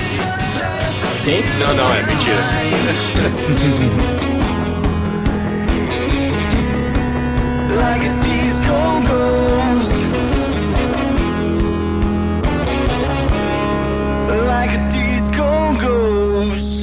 Quem? 1.25 1.43
Não, 1.59 1.75
não, 1.75 1.95
é 1.95 2.03
mentira. 2.03 2.45
like 7.77 8.07
a 8.07 8.15
disco 8.21 9.01
ghost 9.09 9.95
Like 14.47 14.75
a 14.75 14.79
disco 14.89 15.45
ghost 15.81 16.74